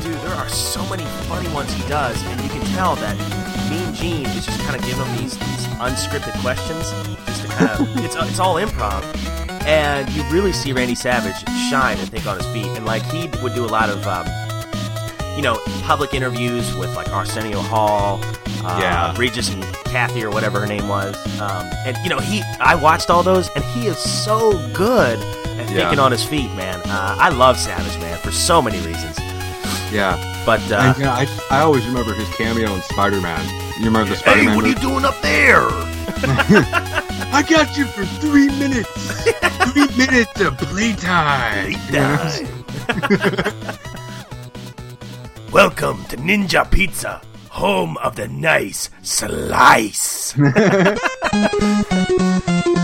[0.04, 3.16] dude, there are so many funny ones he does, and you can tell that
[3.70, 6.92] Mean Gene is just kind of giving him these, these unscripted questions,
[7.26, 9.02] just to kind of it's it's all improv,
[9.68, 11.36] and you really see Randy Savage
[11.70, 14.06] shine and think on his feet, and like he would do a lot of.
[14.08, 14.26] Um,
[15.36, 18.20] you know, public interviews with like Arsenio Hall,
[18.66, 19.14] uh, Yeah.
[19.20, 22.42] Regis and Kathy or whatever her name was, um, and you know he.
[22.60, 25.82] I watched all those, and he is so good at Yeah.
[25.82, 26.80] thinking on his feet, man.
[26.86, 29.16] Uh, I love Savage, man, for so many reasons.
[29.92, 30.18] yeah.
[30.44, 33.46] But uh, And, yeah, I, I always remember his cameo in Spider Man.
[33.78, 34.74] You remember the Spider Man?
[34.82, 35.68] doing up there?
[36.20, 38.90] I got you for three minutes.
[39.72, 41.74] three minutes of playtime.
[45.52, 50.34] Welcome to Ninja Pizza, home of the nice slice.